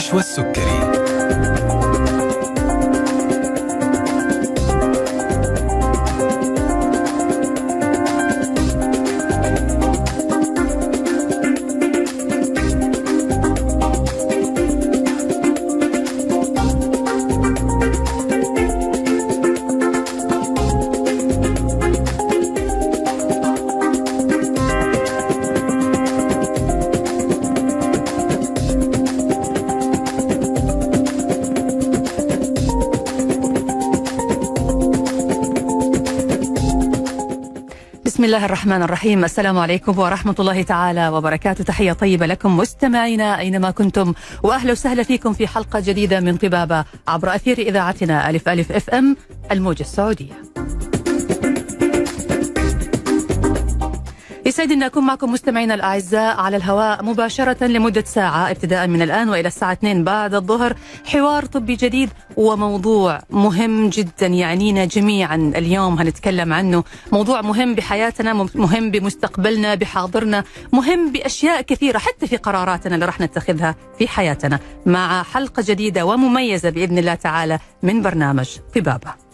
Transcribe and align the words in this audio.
نشوى 0.00 0.20
السكري 0.20 0.99
الله 38.30 38.44
الرحمن 38.44 38.82
الرحيم. 38.82 39.24
السلام 39.24 39.58
عليكم 39.58 39.98
ورحمة 39.98 40.34
الله 40.38 40.62
تعالى 40.62 41.08
وبركاته. 41.08 41.64
تحية 41.64 41.92
طيبة 41.92 42.26
لكم 42.26 42.56
مستمعينا 42.56 43.38
أينما 43.38 43.70
كنتم. 43.70 44.14
وأهلا 44.42 44.72
وسهلا 44.72 45.02
فيكم 45.02 45.32
في 45.32 45.46
حلقة 45.46 45.80
جديدة 45.80 46.20
من 46.20 46.36
طبابة 46.36 46.84
عبر 47.08 47.34
أثير 47.34 47.58
إذاعتنا 47.58 48.30
ألف 48.30 48.48
ألف 48.48 48.72
أف 48.72 48.90
أم 48.90 49.16
الموجة 49.50 49.80
السعودية. 49.80 50.32
يسعدني 54.46 54.74
أن 54.74 54.82
أكون 54.82 55.06
معكم 55.06 55.32
مستمعينا 55.32 55.74
الأعزاء 55.74 56.40
على 56.40 56.56
الهواء 56.56 57.04
مباشرة 57.04 57.66
لمدة 57.66 58.04
ساعة 58.06 58.50
ابتداء 58.50 58.86
من 58.86 59.02
الآن 59.02 59.28
وإلى 59.28 59.48
الساعة 59.48 59.72
2 59.72 60.04
بعد 60.04 60.34
الظهر. 60.34 60.76
حوار 61.06 61.44
طبي 61.44 61.76
جديد 61.76 62.10
وموضوع 62.40 63.20
مهم 63.30 63.88
جدا 63.88 64.26
يعنينا 64.26 64.84
جميعا 64.84 65.52
اليوم. 65.56 65.98
هنتكلم 65.98 66.52
عنه. 66.52 66.84
موضوع 67.12 67.40
مهم 67.42 67.74
بحياتنا 67.74 68.32
مهم 68.54 68.90
بمستقبلنا 68.90 69.74
بحاضرنا 69.74 70.44
مهم 70.72 71.12
بأشياء 71.12 71.62
كثيرة 71.62 71.98
حتى 71.98 72.26
في 72.26 72.36
قراراتنا 72.36 72.94
اللي 72.94 73.06
راح 73.06 73.20
نتخذها 73.20 73.74
في 73.98 74.08
حياتنا. 74.08 74.58
مع 74.86 75.22
حلقة 75.22 75.64
جديدة 75.66 76.06
ومميزة 76.06 76.70
بإذن 76.70 76.98
الله 76.98 77.14
تعالى 77.14 77.58
من 77.82 78.02
برنامج 78.02 78.48
طبابة 78.74 79.29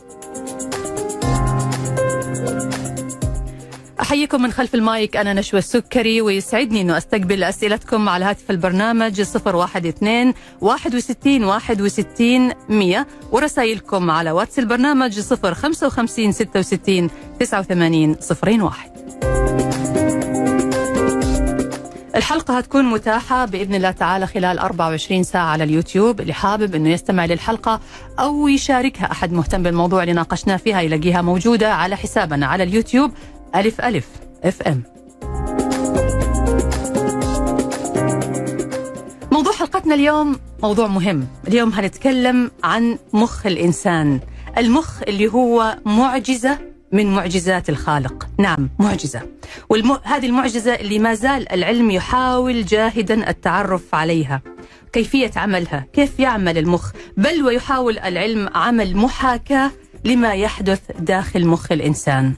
أحييكم 4.06 4.42
من 4.42 4.52
خلف 4.52 4.74
المايك. 4.74 5.16
أنا 5.16 5.32
نشوى 5.32 5.58
السكري 5.58 6.20
ويسعدني 6.20 6.80
أنه 6.80 6.96
أستقبل 6.96 7.44
أسئلتكم 7.44 8.08
على 8.08 8.24
هاتف 8.24 8.50
البرنامج 8.50 9.20
012 9.20 10.34
61 10.60 11.44
61 11.44 12.52
100 12.68 13.06
ورسائلكم 13.32 14.10
على 14.10 14.30
واتس 14.30 14.58
البرنامج 14.58 15.20
055 15.20 16.32
66 16.32 17.10
89 17.40 18.16
01 18.42 18.90
الحلقة 22.16 22.58
هتكون 22.58 22.84
متاحة 22.84 23.44
بإذن 23.44 23.74
الله 23.74 23.90
تعالى 23.90 24.26
خلال 24.26 24.58
24 24.58 25.22
ساعة 25.22 25.44
على 25.46 25.64
اليوتيوب. 25.64 26.20
اللي 26.20 26.32
حابب 26.32 26.74
أنه 26.74 26.90
يستمع 26.90 27.24
للحلقة 27.24 27.80
أو 28.18 28.48
يشاركها 28.48 29.12
أحد 29.12 29.32
مهتم 29.32 29.62
بالموضوع 29.62 30.02
اللي 30.02 30.12
ناقشناه 30.14 30.56
فيها 30.56 30.80
يلاقيها 30.80 31.22
موجودة 31.22 31.74
على 31.74 31.96
حسابنا 31.96 32.46
على 32.46 32.62
اليوتيوب. 32.62 33.10
ألف 33.56 33.80
ألف 33.80 34.06
FM. 34.44 34.82
موضوع 39.32 39.52
حلقتنا 39.52 39.94
اليوم 39.94 40.38
موضوع 40.62 40.86
مهم. 40.86 41.26
اليوم 41.48 41.72
هنتكلم 41.72 42.50
عن 42.64 42.98
مخ 43.12 43.46
الإنسان. 43.46 44.20
المخ 44.58 45.02
اللي 45.08 45.28
هو 45.32 45.78
معجزة 45.86 46.58
من 46.92 47.14
معجزات 47.14 47.68
الخالق. 47.68 48.28
نعم 48.38 48.70
معجزة. 48.78 49.22
والم... 49.68 49.98
هذه 50.02 50.26
المعجزة 50.26 50.74
اللي 50.74 50.98
ما 50.98 51.14
زال 51.14 51.52
العلم 51.52 51.90
يحاول 51.90 52.64
جاهدا 52.64 53.30
التعرف 53.30 53.94
عليها. 53.94 54.42
كيفية 54.92 55.30
عملها؟ 55.36 55.86
كيف 55.92 56.20
يعمل 56.20 56.58
المخ؟ 56.58 56.92
بل 57.16 57.42
ويحاول 57.42 57.98
العلم 57.98 58.48
عمل 58.54 58.96
محاكاة 58.96 59.70
لما 60.06 60.34
يحدث 60.34 60.80
داخل 60.98 61.46
مخ 61.46 61.72
الإنسان 61.72 62.32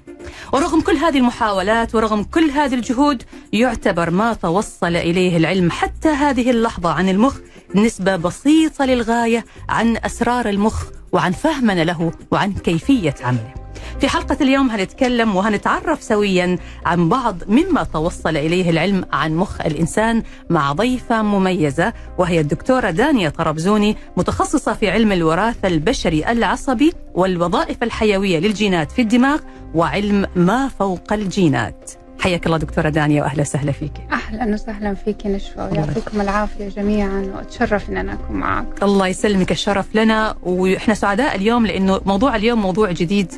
ورغم 0.52 0.80
كل 0.80 0.96
هذه 0.96 1.18
المحاولات 1.18 1.94
ورغم 1.94 2.22
كل 2.24 2.50
هذه 2.50 2.74
الجهود 2.74 3.22
يعتبر 3.52 4.10
ما 4.10 4.34
توصل 4.34 4.96
إليه 4.96 5.36
العلم 5.36 5.70
حتى 5.70 6.08
هذه 6.08 6.50
اللحظة 6.50 6.90
عن 6.92 7.08
المخ 7.08 7.36
نسبة 7.74 8.16
بسيطة 8.16 8.84
للغاية 8.84 9.44
عن 9.68 9.96
أسرار 9.96 10.48
المخ 10.48 10.84
وعن 11.12 11.32
فهمنا 11.32 11.84
له 11.84 12.12
وعن 12.30 12.52
كيفية 12.52 13.14
عمله. 13.22 13.57
في 14.00 14.08
حلقة 14.08 14.36
اليوم 14.40 14.70
هنتكلم 14.70 15.36
وهنتعرف 15.36 16.02
سويا 16.02 16.58
عن 16.86 17.08
بعض 17.08 17.36
مما 17.48 17.82
توصل 17.84 18.36
إليه 18.36 18.70
العلم 18.70 19.04
عن 19.12 19.34
مخ 19.36 19.60
الإنسان 19.60 20.22
مع 20.50 20.72
ضيفة 20.72 21.22
مميزة 21.22 21.92
وهي 22.18 22.40
الدكتورة 22.40 22.90
دانيا 22.90 23.28
طربزوني 23.28 23.96
متخصصة 24.16 24.72
في 24.74 24.90
علم 24.90 25.12
الوراثة 25.12 25.68
البشري 25.68 26.30
العصبي 26.32 26.92
والوظائف 27.14 27.82
الحيوية 27.82 28.38
للجينات 28.38 28.92
في 28.92 29.02
الدماغ 29.02 29.38
وعلم 29.74 30.26
ما 30.36 30.68
فوق 30.68 31.12
الجينات. 31.12 31.90
حياك 32.20 32.46
الله 32.46 32.56
دكتورة 32.58 32.88
دانيا 32.88 33.22
وأهلا 33.22 33.40
وسهلا 33.40 33.72
فيك. 33.72 33.92
أهلا 34.12 34.54
وسهلا 34.54 34.94
فيك 34.94 35.26
نشوى 35.26 35.68
ويعطيكم 35.72 36.20
العافية 36.20 36.68
جميعا 36.68 37.32
وأتشرف 37.34 37.90
أن 37.90 37.96
أنا 37.96 38.12
أكون 38.12 38.36
معك 38.36 38.82
الله 38.82 39.06
يسلمك 39.06 39.52
الشرف 39.52 39.94
لنا. 39.94 40.34
وإحنا 40.42 40.94
سعداء 40.94 41.36
اليوم 41.36 41.66
لأنه 41.66 42.00
موضوع 42.06 42.36
اليوم 42.36 42.62
موضوع 42.62 42.92
جديد. 42.92 43.32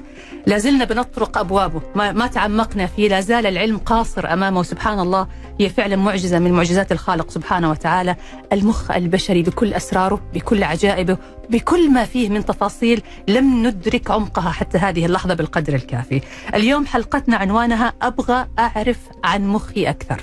لازلنا 0.46 0.84
بنطرق 0.84 1.38
أبوابه. 1.38 1.82
ما, 1.94 2.12
ما 2.12 2.26
تعمقنا 2.26 2.86
فيه 2.86 3.08
لا 3.08 3.20
زال 3.20 3.46
العلم 3.46 3.78
قاصر 3.78 4.32
أمامه. 4.32 4.62
سبحان 4.62 5.00
الله 5.00 5.28
هي 5.60 5.68
فعلا 5.68 5.96
معجزة 5.96 6.38
من 6.38 6.52
معجزات 6.52 6.92
الخالق 6.92 7.30
سبحانه 7.30 7.70
وتعالى. 7.70 8.16
المخ 8.52 8.90
البشري 8.90 9.42
بكل 9.42 9.74
أسراره 9.74 10.20
بكل 10.34 10.64
عجائبه 10.64 11.16
بكل 11.50 11.90
ما 11.90 12.04
فيه 12.04 12.28
من 12.28 12.44
تفاصيل. 12.44 13.02
لم 13.28 13.66
ندرك 13.66 14.10
عمقها 14.10 14.50
حتى 14.50 14.78
هذه 14.78 15.06
اللحظة 15.06 15.34
بالقدر 15.34 15.74
الكافي. 15.74 16.20
اليوم 16.54 16.86
حلقتنا 16.86 17.36
عنوانها 17.36 17.92
أبغى 18.02 18.46
أعرف 18.76 18.98
عن 19.24 19.48
مخي 19.48 19.90
أكثر 19.90 20.20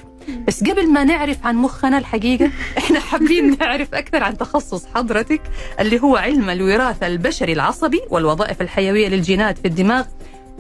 بس 0.48 0.64
قبل 0.64 0.90
ما 0.94 1.04
نعرف 1.04 1.46
عن 1.46 1.56
مخنا 1.56 1.98
الحقيقة 1.98 2.52
إحنا 2.78 3.00
حابين 3.00 3.50
نعرف 3.60 3.94
أكثر 3.94 4.24
عن 4.24 4.38
تخصص 4.38 4.86
حضرتك 4.96 5.42
اللي 5.80 6.02
هو 6.02 6.16
علم 6.16 6.50
الوراثة 6.50 7.08
البشري 7.08 7.54
العصبي 7.54 8.02
والوظائف 8.10 8.62
الحيوية 8.62 9.08
للجينات 9.08 9.58
في 9.58 9.68
الدماغ 9.68 10.06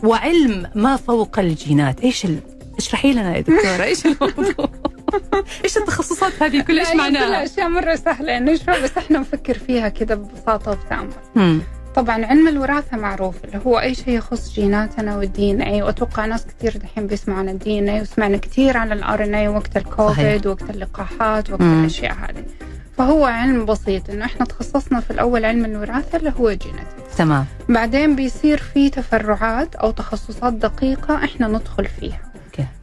وعلم 0.03 0.69
ما 0.75 0.95
فوق 0.95 1.39
الجينات 1.39 2.01
إيش 2.01 2.25
ال... 2.25 2.39
اشرحي 2.77 3.13
لنا 3.13 3.35
يا 3.35 3.41
دكتورة 3.41 3.83
إيش 3.83 4.05
الموضوع 4.05 4.69
إيش 5.63 5.77
التخصصات 5.77 6.43
هذه 6.43 6.61
كل 6.61 6.79
إيش 6.79 6.95
معناها؟ 6.95 7.27
كلها 7.27 7.43
أشياء 7.43 7.69
مرة 7.69 7.95
سهلة 7.95 8.39
نشوى 8.39 8.81
بس 8.83 8.97
إحنا 8.97 9.19
نفكر 9.19 9.57
فيها 9.57 9.89
كذا 9.89 10.15
ببساطة 10.15 10.71
وبتامل. 10.71 11.61
طبعا 11.97 12.25
علم 12.25 12.47
الوراثة 12.47 12.97
معروف 12.97 13.35
اللي 13.45 13.61
هو 13.65 13.79
أي 13.79 13.95
شيء 13.95 14.09
يخص 14.17 14.53
جيناتنا 14.53 15.17
وال 15.17 15.51
DNA 15.51 15.81
وأتوقع 15.81 16.25
ناس 16.25 16.45
كثير 16.45 16.77
دحين 16.77 17.07
بيسمعوا 17.07 17.39
عن 17.39 17.49
ال 17.49 17.79
DNA 17.79 18.01
وسمعنا 18.01 18.37
كثير 18.37 18.77
عن 18.77 18.91
ال 18.91 19.23
RNA 19.23 19.47
وقت 19.47 19.77
الكوفيد 19.77 20.47
وقت 20.47 20.69
اللقاحات 20.69 21.49
وقت 21.49 21.61
مم. 21.61 21.79
الأشياء 21.79 22.13
هذه. 22.13 22.43
فهو 22.97 23.25
علم 23.25 23.65
بسيط 23.65 24.09
إنه 24.09 24.25
إحنا 24.25 24.45
تخصصنا 24.45 24.99
في 24.99 25.11
الأول 25.11 25.45
علم 25.45 25.65
الوراثة 25.65 26.17
اللي 26.17 26.33
هو 26.39 26.51
genetics 26.51 27.17
تمام 27.17 27.45
بعدين 27.69 28.15
بيصير 28.15 28.57
في 28.57 28.89
تفرعات 28.89 29.75
أو 29.75 29.91
تخصصات 29.91 30.53
دقيقة 30.53 31.15
إحنا 31.23 31.47
ندخل 31.47 31.85
فيها 31.85 32.19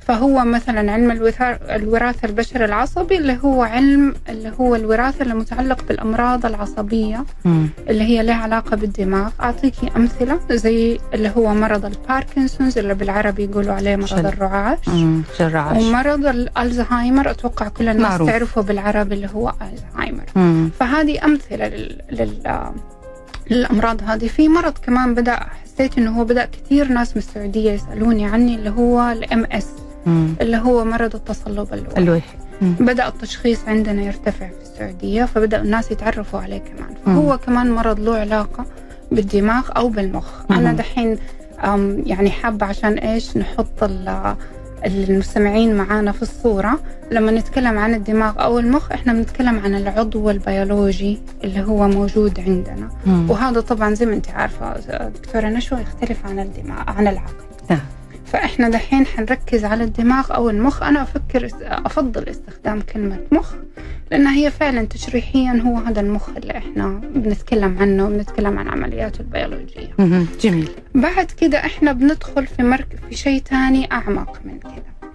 فهو 0.00 0.44
مثلا 0.44 0.92
علم 0.92 1.10
الوراثة 1.70 2.28
البشري 2.28 2.64
العصبي 2.64 3.18
اللي 3.18 3.38
هو 3.44 3.62
علم 3.62 4.14
اللي 4.28 4.52
هو 4.60 4.74
الوراثة 4.74 5.22
اللي 5.22 5.34
متعلق 5.34 5.84
بالأمراض 5.88 6.46
العصبية 6.46 7.24
م. 7.44 7.66
اللي 7.88 8.04
هي 8.04 8.22
لها 8.22 8.34
علاقة 8.34 8.76
بالدماغ. 8.76 9.30
أعطيكي 9.40 9.90
أمثلة 9.96 10.40
زي 10.50 10.98
اللي 11.14 11.32
هو 11.36 11.54
مرض 11.54 11.84
الباركنسونز 11.84 12.78
اللي 12.78 12.94
بالعربي 12.94 13.44
يقولوا 13.44 13.74
عليه 13.74 13.96
مرض 13.96 14.06
شل... 14.06 14.26
الرعاش. 14.26 14.78
الرعاش 15.40 15.82
ومرض 15.82 16.26
الألزهايمر 16.26 17.30
أتوقع 17.30 17.68
كل 17.68 17.88
الناس 17.88 18.10
معروف. 18.10 18.30
تعرفه 18.30 18.60
بالعربي 18.62 19.14
اللي 19.14 19.28
هو 19.34 19.52
ألزهايمر. 19.62 20.24
م. 20.36 20.68
فهذه 20.80 21.24
أمثلة 21.24 21.68
لل... 21.68 22.00
لل... 22.10 22.72
للأمراض 23.50 24.02
هذه. 24.06 24.28
في 24.28 24.48
مرض 24.48 24.72
كمان 24.78 25.14
بدأ 25.14 25.40
حسيت 25.74 25.98
إنه 25.98 26.20
هو 26.20 26.24
بدأ 26.24 26.44
كثير 26.44 26.88
ناس 26.88 27.10
من 27.10 27.22
السعودية 27.22 27.72
يسألوني 27.72 28.26
عني 28.26 28.54
اللي 28.54 28.70
هو 28.70 29.12
ال 29.12 29.46
MS 29.52 29.68
اللي 30.40 30.56
هو 30.56 30.84
مرض 30.84 31.14
التصلب 31.14 31.74
اللويحي 31.74 31.98
اللويحي 31.98 32.36
بدأ 32.62 33.08
التشخيص 33.08 33.58
عندنا 33.68 34.02
يرتفع 34.02 34.48
في 34.48 34.62
السعودية 34.62 35.24
فبدأ 35.24 35.62
الناس 35.62 35.90
يتعرفوا 35.90 36.40
عليه 36.40 36.58
كمان. 36.58 36.94
فهو 37.06 37.30
مم. 37.30 37.36
كمان 37.36 37.70
مرض 37.70 38.00
له 38.00 38.16
علاقة 38.16 38.64
بالدماغ 39.12 39.68
أو 39.76 39.88
بالمخ. 39.88 40.26
مم. 40.50 40.56
أنا 40.56 40.72
دحين 40.72 41.18
يعني 42.06 42.30
حابة 42.30 42.66
عشان 42.66 42.92
إيش 42.98 43.36
نحط 43.36 43.84
المستمعين 44.86 45.74
معانا 45.76 46.12
في 46.12 46.22
الصورة 46.22 46.80
لما 47.10 47.32
نتكلم 47.32 47.78
عن 47.78 47.94
الدماغ 47.94 48.42
أو 48.44 48.58
المخ 48.58 48.92
إحنا 48.92 49.12
بنتكلم 49.12 49.58
عن 49.58 49.74
العضو 49.74 50.30
البيولوجي 50.30 51.18
اللي 51.44 51.62
هو 51.62 51.88
موجود 51.88 52.40
عندنا 52.40 52.88
مم. 53.06 53.30
وهذا 53.30 53.60
طبعا 53.60 53.94
زي 53.94 54.06
ما 54.06 54.14
أنت 54.14 54.30
عارفة 54.30 54.74
دكتورة 55.08 55.46
نشوى 55.46 55.80
يختلف 55.80 56.26
عن 56.26 56.38
الدماغ 56.38 56.78
عن 56.86 57.06
العقل 57.08 57.34
نعم. 57.70 57.80
فإحنا 58.34 58.68
دحين 58.68 59.06
حنركز 59.06 59.64
على 59.64 59.84
الدماغ 59.84 60.34
أو 60.34 60.50
المخ. 60.50 60.82
أنا 60.82 61.02
أفكر 61.02 61.48
أفضل 61.62 62.28
استخدام 62.28 62.80
كلمة 62.80 63.18
مخ 63.32 63.54
لأن 64.10 64.26
هي 64.26 64.50
فعلا 64.50 64.86
تشريحيا 64.86 65.62
هو 65.66 65.76
هذا 65.76 66.00
المخ 66.00 66.28
اللي 66.36 66.56
إحنا 66.56 67.00
بنتكلم 67.14 67.78
عنه 67.78 68.06
وبنتكلم 68.06 68.58
عن 68.58 68.68
عملياته 68.68 69.20
البيولوجية. 69.20 69.90
جميل. 70.40 70.68
بعد 70.94 71.26
كده 71.26 71.58
إحنا 71.58 71.92
بندخل 71.92 72.46
في 72.46 72.62
مرك 72.62 72.98
في 73.08 73.16
شيء 73.16 73.40
تاني 73.40 73.92
أعمق 73.92 74.40
من 74.44 74.58
كده. 74.58 75.14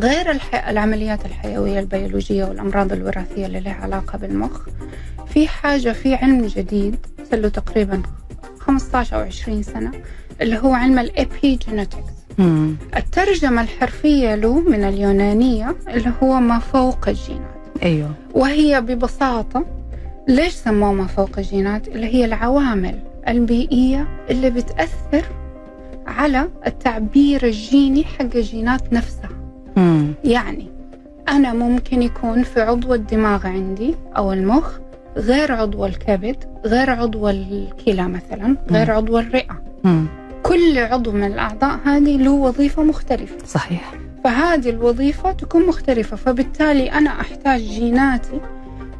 غير 0.00 0.30
الح... 0.30 0.68
العمليات 0.68 1.26
الحيوية 1.26 1.80
البيولوجية 1.80 2.44
والأمراض 2.44 2.92
الوراثية 2.92 3.46
اللي 3.46 3.60
لها 3.60 3.74
علاقة 3.82 4.18
بالمخ 4.18 4.60
في 5.34 5.48
حاجة 5.48 5.92
في 5.92 6.14
علم 6.14 6.46
جديد 6.46 6.96
له 7.32 7.48
تقريبا 7.48 8.02
15 8.58 9.16
أو 9.16 9.20
20 9.20 9.62
سنة 9.62 9.92
اللي 10.40 10.58
هو 10.58 10.74
علم 10.74 10.98
الإبيجينيتكس. 10.98 12.19
الترجمة 12.96 13.62
الحرفية 13.62 14.34
له 14.34 14.60
من 14.60 14.84
اليونانية 14.84 15.76
اللي 15.88 16.12
هو 16.22 16.40
ما 16.40 16.58
فوق 16.58 17.08
الجينات 17.08 17.50
أيوه 17.82 18.10
وهي 18.34 18.80
ببساطة 18.80 19.64
ليش 20.28 20.52
سموه 20.52 20.92
ما 20.92 21.06
فوق 21.06 21.30
الجينات 21.38 21.88
اللي 21.88 22.06
هي 22.06 22.24
العوامل 22.24 22.98
البيئية 23.28 24.06
اللي 24.30 24.50
بتأثر 24.50 25.24
على 26.06 26.48
التعبير 26.66 27.44
الجيني 27.46 28.04
حق 28.04 28.26
الجينات 28.34 28.92
نفسها 28.92 29.30
مم. 29.76 30.12
يعني 30.24 30.66
أنا 31.28 31.52
ممكن 31.52 32.02
يكون 32.02 32.42
في 32.42 32.60
عضو 32.60 32.94
الدماغ 32.94 33.46
عندي 33.46 33.94
أو 34.16 34.32
المخ 34.32 34.78
غير 35.16 35.52
عضو 35.52 35.86
الكبد 35.86 36.36
غير 36.66 36.90
عضو 36.90 37.28
الكلى 37.28 38.08
مثلا 38.08 38.56
غير 38.70 38.86
مم. 38.90 38.96
عضو 38.96 39.18
الرئة 39.18 39.62
مم. 39.84 40.06
كل 40.42 40.78
عضو 40.78 41.12
من 41.12 41.24
الأعضاء 41.24 41.78
هذه 41.84 42.16
له 42.16 42.30
وظيفة 42.30 42.82
مختلفة. 42.82 43.36
صحيح. 43.46 43.92
فهذه 44.24 44.70
الوظيفة 44.70 45.32
تكون 45.32 45.66
مختلفة 45.66 46.16
فبالتالي 46.16 46.92
أنا 46.92 47.20
أحتاج 47.20 47.60
جيناتي 47.60 48.40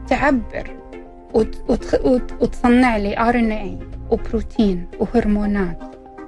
تعبر 0.09 0.71
وتصنع 2.41 2.97
لي 2.97 3.19
آر 3.19 3.39
إن 3.39 3.53
اي 3.53 3.79
وبروتين 4.11 4.87
وهرمونات 5.01 5.79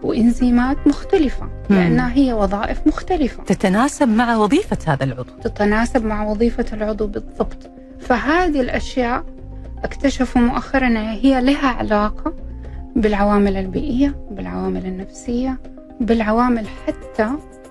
وإنزيمات 0.03 0.87
مختلفة 0.87 1.49
لأنها 1.71 2.13
هي 2.13 2.33
وظائف 2.33 2.87
مختلفة. 2.87 3.45
تتناسب 3.45 4.09
مع 4.09 4.37
وظيفة 4.37 4.79
هذا 4.87 5.05
العضو. 5.05 5.33
تتناسب 5.43 6.05
مع 6.05 6.25
وظيفة 6.27 6.67
العضو 6.73 7.07
بالضبط. 7.07 7.71
فهذه 8.01 8.61
الأشياء 8.61 9.25
اكتشفوا 9.85 10.41
مؤخرا 10.43 10.89
هي 10.99 11.41
لها 11.41 11.69
علاقة 11.69 12.35
بالعوامل 12.97 13.57
البيئية 13.57 14.15
بالعوامل 14.31 14.87
النفسية 14.87 15.59
بالعوامل 16.01 16.67
حتى 16.87 17.29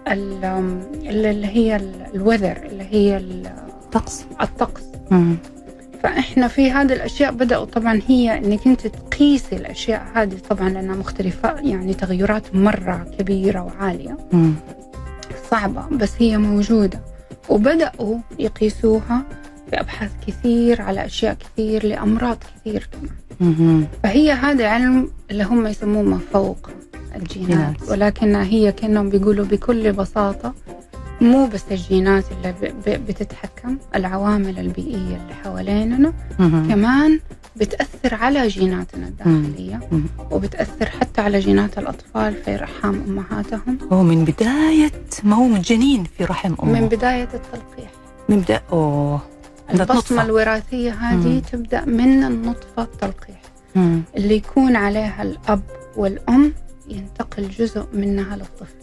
اللي 0.07 1.47
هي 1.47 1.75
الوذر 2.15 2.57
اللي 2.65 2.83
هي 2.91 3.17
الطقس. 3.17 4.25
الطقس. 4.41 4.83
فإحنا 6.03 6.47
في 6.47 6.71
هذه 6.71 6.93
الأشياء 6.93 7.31
بدأوا 7.31 7.65
طبعا 7.65 8.01
هي 8.07 8.37
إنك 8.37 8.67
أنت 8.67 8.87
تقيسي 8.87 9.55
الأشياء 9.55 10.05
هذه 10.13 10.37
طبعا 10.49 10.69
لأنها 10.69 10.95
مختلفة 10.95 11.59
يعني 11.59 11.93
تغيرات 11.93 12.55
مرة 12.55 13.07
كبيرة 13.19 13.61
وعالية. 13.63 14.17
مم. 14.33 14.53
صعبة 15.51 15.87
بس 15.91 16.11
هي 16.19 16.37
موجودة. 16.37 16.99
وبدأوا 17.49 18.17
يقيسوها 18.39 19.23
بأبحاث 19.71 20.11
كثير 20.27 20.81
على 20.81 21.05
أشياء 21.05 21.33
كثير 21.33 21.85
لأمراض 21.85 22.37
كثير 22.55 22.89
كمان. 22.91 23.15
فهي 24.03 24.31
هذا 24.31 24.67
علم 24.67 25.09
اللي 25.31 25.43
هم 25.43 25.67
يسموه 25.67 26.03
ما 26.03 26.19
فوق 26.33 26.69
الجينات. 27.15 27.75
ولكن 27.89 28.35
هي 28.35 28.71
كأنهم 28.71 29.09
بيقولوا 29.09 29.45
بكل 29.45 29.91
بساطة 29.91 30.53
مو 31.21 31.47
بس 31.47 31.63
الجينات 31.71 32.25
اللي 32.31 32.53
بتتحكم 32.97 33.77
العوامل 33.95 34.59
البيئية 34.59 34.95
اللي 35.23 35.33
حواليننا 35.43 36.13
كمان 36.39 37.19
بتأثر 37.55 38.13
على 38.15 38.47
جيناتنا 38.47 39.07
الداخلية 39.07 39.79
وبتأثر 40.31 40.89
حتى 40.89 41.21
على 41.21 41.39
جينات 41.39 41.77
الأطفال 41.77 42.33
في 42.45 42.55
رحام 42.55 43.03
أمهاتهم. 43.07 43.77
ومن 43.91 44.25
بداية 44.25 44.91
ما 45.23 45.35
هو 45.35 45.57
جنين 45.57 46.03
في 46.03 46.25
رحم 46.25 46.53
أمه. 46.63 46.79
من 46.79 46.87
بداية 46.87 47.29
التلقيح. 47.33 47.91
من 48.29 48.39
بداية 48.39 48.63
أوه. 48.71 49.21
البصمة 49.73 50.21
الوراثية 50.21 50.91
هذه 50.91 51.27
مم. 51.27 51.39
تبدأ 51.39 51.85
من 51.85 52.23
النطفة 52.23 52.83
التلقيح 52.83 53.41
مم. 53.75 54.01
اللي 54.17 54.35
يكون 54.35 54.75
عليها 54.75 55.23
الأب 55.23 55.61
والأم 55.97 56.53
ينتقل 56.87 57.49
جزء 57.49 57.85
منها 57.93 58.35
للطفل 58.35 58.75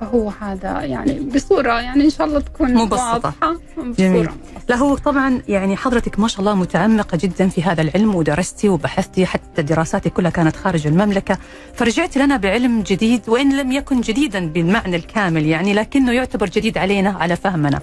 فهو 0.00 0.32
هذا 0.40 0.82
يعني 0.82 1.20
بصورة 1.20 1.80
يعني 1.80 2.04
إن 2.04 2.10
شاء 2.10 2.26
الله 2.26 2.40
تكون 2.40 2.74
مبسطة 2.74 3.34
جميل. 3.98 4.28
لا 4.68 4.76
هو 4.76 4.96
طبعا 4.96 5.42
يعني 5.48 5.76
حضرتك 5.76 6.18
ما 6.18 6.28
شاء 6.28 6.40
الله 6.40 6.54
متعمقة 6.54 7.18
جدا 7.22 7.48
في 7.48 7.62
هذا 7.62 7.82
العلم 7.82 8.14
ودرستي 8.14 8.68
وبحثتي 8.68 9.26
حتى 9.26 9.62
دراساتي 9.62 10.10
كلها 10.10 10.30
كانت 10.30 10.56
خارج 10.56 10.86
المملكة. 10.86 11.38
فرجعت 11.74 12.16
لنا 12.18 12.36
بعلم 12.36 12.82
جديد 12.82 13.28
وإن 13.28 13.56
لم 13.56 13.72
يكن 13.72 14.00
جديدا 14.00 14.46
بالمعنى 14.46 14.96
الكامل 14.96 15.46
يعني 15.46 15.74
لكنه 15.74 16.12
يعتبر 16.12 16.46
جديد 16.46 16.78
علينا 16.78 17.10
على 17.10 17.36
فهمنا. 17.36 17.80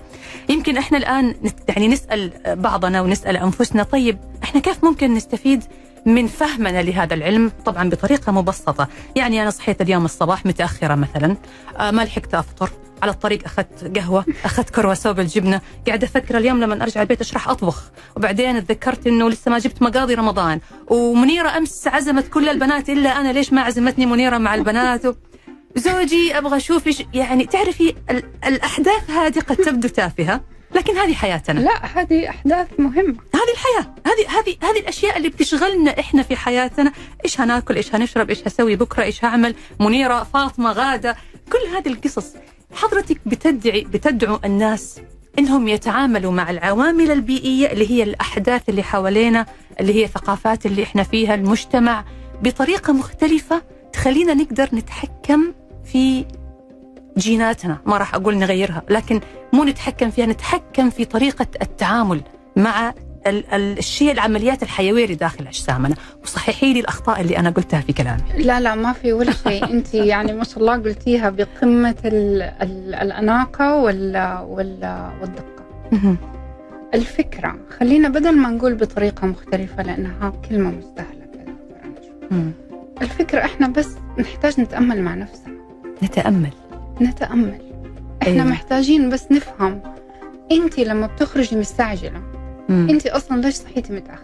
يمكن 0.49 0.77
إحنا 0.77 0.97
الآن 0.97 1.35
يعني 1.69 1.87
نسأل 1.87 2.31
بعضنا 2.45 3.01
ونسأل 3.01 3.37
أنفسنا 3.37 3.83
طيب 3.83 4.17
إحنا 4.43 4.61
كيف 4.61 4.83
ممكن 4.83 5.13
نستفيد 5.13 5.63
من 6.05 6.27
فهمنا 6.27 6.81
لهذا 6.81 7.13
العلم 7.13 7.51
طبعا 7.65 7.89
بطريقة 7.89 8.31
مبسطة. 8.31 8.87
يعني 9.15 9.41
أنا 9.41 9.49
صحيت 9.49 9.81
اليوم 9.81 10.05
الصباح 10.05 10.45
متأخرة 10.45 10.95
مثلا. 10.95 11.37
آه، 11.77 11.91
ما 11.91 12.01
لحقت 12.01 12.33
أفطر. 12.33 12.69
على 13.01 13.11
الطريق 13.11 13.45
أخذت 13.45 13.97
قهوة 13.97 14.25
أخذت 14.45 14.69
كرواسو 14.69 15.13
بالجبنة. 15.13 15.61
قاعدة 15.87 16.07
أفكر 16.07 16.37
اليوم 16.37 16.59
لما 16.59 16.83
أرجع 16.83 17.01
البيت 17.01 17.19
إيش 17.19 17.33
راح 17.33 17.49
أطبخ. 17.49 17.91
وبعدين 18.15 18.67
تذكرت 18.67 19.07
إنه 19.07 19.29
لسه 19.29 19.51
ما 19.51 19.59
جبت 19.59 19.81
مقاضي 19.81 20.13
رمضان. 20.13 20.59
ومنيرة 20.87 21.57
أمس 21.57 21.87
عزمت 21.87 22.27
كل 22.27 22.49
البنات 22.49 22.89
إلا 22.89 23.09
أنا 23.21 23.33
ليش 23.33 23.53
ما 23.53 23.61
عزمتني 23.61 24.05
منيرة 24.05 24.37
مع 24.37 24.55
البنات؟ 24.55 25.01
زوجي 25.75 26.37
أبغى 26.37 26.57
أشوف 26.57 27.05
يعني 27.13 27.45
تعرفي 27.45 27.95
الأحداث 28.45 29.09
هذه 29.09 29.39
قد 29.39 29.55
تبدو 29.55 29.87
تافهة. 29.87 30.41
لكن 30.75 30.97
هذه 30.97 31.13
حياتنا. 31.13 31.59
لا 31.59 31.85
هذه 31.85 32.29
أحداث 32.29 32.67
مهمة. 32.79 33.15
هذه 33.33 33.51
الحياة. 33.53 33.95
هذه 34.05 34.39
هذه 34.39 34.57
هذه 34.61 34.79
الأشياء 34.79 35.17
اللي 35.17 35.29
بتشغلنا 35.29 35.99
إحنا 35.99 36.23
في 36.23 36.35
حياتنا. 36.35 36.91
إيش 37.25 37.41
هناكل؟ 37.41 37.75
إيش 37.75 37.95
هنشرب؟ 37.95 38.29
إيش 38.29 38.47
هسوي 38.47 38.75
بكرة؟ 38.75 39.03
إيش 39.03 39.25
هعمل؟ 39.25 39.55
منيرة 39.79 40.23
فاطمة 40.23 40.71
غادة. 40.71 41.15
كل 41.51 41.75
هذه 41.75 41.87
القصص 41.87 42.33
حضرتك 42.73 43.21
بتدعي 43.25 43.81
بتدعو 43.81 44.39
الناس 44.45 44.99
إنهم 45.39 45.67
يتعاملوا 45.67 46.31
مع 46.31 46.49
العوامل 46.49 47.11
البيئية 47.11 47.71
اللي 47.71 47.91
هي 47.91 48.03
الأحداث 48.03 48.69
اللي 48.69 48.83
حوالينا 48.83 49.45
اللي 49.79 49.93
هي 49.93 50.03
الثقافات 50.05 50.65
اللي 50.65 50.83
إحنا 50.83 51.03
فيها 51.03 51.35
المجتمع 51.35 52.05
بطريقة 52.43 52.93
مختلفة 52.93 53.61
تخلينا 53.93 54.33
نقدر 54.33 54.69
نتحكم 54.73 55.53
في 55.85 56.25
جيناتنا 57.17 57.77
ما 57.85 57.97
راح 57.97 58.15
أقول 58.15 58.37
نغيرها 58.37 58.83
لكن 58.89 59.19
مو 59.53 59.63
نتحكم 59.63 60.09
فيها 60.09 60.25
نتحكم 60.25 60.89
في 60.89 61.05
طريقة 61.05 61.47
التعامل 61.61 62.21
مع 62.55 62.93
الشيء 63.27 64.11
العمليات 64.11 64.63
الحيوية 64.63 65.03
اللي 65.03 65.15
داخل 65.15 65.47
أجسامنا. 65.47 65.95
وصححي 66.23 66.73
لي 66.73 66.79
الأخطاء 66.79 67.21
اللي 67.21 67.37
أنا 67.37 67.49
قلتها 67.49 67.81
في 67.81 67.93
كلامي. 67.93 68.21
لا 68.37 68.59
لا 68.59 68.75
ما 68.75 68.93
في 68.93 69.13
ولا 69.13 69.31
شيء. 69.31 69.65
أنت 69.73 69.93
يعني 69.93 70.33
ما 70.33 70.43
شاء 70.43 70.59
الله 70.59 70.73
قلتيها 70.73 71.29
بقمة 71.29 71.95
ال 72.05 72.41
ال 72.41 72.95
الأناقة 72.95 73.75
وال 73.75 74.17
وال 74.47 75.09
والدقة. 75.21 75.55
الفكرة 76.93 77.55
خلينا 77.79 78.09
بدل 78.09 78.37
ما 78.37 78.49
نقول 78.49 78.75
بطريقة 78.75 79.27
مختلفة 79.27 79.83
لأنها 79.83 80.33
كلمة 80.49 80.69
مستهلكة. 80.69 81.55
الفكرة 83.01 83.45
إحنا 83.45 83.67
بس 83.67 83.89
نحتاج 84.19 84.61
نتأمل 84.61 85.01
مع 85.01 85.15
نفسنا. 85.15 85.55
نتأمل. 86.03 86.49
نتأمل 87.01 87.61
إحنا 88.21 88.33
أيوة. 88.33 88.43
محتاجين 88.43 89.09
بس 89.09 89.31
نفهم 89.31 89.81
انت 90.51 90.79
لما 90.79 91.07
بتخرجي 91.07 91.55
مستعجلة 91.55 92.21
مم. 92.69 92.87
انت 92.89 93.07
أصلا 93.07 93.41
ليش 93.41 93.55
صحيتي 93.55 93.93
متأخر 93.93 94.21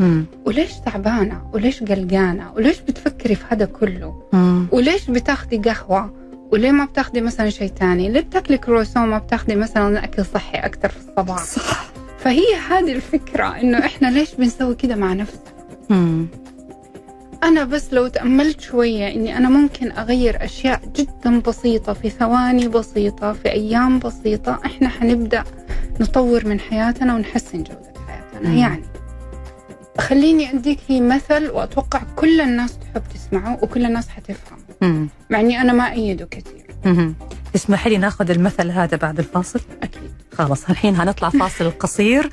مم. 0.00 0.26
وليش 0.46 0.72
تعبانة 0.86 1.42
وليش 1.52 1.82
قلقانة 1.82 2.52
وليش 2.56 2.80
بتفكري 2.80 3.34
في 3.34 3.44
هذا 3.50 3.64
كله 3.64 4.22
مم. 4.32 4.66
وليش 4.72 5.10
بتاخدي 5.10 5.56
قهوة 5.58 6.12
وليه 6.52 6.70
ما 6.70 6.84
بتاخدي 6.84 7.20
مثلا 7.20 7.50
شيء 7.50 7.68
ثاني 7.68 8.08
ليه 8.08 8.20
بتاكلي 8.20 8.58
كروسون 8.58 9.02
ما 9.06 9.18
بتاخدي 9.18 9.56
مثلا 9.56 10.04
أكل 10.04 10.24
صحي 10.24 10.58
أكثر 10.58 10.88
في 10.88 10.96
الصباح 10.96 11.38
صح. 11.44 11.84
فهي 12.18 12.42
هذه 12.70 12.92
الفكرة 12.92 13.46
إنه 13.60 13.78
إحنا 13.78 14.06
ليش 14.10 14.34
بنسوي 14.34 14.74
كده 14.74 14.96
مع 14.96 15.12
نفسنا. 15.12 15.54
أنا 17.44 17.64
بس 17.64 17.92
لو 17.92 18.08
تأملت 18.08 18.60
شوية 18.60 19.14
إني 19.14 19.36
أنا 19.36 19.48
ممكن 19.48 19.92
أغير 19.92 20.44
أشياء 20.44 20.80
جدا 20.96 21.40
بسيطة 21.40 21.92
في 21.92 22.10
ثواني 22.10 22.68
بسيطة 22.68 23.32
في 23.32 23.52
أيام 23.52 23.98
بسيطة 23.98 24.60
إحنا 24.66 24.88
حنبدأ 24.88 25.44
نطور 26.00 26.46
من 26.46 26.60
حياتنا 26.60 27.14
ونحسن 27.14 27.62
جودة 27.62 27.92
حياتنا. 28.08 28.50
مم. 28.50 28.58
يعني 28.58 28.84
خليني 30.00 30.50
أديك 30.50 30.80
مثل 30.90 31.50
وأتوقع 31.50 32.02
كل 32.16 32.40
الناس 32.40 32.78
تحب 32.78 33.02
تسمعه 33.14 33.58
وكل 33.62 33.84
الناس 33.84 34.08
حتفهم. 34.08 35.08
مع 35.30 35.40
إني 35.40 35.60
أنا 35.60 35.72
ما 35.72 35.92
أيده 35.92 36.28
كثير. 36.30 36.66
اسمحي 37.54 37.90
لي 37.90 37.98
ناخذ 37.98 38.30
المثل 38.30 38.70
هذا 38.70 38.96
بعد 38.96 39.18
الفاصل؟ 39.18 39.60
أكيد. 39.82 40.10
خلاص 40.32 40.70
الحين 40.70 40.96
هنطلع 40.96 41.28
فاصل 41.28 41.70
قصير. 41.70 42.30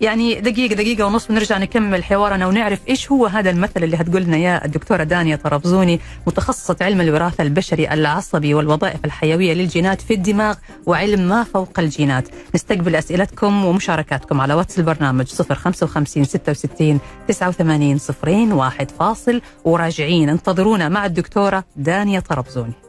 يعني 0.00 0.40
دقيقة 0.40 0.74
دقيقة 0.74 1.06
ونص 1.06 1.30
ونرجع 1.30 1.58
نكمل 1.58 2.04
حوارنا 2.04 2.46
ونعرف 2.46 2.80
إيش 2.88 3.12
هو 3.12 3.26
هذا 3.26 3.50
المثل 3.50 3.84
اللي 3.84 3.96
هتقول 3.96 4.22
لنا 4.22 4.36
اياه 4.36 4.64
الدكتورة 4.64 5.02
دانيا 5.02 5.36
طرابزوني 5.36 6.00
متخصصة 6.26 6.76
علم 6.80 7.00
الوراثة 7.00 7.42
البشري 7.42 7.88
العصبي 7.92 8.54
والوظائف 8.54 9.04
الحيوية 9.04 9.54
للجينات 9.54 10.00
في 10.00 10.14
الدماغ 10.14 10.54
وعلم 10.86 11.28
ما 11.28 11.44
فوق 11.44 11.78
الجينات. 11.78 12.28
نستقبل 12.54 12.96
أسئلتكم 12.96 13.64
ومشاركاتكم 13.64 14.40
على 14.40 14.54
واتس 14.54 14.78
البرنامج 14.78 15.26
055 15.26 16.24
66 16.24 17.00
89 17.28 17.98
صفرين 17.98 18.52
واحد 18.52 18.90
فاصل. 18.90 19.40
وراجعين 19.64 20.28
انتظرونا 20.28 20.88
مع 20.88 21.06
الدكتورة 21.06 21.64
دانيا 21.76 22.20
طرابزوني. 22.20 22.83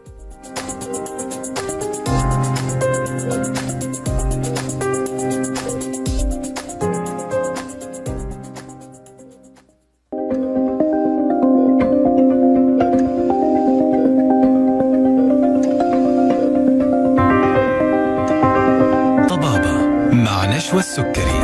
والسكري. 20.74 21.26
حياكم 21.26 21.35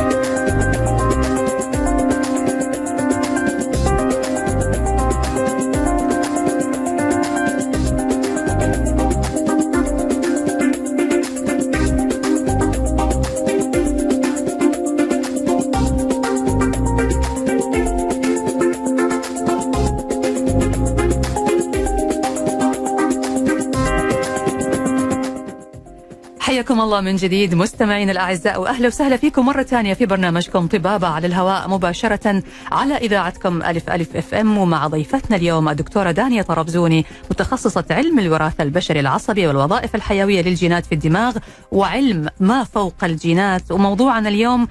الله 26.82 27.00
من 27.00 27.16
جديد. 27.16 27.54
مستمعينا 27.54 28.12
الأعزاء 28.12 28.60
واهلا 28.60 28.86
وسهلا 28.86 29.16
فيكم 29.16 29.46
مرة 29.46 29.62
ثانية 29.62 29.94
في 29.94 30.06
برنامجكم 30.06 30.66
طبابة 30.66 31.08
على 31.08 31.26
الهواء 31.26 31.68
مباشرة 31.68 32.42
على 32.72 32.96
إذاعتكم 32.96 33.62
ألف 33.62 33.90
ألف 33.90 34.16
أف 34.16 34.34
إم 34.34 34.58
ومع 34.58 34.86
ضيفتنا 34.86 35.36
اليوم 35.36 35.68
الدكتورة 35.68 36.10
دانيا 36.10 36.42
طرابزوني 36.42 37.06
متخصصة 37.30 37.84
علم 37.90 38.18
الوراثة 38.18 38.62
البشري 38.62 39.00
العصبي 39.00 39.46
والوظائف 39.46 39.94
الحيوية 39.94 40.42
للجينات 40.42 40.86
في 40.86 40.94
الدماغ 40.94 41.36
وعلم 41.72 42.28
ما 42.40 42.64
فوق 42.64 43.04
الجينات. 43.04 43.72
وموضوعنا 43.72 44.28
اليوم 44.28 44.68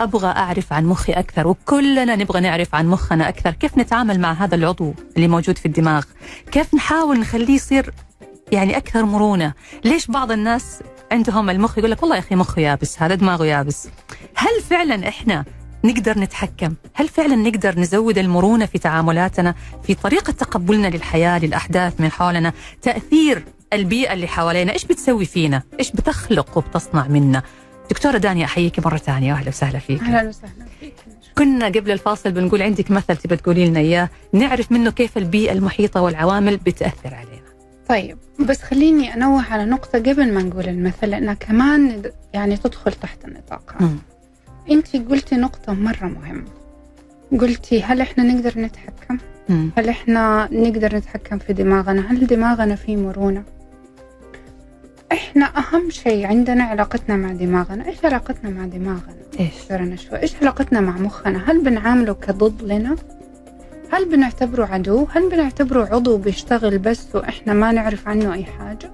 أبغى 0.00 0.28
أعرف 0.28 0.72
عن 0.72 0.84
مخي 0.84 1.12
أكثر 1.12 1.48
وكلنا 1.48 2.16
نبغى 2.16 2.40
نعرف 2.40 2.74
عن 2.74 2.86
مخنا 2.86 3.28
أكثر. 3.28 3.50
كيف 3.50 3.78
نتعامل 3.78 4.20
مع 4.20 4.32
هذا 4.32 4.54
العضو 4.54 4.94
اللي 5.16 5.28
موجود 5.28 5.58
في 5.58 5.66
الدماغ؟ 5.66 6.04
كيف 6.52 6.74
نحاول 6.74 7.20
نخليه 7.20 7.54
يصير 7.54 7.94
يعني 8.52 8.76
أكثر 8.76 9.04
مرونة؟ 9.04 9.52
ليش 9.84 10.06
بعض 10.06 10.32
الناس 10.32 10.80
عندهم 11.12 11.50
المخ 11.50 11.78
يقول 11.78 11.90
لك 11.90 12.02
والله 12.02 12.16
يا 12.16 12.20
أخي 12.20 12.34
مخه 12.34 12.60
يابس 12.62 13.02
هذا 13.02 13.14
دماغه 13.14 13.44
يابس. 13.44 13.88
هل 14.34 14.62
فعلا 14.70 15.08
إحنا 15.08 15.44
نقدر 15.84 16.18
نتحكم؟ 16.18 16.74
هل 16.94 17.08
فعلا 17.08 17.36
نقدر 17.36 17.78
نزود 17.80 18.18
المرونة 18.18 18.66
في 18.66 18.78
تعاملاتنا 18.78 19.54
في 19.82 19.94
طريقة 19.94 20.30
تقبلنا 20.32 20.86
للحياة 20.88 21.38
للأحداث 21.38 22.00
من 22.00 22.10
حولنا 22.10 22.52
تأثير 22.82 23.44
البيئة 23.72 24.12
اللي 24.12 24.26
حوالينا؟ 24.26 24.72
إيش 24.72 24.84
بتسوي 24.84 25.24
فينا؟ 25.24 25.62
إيش 25.78 25.90
بتخلق 25.92 26.58
وبتصنع 26.58 27.06
منا؟ 27.08 27.42
دكتورة 27.90 28.18
دانيا 28.18 28.44
أحييك 28.44 28.86
مرة 28.86 28.96
ثانية 28.96 29.32
أهلا 29.32 29.48
وسهلا 29.48 29.78
فيك. 29.78 30.00
أهلا 30.02 30.28
وسهلا 30.28 30.66
فيك. 30.80 30.94
كنا 31.38 31.66
قبل 31.66 31.90
الفاصل 31.90 32.32
بنقول 32.32 32.62
عندك 32.62 32.90
مثل 32.90 33.16
تبى 33.16 33.36
تقولي 33.36 33.66
لنا 33.68 33.80
إياه 33.80 34.08
نعرف 34.32 34.72
منه 34.72 34.90
كيف 34.90 35.18
البيئة 35.18 35.52
المحيطة 35.52 36.00
والعوامل 36.00 36.56
بتأثر 36.56 37.14
علينا 37.14 37.35
طيب 37.88 38.18
بس 38.40 38.62
خليني 38.62 39.14
أنوه 39.14 39.52
على 39.52 39.64
نقطة 39.64 39.98
قبل 39.98 40.32
ما 40.32 40.42
نقول 40.42 40.68
المثل 40.68 41.10
لأنها 41.10 41.34
كمان 41.34 42.02
يعني 42.34 42.56
تدخل 42.56 42.92
تحت 42.92 43.24
النطاق 43.24 43.74
أنت 44.70 44.96
قلتي 44.96 45.36
نقطة 45.36 45.72
مرة 45.74 46.06
مهمة 46.06 46.44
قلتي 47.40 47.82
هل 47.82 48.00
إحنا 48.00 48.24
نقدر 48.24 48.60
نتحكم؟ 48.60 49.18
مم. 49.48 49.70
هل 49.78 49.88
إحنا 49.88 50.48
نقدر 50.52 50.96
نتحكم 50.96 51.38
في 51.38 51.52
دماغنا؟ 51.52 52.12
هل 52.12 52.26
دماغنا 52.26 52.74
فيه 52.74 52.96
مرونة؟ 52.96 53.42
إحنا 55.12 55.46
أهم 55.58 55.90
شيء 55.90 56.26
عندنا 56.26 56.64
علاقتنا 56.64 57.16
مع 57.16 57.32
دماغنا، 57.32 57.86
إيش 57.86 58.04
علاقتنا 58.04 58.50
مع 58.50 58.66
دماغنا؟ 58.66 59.16
إيش؟ 59.40 59.72
إيش 60.12 60.36
علاقتنا 60.42 60.80
مع 60.80 60.98
مخنا؟ 60.98 61.50
هل 61.50 61.64
بنعامله 61.64 62.14
كضد 62.14 62.62
لنا؟ 62.62 62.96
هل 63.96 64.08
بنعتبره 64.08 64.64
عدو؟ 64.64 65.06
هل 65.10 65.30
بنعتبره 65.30 65.88
عضو 65.94 66.16
بيشتغل 66.16 66.78
بس 66.78 67.06
وإحنا 67.14 67.52
ما 67.52 67.72
نعرف 67.72 68.08
عنه 68.08 68.32
أي 68.32 68.44
حاجة؟ 68.44 68.90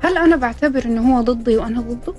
هل 0.00 0.18
أنا 0.18 0.36
بعتبر 0.36 0.84
إنه 0.84 1.16
هو 1.16 1.20
ضدي 1.20 1.56
وأنا 1.56 1.80
ضده؟ 1.80 2.14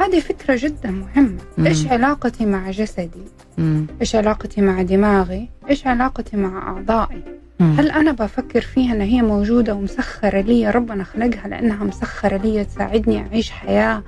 هذه 0.00 0.20
فكرة 0.20 0.56
جدا 0.58 0.90
مهمة 0.90 1.38
مم. 1.58 1.66
إيش 1.66 1.86
علاقتي 1.86 2.46
مع 2.46 2.70
جسدي؟ 2.70 3.24
مم. 3.58 3.86
إيش 4.00 4.16
علاقتي 4.16 4.60
مع 4.60 4.82
دماغي؟ 4.82 5.48
إيش 5.70 5.86
علاقتي 5.86 6.36
مع 6.36 6.68
أعضائي؟ 6.68 7.22
مم. 7.60 7.76
هل 7.78 7.90
أنا 7.90 8.12
بفكر 8.12 8.60
فيها 8.60 8.94
إن 8.94 9.00
هي 9.00 9.22
موجودة 9.22 9.74
ومسخرة 9.74 10.40
لي 10.40 10.70
ربنا 10.70 11.04
خلقها 11.04 11.48
لأنها 11.48 11.84
مسخرة 11.84 12.36
لي 12.36 12.64
تساعدني 12.64 13.18
أعيش 13.18 13.50
حياة 13.50 14.02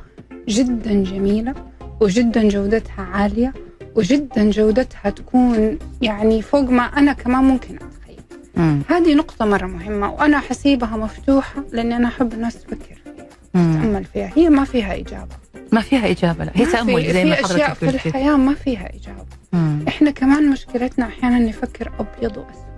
جدا 0.49 1.03
جميلة 1.03 1.55
وجدا 2.01 2.49
جودتها 2.49 3.03
عالية 3.03 3.53
وجدا 4.01 4.51
جودتها 4.51 5.11
تكون 5.11 5.79
يعني 6.03 6.43
فوق 6.43 6.71
ما 6.71 6.83
أنا 6.83 7.13
كمان 7.13 7.45
ممكن 7.45 7.75
أتخيل. 7.75 8.21
مم. 8.57 8.83
هذه 8.89 9.15
نقطة 9.15 9.45
مرة 9.45 9.67
مهمة 9.67 10.13
وأنا 10.13 10.39
حسيبها 10.39 10.97
مفتوحة 10.97 11.65
لأني 11.73 11.97
أنا 11.97 12.09
أحب 12.09 12.33
الناس 12.33 12.55
تفكر 12.55 13.03
فيها 13.05 13.27
تتأمل 13.53 14.05
فيها. 14.05 14.31
هي 14.37 14.49
ما 14.49 14.65
فيها 14.65 14.95
إجابة. 14.95 15.37
ما 15.73 15.81
فيها 15.81 16.11
إجابة 16.11 16.45
لا 16.45 16.53
هي 16.55 16.67
تأمل 16.67 17.13
زي 17.13 17.25
ما 17.25 17.35
حضرتك 17.35 17.73
في 17.73 17.89
الحياة 17.91 18.37
ما 18.37 18.55
فيها 18.55 18.89
إجابة. 18.95 19.27
مم. 19.53 19.85
إحنا 19.89 20.11
كمان 20.11 20.51
مشكلتنا 20.51 21.07
أحيانا 21.07 21.39
نفكر 21.39 21.93
أبيض 21.99 22.37
وأسود. 22.37 22.71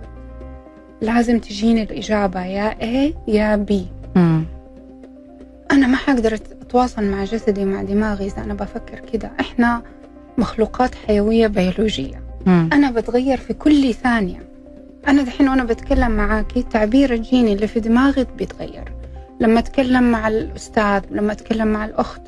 لازم 1.01 1.39
تجيني 1.39 1.83
الإجابة 1.83 2.45
يا 2.45 2.71
A 2.71 3.13
يا 3.27 3.65
B. 3.69 3.73
مم. 4.17 4.45
أنا 5.71 5.87
ما 5.87 5.97
حقدر 5.97 6.33
أتواصل 6.33 7.03
مع 7.03 7.23
جسدي 7.23 7.65
مع 7.65 7.83
دماغي 7.83 8.25
إذا 8.25 8.43
أنا 8.43 8.53
بفكر 8.53 8.99
كده. 9.13 9.31
إحنا 9.39 9.83
مخلوقات 10.37 10.95
حيوية 10.95 11.47
بيولوجية. 11.47 12.23
مم. 12.45 12.69
أنا 12.73 12.91
بتغير 12.91 13.37
في 13.37 13.53
كل 13.53 13.93
ثانية. 13.93 14.39
أنا 15.07 15.21
دحين 15.23 15.49
وأنا 15.49 15.63
بتكلم 15.63 16.11
معاكي 16.11 16.63
تعبير 16.63 17.13
الجيني 17.13 17.53
اللي 17.53 17.67
في 17.67 17.79
دماغي 17.79 18.25
بيتغير. 18.37 18.93
لما 19.39 19.59
أتكلم 19.59 20.11
مع 20.11 20.27
الأستاذ 20.27 21.01
لما 21.11 21.31
أتكلم 21.31 21.67
مع 21.67 21.85
الأخت 21.85 22.21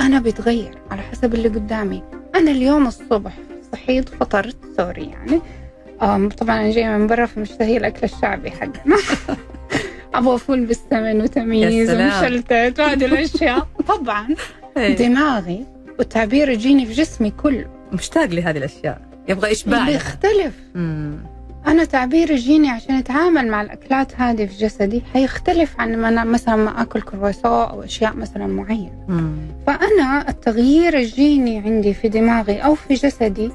أنا 0.00 0.20
بتغير 0.20 0.78
على 0.90 1.02
حسب 1.02 1.34
اللي 1.34 1.48
قدامي. 1.48 2.02
أنا 2.34 2.50
اليوم 2.50 2.86
الصبح 2.86 3.32
صحيت 3.72 4.08
فطرت 4.08 4.56
سوري 4.76 5.04
يعني. 5.10 5.40
طبعا 6.28 6.60
أنا 6.60 6.70
جاية 6.70 6.96
من 6.96 7.06
برا 7.06 7.26
فمشتهي 7.26 7.76
الأكل 7.76 8.04
الشعبي 8.04 8.50
حقنا. 8.50 8.96
أبغى 10.14 10.38
فول 10.38 10.64
بالسمن 10.64 11.20
وتميس 11.20 11.90
ومشلتت 11.90 12.80
وهذه 12.80 13.04
الأشياء. 13.04 13.66
طبعا 13.98 14.28
إيه. 14.76 14.96
دماغي 14.96 15.64
والتعبير 15.98 16.48
يجيني 16.48 16.86
في 16.86 16.92
جسمي 16.92 17.30
كله 17.30 17.66
مشتاق 17.92 18.24
لهذه 18.24 18.58
الأشياء. 18.58 19.00
يبغى 19.28 19.52
إشباع. 19.52 19.86
بيختلف 19.86 20.54
أنا 21.66 21.84
تعبير 21.84 22.30
يجيني 22.30 22.70
عشان 22.70 22.94
أتعامل 22.94 23.48
مع 23.48 23.62
الأكلات 23.62 24.12
هذه 24.16 24.46
في 24.46 24.56
جسدي 24.64 25.02
حيختلف 25.12 25.80
عن 25.80 25.96
ما 25.96 26.08
أنا 26.08 26.24
مثلا 26.24 26.56
ما 26.56 26.82
أكل 26.82 27.00
كرواسون 27.00 27.52
أو 27.52 27.82
أشياء 27.82 28.16
مثلا 28.16 28.46
معينة. 28.46 29.06
فأنا 29.66 30.28
التغيير 30.28 30.94
يجيني 30.94 31.58
عندي 31.58 31.94
في 31.94 32.08
دماغي 32.08 32.58
أو 32.58 32.74
في 32.74 32.94
جسدي 32.94 33.50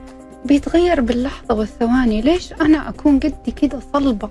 بيتغير 0.45 1.01
باللحظة 1.01 1.55
والثواني. 1.55 2.21
ليش 2.21 2.53
أنا 2.53 2.89
أكون 2.89 3.19
قدي 3.19 3.51
كده 3.61 3.79
صلبة؟ 3.93 4.29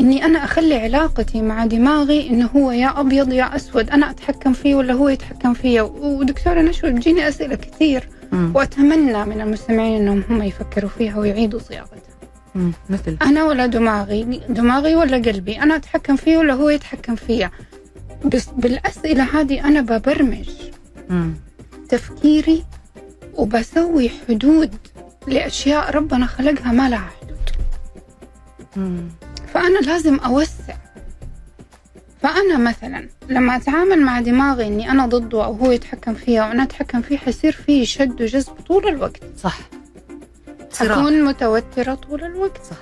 إني 0.00 0.24
أنا 0.24 0.44
أخلي 0.44 0.74
علاقتي 0.74 1.42
مع 1.42 1.66
دماغي 1.66 2.30
إنه 2.30 2.46
هو 2.56 2.70
يا 2.70 3.00
أبيض 3.00 3.32
يا 3.32 3.56
أسود 3.56 3.90
أنا 3.90 4.10
أتحكم 4.10 4.52
فيه 4.52 4.74
ولا 4.74 4.94
هو 4.94 5.08
يتحكم 5.08 5.54
فيا 5.54 5.82
ودكتورة 5.82 6.60
نشوى 6.60 6.90
بتجيني 6.90 7.28
أسئلة 7.28 7.54
كثير 7.54 8.08
مم. 8.32 8.52
وأتمنى 8.56 9.24
من 9.24 9.40
المستمعين 9.40 10.00
إنهم 10.02 10.22
هم 10.30 10.42
يفكروا 10.42 10.90
فيها 10.90 11.18
ويعيدوا 11.18 11.60
صياغتها 11.60 12.12
مم. 12.54 12.72
مثل 12.90 13.16
أنا 13.22 13.44
ولا 13.44 13.66
دماغي 13.66 14.40
دماغي 14.48 14.94
ولا 14.94 15.16
قلبي 15.16 15.62
أنا 15.62 15.76
أتحكم 15.76 16.16
فيه 16.16 16.36
ولا 16.38 16.54
هو 16.54 16.68
يتحكم 16.68 17.14
فيا 17.14 17.50
بس 18.24 18.46
بالأسئلة 18.56 19.40
هذه 19.40 19.64
أنا 19.68 19.80
ببرمج 19.80 20.48
مم. 21.10 21.34
تفكيري 21.88 22.64
وبسوي 23.34 24.10
حدود 24.28 24.74
لأشياء 25.26 25.90
ربنا 25.96 26.26
خلقها 26.26 26.72
ما 26.72 26.88
لها 26.88 27.10
حدود 27.22 27.38
مم. 28.76 29.08
فأنا 29.54 29.78
لازم 29.78 30.16
أوسع. 30.16 30.74
فأنا 32.22 32.58
مثلا 32.58 33.08
لما 33.28 33.56
أتعامل 33.56 34.02
مع 34.02 34.20
دماغي 34.20 34.66
إني 34.66 34.90
أنا 34.90 35.06
ضده 35.06 35.44
أو 35.44 35.52
هو 35.52 35.70
يتحكم 35.70 36.14
فيها 36.14 36.48
وأنا 36.48 36.62
أتحكم 36.62 37.02
فيه 37.02 37.18
حيصير 37.18 37.52
فيه 37.52 37.84
شد 37.84 38.22
وجذب 38.22 38.52
طول 38.66 38.88
الوقت. 38.88 39.22
صح. 39.38 39.58
حكون 40.78 41.24
متوترة 41.24 41.94
طول 41.94 42.24
الوقت. 42.24 42.64
صح. 42.64 42.76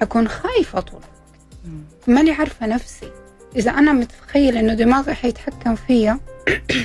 حكون 0.00 0.28
خايفة 0.28 0.80
طول 0.80 1.00
الوقت. 1.00 2.08
ماني 2.08 2.30
عارفة 2.30 2.66
نفسي. 2.66 3.10
إذا 3.56 3.70
أنا 3.70 3.92
متخيل 3.92 4.56
إنه 4.56 4.74
دماغي 4.74 5.14
حيتحكم 5.14 5.74
فيا 5.74 6.18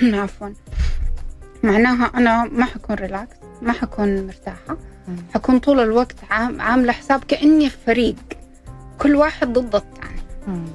عفوا 0.24 0.50
معناها 1.64 2.12
أنا 2.16 2.44
ما 2.44 2.66
حكون 2.66 2.96
ريلاكس 2.96 3.36
ما 3.62 3.72
حكون 3.74 4.28
مرتاحة. 4.28 4.78
مم. 5.08 5.16
حكون 5.36 5.60
طول 5.60 5.80
الوقت 5.80 6.16
عام 6.30 6.62
عاملة 6.62 6.92
حساب 6.94 7.24
كأني 7.24 7.70
في 7.70 7.78
فريق. 7.86 8.16
كل 9.00 9.16
واحد 9.16 9.54
ضد 9.54 9.76
الثاني 9.76 10.22
مم. 10.48 10.66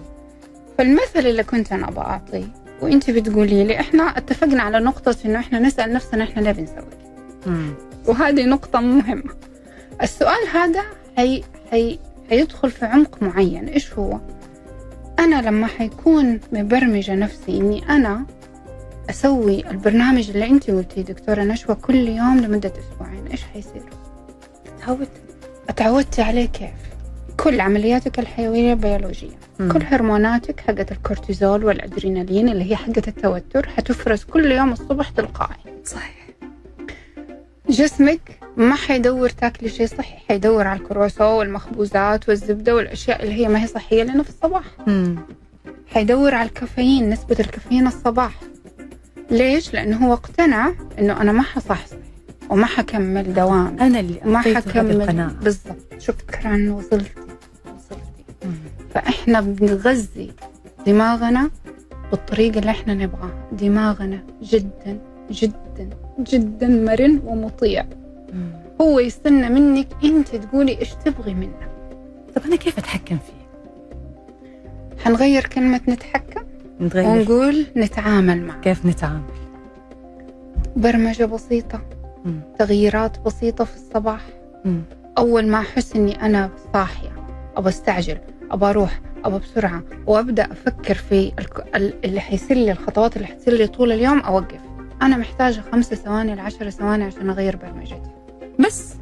فالمثل 0.78 1.18
اللي 1.18 1.44
كنت 1.44 1.72
أنا 1.72 1.88
أبغى 1.88 2.04
أعطيه 2.04 2.44
وأنت 2.80 3.10
بتقولي 3.10 3.64
لي 3.64 3.80
إحنا 3.80 4.02
اتفقنا 4.02 4.62
على 4.62 4.78
نقطة 4.78 5.16
إنه 5.24 5.38
إحنا 5.38 5.58
نسأل 5.58 5.92
نفسنا 5.92 6.24
إحنا 6.24 6.40
ليه 6.40 6.52
بنسوي. 6.52 6.84
وهذه 8.06 8.44
نقطة 8.44 8.80
مهمة 8.80 9.32
السؤال 10.02 10.48
هذا 10.52 10.82
حي... 11.16 11.42
حي... 11.70 11.98
حيدخل 12.30 12.70
في 12.70 12.84
عمق 12.86 13.22
معين 13.22 13.68
إيش 13.68 13.92
هو؟ 13.92 14.18
أنا 15.18 15.42
لما 15.42 15.66
حيكون 15.66 16.40
مبرمجة 16.52 17.14
نفسي 17.14 17.56
إني 17.58 17.88
أنا 17.88 18.26
أسوي 19.10 19.70
البرنامج 19.70 20.30
اللي 20.30 20.46
أنت 20.46 20.70
قلتيه 20.70 21.02
دكتورة 21.02 21.42
نشوى 21.42 21.74
كل 21.74 22.08
يوم 22.08 22.40
لمدة 22.40 22.72
أسبوعين 22.78 23.26
إيش 23.26 23.42
حيصير؟ 23.42 23.82
تعودت 24.80 25.08
اتعودت 25.68 26.20
عليه 26.20 26.46
كيف؟ 26.46 26.91
كل 27.42 27.60
عملياتك 27.60 28.18
الحيوية 28.18 28.72
البيولوجية 28.72 29.38
مم. 29.60 29.72
كل 29.72 29.82
هرموناتك 29.82 30.60
حقت 30.60 30.92
الكورتيزول 30.92 31.64
والأدرينالين 31.64 32.48
اللي 32.48 32.70
هي 32.70 32.76
حقت 32.76 33.08
التوتر 33.08 33.68
حتفرز 33.68 34.24
كل 34.24 34.52
يوم 34.52 34.72
الصبح 34.72 35.08
تلقائي. 35.08 35.56
صحيح. 35.84 36.26
جسمك 37.68 38.20
ما 38.56 38.74
حيدور 38.74 39.28
تاكلي 39.28 39.68
شيء 39.68 39.86
صحي 39.86 40.16
حيدور 40.28 40.66
على 40.66 40.80
الكرواسون 40.80 41.26
والمخبوزات 41.26 42.28
والزبدة 42.28 42.74
والأشياء 42.74 43.22
اللي 43.22 43.34
هي 43.34 43.48
ما 43.48 43.62
هي 43.62 43.66
صحية 43.66 44.02
لنا 44.02 44.22
في 44.22 44.28
الصباح. 44.28 44.64
مم. 44.86 45.16
حيدور 45.86 46.34
على 46.34 46.48
الكافيين 46.48 47.10
نسبة 47.10 47.36
الكافيين 47.40 47.86
الصباح. 47.86 48.40
ليش؟ 49.30 49.74
لأنه 49.74 50.06
هو 50.06 50.12
اقتنع 50.12 50.72
إنه 50.98 51.20
أنا 51.20 51.32
ما 51.32 51.42
حصحصح 51.42 51.96
وما 52.50 52.66
حكمل 52.66 53.34
دوام. 53.34 53.76
أنا 53.80 54.00
اللي 54.00 54.20
ما 54.24 54.40
حكمل 54.40 55.32
بالضبط. 55.42 55.76
شكرا 55.98 56.72
وصلتي 56.72 57.31
فإحنا 58.90 59.40
بنغذي 59.40 60.30
دماغنا 60.86 61.50
بالطريقة 62.10 62.58
اللي 62.58 62.70
إحنا 62.70 62.94
نبغاها 62.94 63.48
دماغنا 63.52 64.22
جدا 64.42 64.98
جدا 65.30 65.88
جدا 66.20 66.68
مرن 66.68 67.20
ومطيع. 67.24 67.84
هو 68.80 68.98
يستنى 69.00 69.48
منك 69.48 69.86
أنت 70.04 70.28
تقولي 70.36 70.78
إيش 70.78 70.90
تبغي 71.04 71.34
منه 71.34 71.68
طب 72.36 72.42
أنا 72.46 72.56
كيف 72.56 72.78
أتحكم 72.78 73.18
فيه؟ 73.18 73.42
حنغير 75.04 75.46
كلمة 75.46 75.80
نتحكم 75.88 76.42
نتغير 76.80 77.06
ونقول 77.08 77.66
نتعامل 77.76 78.42
معه 78.42 78.60
كيف 78.60 78.86
نتعامل؟ 78.86 79.22
برمجة 80.76 81.24
بسيطة 81.24 81.80
مم. 82.24 82.40
تغييرات 82.58 83.20
بسيطة 83.20 83.64
في 83.64 83.76
الصباح 83.76 84.20
مم. 84.64 84.82
أول 85.18 85.46
ما 85.46 85.58
أحس 85.58 85.96
إني 85.96 86.22
أنا 86.26 86.50
صاحية 86.72 87.10
أبى 87.56 87.68
أستعجل 87.68 88.18
أبى 88.52 88.66
أروح 88.66 89.00
أبى 89.24 89.38
بسرعة 89.38 89.82
وأبدأ 90.06 90.52
أفكر 90.52 90.94
في 90.94 91.32
اللي 92.04 92.20
حيصير 92.20 92.56
لي 92.56 92.72
الخطوات 92.72 93.16
اللي 93.16 93.26
حتصير 93.26 93.54
لي 93.54 93.66
طول 93.66 93.92
اليوم 93.92 94.18
أوقف 94.20 94.60
أنا 95.02 95.16
محتاجة 95.16 95.60
خمسة 95.72 95.96
ثواني 95.96 96.34
لعشر 96.34 96.70
ثواني 96.70 97.04
عشان 97.04 97.30
أغير 97.30 97.56
برمجتي 97.56 98.10
بس 98.58 98.94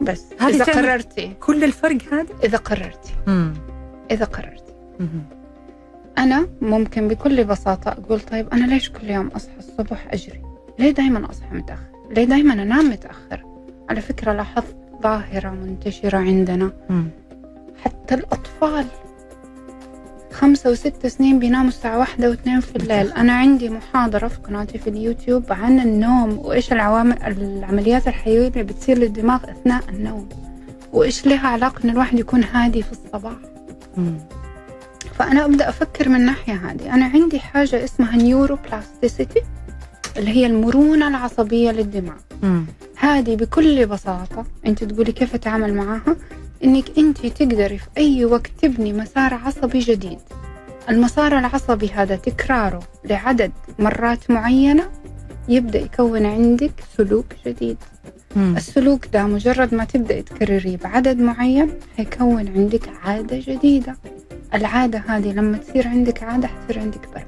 بس 0.00 0.28
تعمل- 0.28 0.62
قررتي 0.62 1.32
كل 1.40 1.64
الفرق 1.64 1.98
هذا؟ 2.12 2.26
إذا 2.44 2.58
قررتي 2.58 3.12
مم. 3.26 3.54
إذا 4.10 4.24
قررتي 4.24 4.72
مم. 5.00 5.06
أنا 6.18 6.46
ممكن 6.62 7.08
بكل 7.08 7.44
بساطة 7.44 7.88
أقول 7.92 8.20
طيب 8.20 8.48
أنا 8.48 8.66
ليش 8.66 8.90
كل 8.90 9.10
يوم 9.10 9.26
أصحى 9.28 9.56
الصبح 9.58 10.06
أجري؟ 10.12 10.42
ليه 10.78 10.90
دايما 10.90 11.30
أصحى 11.30 11.54
متأخر؟ 11.56 11.82
ليه 12.10 12.24
دايما 12.24 12.52
أنام 12.52 12.90
متأخر؟ 12.90 13.44
على 13.90 14.00
فكرة 14.00 14.32
لاحظت 14.32 14.76
ظاهرة 15.02 15.50
منتشرة 15.50 16.18
عندنا 16.18 16.72
مم. 16.90 17.08
حتى 17.84 18.14
الأطفال. 18.14 18.86
خمسة 20.32 20.70
وست 20.70 21.06
سنين 21.06 21.38
بيناموا 21.38 21.68
الساعة 21.68 21.98
واحدة 21.98 22.30
واثنين 22.30 22.60
في 22.60 22.76
الليل. 22.76 23.12
أنا 23.12 23.32
عندي 23.32 23.68
محاضرة 23.68 24.28
في 24.28 24.38
قناتي 24.38 24.78
في 24.78 24.90
اليوتيوب 24.90 25.52
عن 25.52 25.80
النوم 25.80 26.38
وإيش 26.38 26.72
العوامل 26.72 27.22
العمليات 27.22 28.08
الحيوية 28.08 28.48
اللي 28.48 28.62
بتصير 28.62 28.98
للدماغ 28.98 29.50
أثناء 29.50 29.82
النوم 29.88 30.28
وإيش 30.92 31.26
لها 31.26 31.48
علاقة 31.48 31.84
إن 31.84 31.90
الواحد 31.90 32.18
يكون 32.18 32.44
هادي 32.44 32.82
في 32.82 32.92
الصباح. 32.92 33.36
مم. 33.96 34.14
فأنا 35.18 35.44
أبدأ 35.44 35.68
أفكر 35.68 36.08
من 36.08 36.16
الناحية 36.16 36.54
هذه 36.54 36.94
أنا 36.94 37.04
عندي 37.04 37.40
حاجة 37.40 37.84
اسمها 37.84 38.16
نيوروبلاستيسيتي 38.16 39.40
اللي 40.16 40.30
هي 40.30 40.46
المرونة 40.46 41.08
العصبية 41.08 41.70
للدماغ. 41.70 42.16
مم. 42.42 42.66
هذه 42.96 43.36
بكل 43.36 43.86
بساطة. 43.86 44.44
أنت 44.66 44.84
تقولي 44.84 45.12
كيف 45.12 45.34
أتعامل 45.34 45.74
معاها 45.74 46.16
إنك 46.64 46.98
أنت 46.98 47.26
تقدري 47.26 47.78
في 47.78 47.88
أي 47.98 48.24
وقت 48.24 48.50
تبني 48.62 48.92
مسار 48.92 49.34
عصبي 49.34 49.78
جديد. 49.78 50.18
المسار 50.88 51.38
العصبي 51.38 51.90
هذا 51.90 52.16
تكراره 52.16 52.82
لعدد 53.04 53.52
مرات 53.78 54.30
معينة 54.30 54.90
يبدأ 55.48 55.78
يكون 55.78 56.26
عندك 56.26 56.72
سلوك 56.96 57.26
جديد. 57.46 57.76
مم. 58.36 58.56
السلوك 58.56 59.06
ده 59.06 59.24
مجرد 59.24 59.74
ما 59.74 59.84
تبدأ 59.84 60.20
تكرريه 60.20 60.76
بعدد 60.76 61.18
معين 61.18 61.70
حيكون 61.96 62.48
عندك 62.48 62.88
عادة 63.04 63.38
جديدة. 63.46 63.96
العادة 64.54 64.98
هذه 64.98 65.32
لما 65.32 65.58
تصير 65.58 65.88
عندك 65.88 66.22
عادة 66.22 66.48
حتصير 66.48 66.78
عندك 66.78 67.08
برمجة 67.08 67.26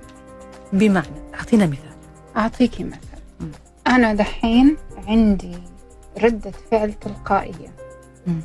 بمعنى 0.72 1.06
أعطينا 1.34 1.66
مثال. 1.66 1.94
أعطيكي 2.36 2.84
مثل 2.84 2.98
مم. 3.40 3.48
أنا 3.86 4.14
دحين 4.14 4.76
عندي 5.06 5.58
ردة 6.22 6.52
فعل 6.70 6.92
تلقائية. 6.92 7.74
مم. 8.26 8.40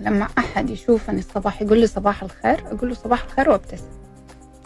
لما 0.00 0.28
أحد 0.38 0.70
يشوفني 0.70 1.18
الصباح 1.18 1.62
يقول 1.62 1.80
لي 1.80 1.86
صباح 1.86 2.22
الخير 2.22 2.64
أقول 2.66 2.88
له 2.88 2.94
صباح 2.94 3.24
الخير 3.24 3.50
وأبتسم. 3.50 3.84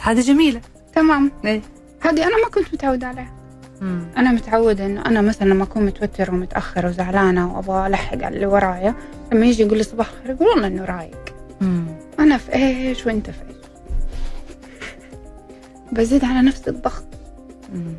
هذه 0.03 0.21
جميلة. 0.21 0.61
تمام. 0.95 1.33
إيه. 1.45 1.63
هذه 2.01 2.23
أنا 2.27 2.43
ما 2.43 2.49
كنت 2.55 2.75
متعودة 2.75 3.07
عليها. 3.07 3.33
مم. 3.81 4.07
أنا 4.17 4.33
متعودة 4.33 4.87
إنه 4.87 5.07
أنا 5.07 5.21
مثلا 5.21 5.49
لما 5.49 5.65
أكون 5.65 5.87
متوترة 5.87 6.33
ومتأخرة 6.33 6.89
وزعلانة 6.89 7.57
وأبغى 7.57 7.87
ألحق 7.87 8.23
على 8.23 8.37
اللي 8.37 8.47
ورايا 8.47 8.95
لما 9.33 9.47
يجي 9.47 9.63
يقول 9.63 9.79
لي 9.79 9.85
صباح 9.85 10.11
الخير 10.11 10.37
أقول 10.37 10.49
والله 10.49 10.67
إنه 10.67 10.85
رايق. 10.85 11.35
أنا 12.19 12.39
في 12.39 12.55
إيش 12.55 13.07
وأنت 13.07 13.31
في 13.31 13.41
إيش؟ 13.49 13.57
بزيد 15.93 16.25
على 16.25 16.43
نفسي 16.43 16.71
الضغط. 16.71 17.05
مم. 17.75 17.95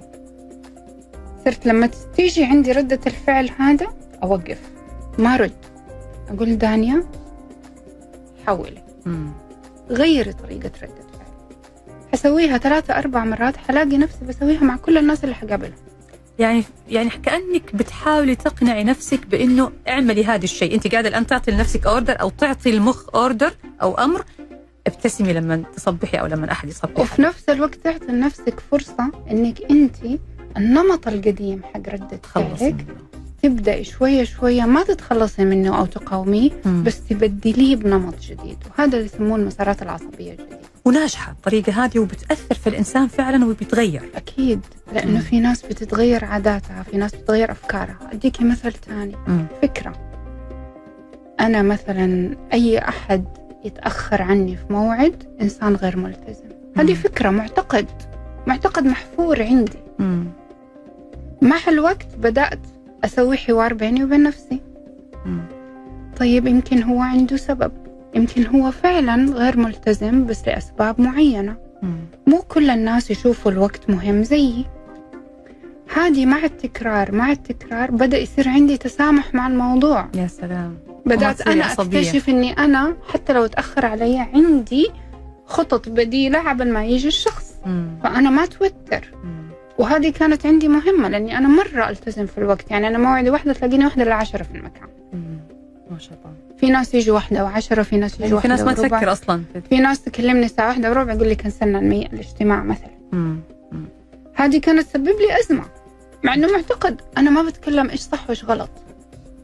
صرت 1.45 1.65
لما 1.65 1.89
تيجي 2.15 2.45
عندي 2.45 2.71
ردة 2.71 2.99
الفعل 3.07 3.49
هذا 3.57 3.87
أوقف. 4.23 4.59
ما 5.17 5.35
رد 5.37 5.51
أقول 6.29 6.57
دانيا 6.57 7.03
حولي 8.47 8.83
مم. 9.05 9.31
غيري 9.89 10.33
طريقة 10.33 10.71
ردة 10.83 11.05
فعل 11.15 11.25
حسويها 12.13 12.57
ثلاثة 12.57 12.97
أربع 12.97 13.25
مرات 13.25 13.57
حلاقي 13.57 13.97
نفسي 13.97 14.25
بسويها 14.25 14.63
مع 14.63 14.75
كل 14.75 14.97
الناس 14.97 15.23
اللي 15.23 15.35
حقابلهم. 15.35 15.73
يعني 16.39 16.63
يعني 16.89 17.09
كأنك 17.09 17.75
بتحاولي 17.75 18.35
تقنعي 18.35 18.83
نفسك 18.83 19.25
بإنه 19.27 19.71
اعملي 19.87 20.25
هذا 20.25 20.43
الشيء، 20.43 20.75
أنت 20.75 20.87
قاعدة 20.87 21.09
الآن 21.09 21.27
تعطي 21.27 21.51
لنفسك 21.51 21.87
order 21.87 22.21
أو 22.21 22.29
تعطي 22.29 22.69
المخ 22.69 23.15
order 23.15 23.53
أو 23.81 23.93
أمر 23.97 24.25
ابتسمي 24.87 25.33
لما 25.33 25.63
تصبحي 25.75 26.17
أو 26.17 26.25
لما 26.25 26.51
أحد 26.51 26.69
يصبح. 26.69 26.99
وفي 26.99 27.21
نفس 27.21 27.49
الوقت 27.49 27.75
تعطي 27.75 28.05
لنفسك 28.05 28.59
فرصة 28.59 29.11
إنك 29.31 29.71
أنت 29.71 29.95
النمط 30.57 31.07
القديم 31.07 31.63
حق 31.63 31.89
ردة 31.89 32.17
تخلصي 32.17 32.57
فعلك. 32.57 32.85
تبدأ 33.45 33.83
شوية 33.83 34.23
شوية 34.23 34.61
ما 34.61 34.83
تتخلصي 34.83 35.45
منه 35.45 35.79
أو 35.79 35.85
تقاوميه. 35.85 36.49
بس 36.65 37.01
تبدليه 37.07 37.75
بنمط 37.75 38.19
جديد 38.19 38.57
وهذا 38.69 38.97
اللي 38.97 39.05
يسموه 39.05 39.37
المسارات 39.37 39.81
العصبية 39.81 40.31
الجديدة 40.31 40.59
وناجحة 40.85 41.31
الطريقة 41.31 41.85
هذه 41.85 41.99
وبتأثر 41.99 42.55
في 42.55 42.67
الإنسان 42.67 43.07
فعلا 43.07 43.45
وبيتغير 43.45 44.09
أكيد 44.15 44.59
لأنه. 44.93 45.19
في 45.19 45.39
ناس 45.39 45.61
بتتغير 45.61 46.25
عاداتها 46.25 46.83
في 46.83 46.97
ناس 46.97 47.15
بتتغير 47.15 47.51
أفكارها 47.51 47.97
أديكي 48.11 48.43
مثل 48.43 48.71
تاني 48.73 49.15
مم. 49.27 49.45
فكرة 49.61 49.93
أنا 51.39 51.61
مثلا 51.61 52.37
أي 52.53 52.79
أحد 52.79 53.25
يتأخر 53.65 54.21
عني 54.21 54.55
في 54.57 54.73
موعد 54.73 55.23
إنسان 55.41 55.75
غير 55.75 55.97
ملتزم 55.97 56.49
هذه 56.77 56.93
فكرة 56.93 57.29
معتقد 57.29 57.87
معتقد 58.47 58.85
محفور 58.85 59.43
عندي 59.43 59.79
مم. 59.99 60.25
مع 61.41 61.57
الوقت 61.67 62.07
بدأت 62.17 62.59
أسوي 63.05 63.37
حوار 63.37 63.73
بيني 63.73 64.03
وبين 64.03 64.23
نفسي 64.23 64.59
مم. 65.25 65.39
طيب 66.17 66.47
يمكن 66.47 66.83
هو 66.83 66.99
عنده 67.01 67.37
سبب 67.37 67.71
يمكن 68.15 68.45
هو 68.45 68.71
فعلا 68.71 69.31
غير 69.31 69.57
ملتزم 69.57 70.25
بس 70.25 70.47
لأسباب 70.47 71.01
معينة 71.01 71.55
مم. 71.81 71.95
مو 72.27 72.41
كل 72.41 72.69
الناس 72.69 73.11
يشوفوا 73.11 73.51
الوقت 73.51 73.89
مهم 73.89 74.23
زيي 74.23 74.65
هذه 75.95 76.25
مع 76.25 76.43
التكرار 76.43 77.11
مع 77.15 77.31
التكرار 77.31 77.91
بدأ 77.91 78.17
يصير 78.17 78.49
عندي 78.49 78.77
تسامح 78.77 79.33
مع 79.35 79.47
الموضوع 79.47 80.07
يا 80.15 80.27
سلام 80.27 80.77
بدأت 81.05 81.47
أنا 81.47 81.65
عصبية. 81.65 81.99
أكتشف 81.99 82.29
إني 82.29 82.51
أنا 82.53 82.95
حتى 83.13 83.33
لو 83.33 83.45
تأخر 83.47 83.85
علي 83.85 84.19
عندي 84.33 84.87
خطط 85.45 85.89
بديلة 85.89 86.49
قبل 86.49 86.71
ما 86.73 86.85
يجي 86.85 87.07
الشخص 87.07 87.53
مم. 87.65 87.87
فأنا 88.03 88.29
ما 88.29 88.45
توتر 88.45 89.11
مم. 89.23 89.44
وهذه 89.77 90.11
كانت 90.11 90.45
عندي 90.45 90.67
مهمة 90.67 91.09
لأني 91.09 91.37
أنا 91.37 91.47
مرة 91.47 91.89
ألتزم 91.89 92.25
في 92.25 92.37
الوقت 92.37 92.71
يعني 92.71 92.87
أنا 92.87 92.97
موعدي 92.97 93.29
واحدة 93.29 93.53
تلاقيني 93.53 93.85
واحدة 93.85 94.03
للعشرة 94.03 94.43
في 94.43 94.57
المكان. 94.57 94.87
ما 95.91 95.99
شاء 95.99 96.13
الله 96.13 96.33
في 96.57 96.69
ناس 96.69 96.95
يجوا 96.95 97.15
واحدة 97.15 97.43
وعشرة 97.43 97.83
في 97.83 97.97
ناس 97.97 98.13
يجوا 98.15 98.27
يعني 98.27 98.41
في 98.41 98.47
ناس 98.47 98.61
ما 98.61 98.71
وربع. 98.71 98.87
تفكر 98.87 99.11
أصلا 99.11 99.43
في 99.69 99.77
ناس 99.79 100.01
تكلمني 100.01 100.45
الساعة 100.45 100.67
واحدة 100.67 100.89
وربع 100.89 101.13
يقول 101.13 101.27
لي 101.27 101.35
كنسلنا. 101.35 101.79
الاجتماع 101.79 102.63
مثلا. 102.63 102.95
هذه 104.33 104.59
كانت 104.59 104.81
تسبب 104.81 105.07
لي 105.07 105.39
أزمة 105.39 105.65
مع 106.23 106.33
إنه 106.33 106.51
معتقد 106.51 107.01
أنا 107.17 107.29
ما 107.29 107.43
بتكلم 107.43 107.89
إيش 107.89 107.99
صح 107.99 108.25
وإيش 108.27 108.45
غلط 108.45 108.69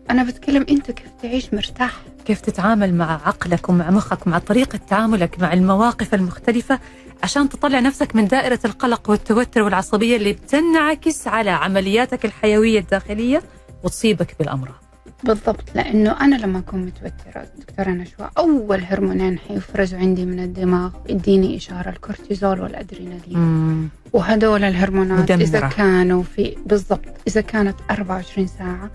أنا 0.10 0.24
بتكلم 0.24 0.66
أنت 0.70 0.92
كيف 0.92 1.08
تعيش 1.22 1.54
مرتاح 1.54 1.92
كيف 2.26 2.42
تتعامل 2.42 2.94
مع 2.94 3.12
عقلك 3.28 3.70
ومع 3.70 3.90
مخك 3.92 4.28
ومع 4.28 4.38
طريقة 4.40 4.80
تعاملك 4.90 5.40
مع 5.40 5.54
المواقف 5.54 6.14
المختلفة 6.14 6.80
عشان 7.24 7.50
تطلع 7.50 7.80
نفسك 7.80 8.16
من 8.16 8.28
دائرة 8.28 8.60
القلق 8.66 9.10
والتوتر 9.10 9.62
والعصبية 9.62 10.18
اللي 10.18 10.34
بتنعكس 10.34 11.28
على 11.28 11.50
عملياتك 11.50 12.26
الحيوية 12.26 12.80
الداخلية 12.80 13.42
وتصيبك 13.84 14.36
بالأمراض 14.40 14.74
بالضبط 15.24 15.64
لأنه 15.76 16.12
أنا 16.22 16.36
لما 16.36 16.60
أكون 16.60 16.80
متوترة 16.86 17.48
دكتورة 17.58 17.90
نشوى 17.90 18.30
أول 18.38 18.84
هرمونين 18.84 19.40
حيفرزوا 19.40 20.00
عندي 20.00 20.26
من 20.26 20.40
الدماغ 20.40 20.92
يديني 21.10 21.58
إشارة 21.58 21.90
الكورتيزول 21.90 22.62
والأدرينالين 22.62 23.38
مم. 23.40 23.90
وهدول 24.14 24.64
الهرمونات 24.64 25.20
مدمرة. 25.32 25.44
إذا 25.44 25.60
كانوا 25.68 26.24
في 26.24 26.56
بالضبط 26.66 27.06
إذا 27.28 27.42
كانت 27.42 27.76
24 27.92 28.48
ساعة 28.48 28.90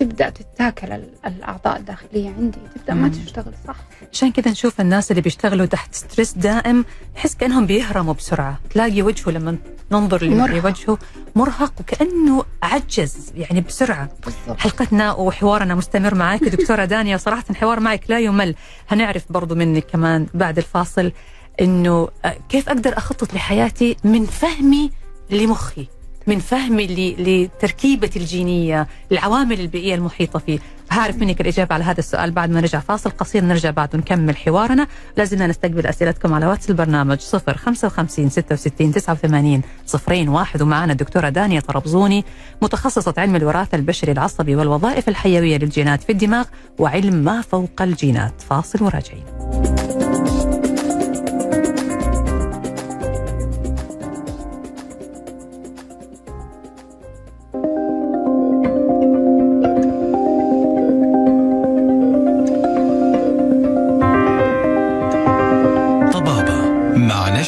تبدأ 0.00 0.30
تتاكل 0.30 0.92
ال- 0.92 1.14
الأعضاء 1.26 1.76
الداخلية 1.78 2.28
عندي 2.30 2.58
تبدأ 2.76 2.94
ما. 2.94 3.08
تشتغل 3.08 3.52
صح. 3.68 3.76
عشان 4.12 4.32
كذا 4.32 4.50
نشوف 4.50 4.80
الناس 4.80 5.10
اللي 5.10 5.22
بيشتغلوا 5.22 5.66
تحت 5.66 5.94
ستريس 5.94 6.32
دائم 6.32 6.84
نحس 7.16 7.34
كأنهم 7.34 7.66
بيهرموا 7.66 8.14
بسرعة. 8.14 8.60
تلاقي 8.70 9.02
وجهه 9.02 9.30
لما 9.30 9.56
ننظر. 9.92 10.24
لوجهه 10.24 10.98
مرهق. 11.36 11.72
وكأنه 11.80 12.44
عجز 12.62 13.32
يعني 13.34 13.60
بسرعة. 13.60 14.08
بالضبط. 14.24 14.60
حلقتنا 14.60 15.12
وحوارنا 15.12 15.74
مستمر 15.74 16.14
معك 16.14 16.44
دكتورة 16.56 16.84
دانيا 16.84 17.16
صراحة 17.16 17.44
الحوار 17.50 17.80
معك 17.80 18.04
لا 18.08 18.18
يمل. 18.20 18.54
هنعرف 18.88 19.32
برضو 19.32 19.54
منك 19.54 19.84
كمان 19.86 20.26
بعد 20.34 20.58
الفاصل 20.58 21.12
إنه 21.60 22.08
آه، 22.24 22.36
كيف 22.48 22.68
أقدر 22.68 22.98
أخطط 22.98 23.34
لحياتي 23.34 23.96
من 24.04 24.26
فهمي 24.26 24.90
لمخي؟ 25.30 25.86
من 26.26 26.38
فهمي 26.38 26.86
ل- 26.86 27.44
لتركيبتي 27.44 28.18
الجينية 28.18 28.86
العوامل 29.12 29.60
البيئية 29.60 29.94
المحيطة 29.94 30.38
فيه. 30.38 30.58
هعرف 30.90 31.16
منك 31.16 31.40
الإجابة 31.40 31.74
على 31.74 31.84
هذا 31.84 31.98
السؤال. 31.98 32.30
بعد 32.30 32.50
ما 32.50 32.60
نرجع 32.60 32.80
فاصل 32.80 33.10
قصير 33.10 33.44
نرجع 33.44 33.70
بعد 33.70 33.94
ونكمل 33.94 34.36
حوارنا. 34.36 34.86
لازلنا 35.16 35.46
نستقبل 35.46 35.86
أسئلتكم 35.86 36.34
على 36.34 36.46
واتس 36.46 36.70
البرنامج 36.70 37.18
0 37.18 37.56
55 37.56 38.28
66 38.30 38.92
89 38.92 39.62
صفرين 39.86 40.28
واحد. 40.28 40.62
ومعنا 40.62 40.92
الدكتورة 40.92 41.28
دانيا 41.28 41.60
طربزوني 41.60 42.24
متخصصة 42.62 43.14
علم 43.18 43.36
الوراثة 43.36 43.76
البشري 43.76 44.12
العصبي 44.12 44.56
والوظائف 44.56 45.08
الحيوية 45.08 45.56
للجينات 45.58 46.02
في 46.02 46.12
الدماغ 46.12 46.44
وعلم 46.78 47.14
ما 47.14 47.40
فوق 47.40 47.82
الجينات. 47.82 48.34
فاصل 48.40 48.84
وراجعين. 48.84 49.24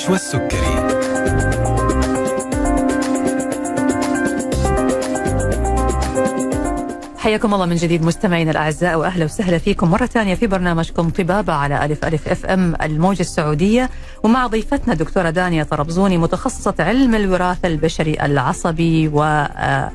نشوى 0.02 0.16
السكري 0.16 0.58
حياكم 7.18 7.54
الله 7.54 7.66
من 7.66 7.76
جديد 7.76 8.02
مستمعينا 8.02 8.50
الأعزاء 8.50 8.98
وأهلا 8.98 9.24
وسهلا 9.24 9.58
فيكم 9.58 9.90
مرة 9.90 10.06
ثانية 10.06 10.34
في 10.34 10.46
برنامجكم 10.46 11.10
طبابة 11.10 11.52
على 11.52 11.84
ألف 11.84 12.04
ألف 12.04 12.28
أف 12.28 12.46
أم 12.46 12.74
الموجة 12.82 13.20
السعودية 13.20 13.90
ومع 14.22 14.46
ضيفتنا 14.46 14.94
دكتورة 14.94 15.30
دانيا 15.30 15.64
طربزوني 15.64 16.18
متخصصة 16.18 16.74
علم 16.78 17.14
الوراثة 17.14 17.68
البشري 17.68 18.16
العصبي 18.22 19.08
و 19.08 19.22
آه، 19.22 19.90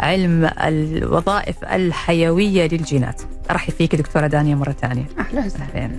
علم 0.00 0.50
الوظائف 0.60 1.64
الحيوية 1.64 2.68
للجينات. 2.68 3.22
أرحب 3.50 3.72
فيك 3.72 3.94
دكتورة 3.94 4.26
دانيا 4.26 4.54
مرة 4.54 4.74
ثانية. 4.82 5.04
أهلا 5.18 5.46
وسهلا 5.46 5.90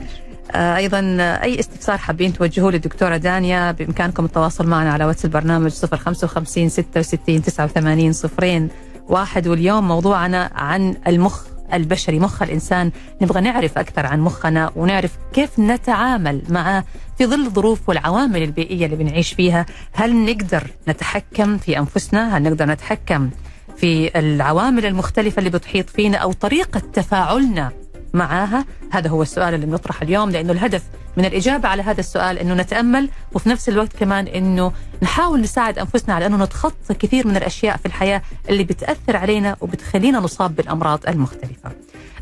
أيضا 0.51 1.17
آه، 1.19 1.43
أي 1.43 1.59
استفسار 1.59 1.97
حابين 1.97 2.33
توجهوه 2.33 2.71
للدكتورة 2.71 3.17
دانيا 3.17 3.71
بإمكانكم 3.71 4.25
التواصل 4.25 4.67
معنا 4.67 4.93
على 4.93 5.05
واتس 5.05 5.25
البرنامج 5.25 5.71
055 5.71 6.69
66 6.69 7.41
89 7.41 8.13
صفرين 8.13 8.69
واحد. 9.07 9.47
واليوم 9.47 9.87
موضوعنا 9.87 10.51
عن 10.55 10.95
المخ 11.07 11.43
البشري 11.73 12.19
مخ 12.19 12.41
الإنسان. 12.41 12.91
نبغى 13.21 13.41
نعرف 13.41 13.77
أكثر 13.77 14.05
عن 14.05 14.19
مخنا 14.19 14.71
ونعرف 14.75 15.17
كيف 15.33 15.59
نتعامل 15.59 16.41
معه 16.49 16.83
في 17.17 17.25
ظل 17.25 17.45
الظروف 17.45 17.89
والعوامل 17.89 18.43
البيئية 18.43 18.85
اللي 18.85 18.95
بنعيش 18.95 19.33
فيها. 19.33 19.65
هل 19.93 20.25
نقدر 20.25 20.63
نتحكم 20.87 21.57
في 21.57 21.79
أنفسنا؟ 21.79 22.37
هل 22.37 22.43
نقدر 22.43 22.65
نتحكم 22.65 23.29
في 23.77 24.19
العوامل 24.19 24.85
المختلفة 24.85 25.39
اللي 25.39 25.49
بتحيط 25.49 25.89
فينا 25.89 26.17
أو 26.17 26.31
طريقة 26.31 26.79
تفاعلنا 26.79 27.71
معاها 28.15 28.65
هذا 28.91 29.09
هو 29.09 29.21
السؤال 29.21 29.53
اللي 29.53 29.65
بنطرح 29.65 30.01
اليوم 30.01 30.29
لأنه 30.29 30.51
الهدف 30.51 30.83
من 31.17 31.25
الإجابة 31.25 31.69
على 31.69 31.83
هذا 31.83 31.99
السؤال 31.99 32.39
إنه 32.39 32.53
نتأمل 32.53 33.09
وفي 33.33 33.49
نفس 33.49 33.69
الوقت 33.69 33.97
كمان 33.97 34.27
إنه 34.27 34.71
نحاول 35.01 35.41
نساعد 35.41 35.79
أنفسنا 35.79 36.15
على 36.15 36.25
إنه 36.25 36.43
نتخطى 36.43 36.93
كثير 36.93 37.27
من 37.27 37.37
الأشياء 37.37 37.77
في 37.77 37.85
الحياة 37.85 38.21
اللي 38.49 38.63
بتأثر 38.63 39.17
علينا 39.17 39.55
وبتخلينا 39.61 40.19
نصاب 40.19 40.55
بالأمراض 40.55 40.99
المختلفة. 41.07 41.71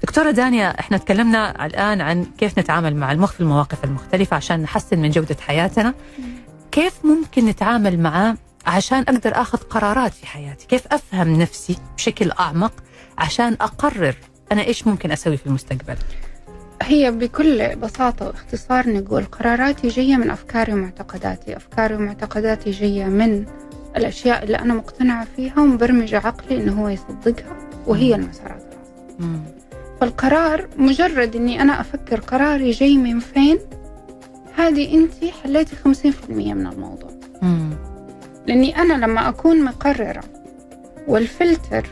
دكتورة 0.04 0.32
دانيا 0.32 0.80
إحنا 0.80 0.98
تكلمنا 0.98 1.66
الآن 1.66 2.02
عن 2.02 2.26
كيف 2.38 2.60
نتعامل 2.60 2.96
مع 2.96 3.12
المخ 3.12 3.32
في 3.32 3.40
المواقف 3.40 3.84
المختلفة 3.84 4.36
عشان 4.36 4.62
نحسن 4.62 5.00
من 5.00 5.10
جودة 5.10 5.38
حياتنا. 5.42 5.94
كيف 6.72 6.94
ممكن 7.06 7.46
نتعامل 7.46 8.00
معاه 8.00 8.36
عشان 8.66 9.00
أقدر 9.00 9.42
آخذ 9.42 9.58
قرارات 9.58 10.14
في 10.14 10.28
حياتي؟ 10.28 10.68
كيف 10.68 10.88
أفهم 10.92 11.42
نفسي 11.42 11.78
بشكل 11.98 12.32
أعمق 12.32 12.74
عشان 13.18 13.54
أقرر 13.54 14.16
أنا 14.54 14.64
إيش 14.68 14.88
ممكن 14.88 15.12
أسوي 15.12 15.38
في 15.38 15.48
المستقبل؟ 15.48 15.96
هي 16.82 17.12
بكل 17.12 17.76
بساطة 17.76 18.28
واختصار 18.28 18.90
نقول 18.90 19.24
قراراتي 19.24 19.88
جاية 19.88 20.16
من 20.18 20.30
أفكاري 20.30 20.74
ومعتقداتي. 20.74 21.58
أفكاري 21.58 21.96
ومعتقداتي 21.96 22.72
جاية 22.72 23.06
من 23.06 23.46
الأشياء 23.98 24.44
اللي 24.44 24.60
أنا 24.60 24.74
مقتنعة 24.74 25.28
فيها 25.36 25.60
ومبرمجة 25.60 26.18
عقلي 26.18 26.58
إنه 26.64 26.82
هو 26.82 26.88
يصدقها 26.90 27.58
وهي 27.88 28.16
المسارات. 28.16 28.64
فالقرار 30.02 30.68
مجرد 30.78 31.36
إني 31.36 31.62
أنا 31.62 31.82
أفكر 31.82 32.20
قراري 32.20 32.72
جاي 32.72 32.98
من 32.98 33.20
فين 33.20 33.60
هذه 34.58 34.94
أنت 34.98 35.14
حليتي 35.44 35.76
50% 35.76 36.30
من 36.30 36.68
الموضوع. 36.68 37.10
مم. 37.42 37.70
لأني 38.48 38.78
أنا 38.78 38.94
لما 39.06 39.30
أكون 39.30 39.64
مقررة 39.64 40.24
والفلتر 41.08 41.88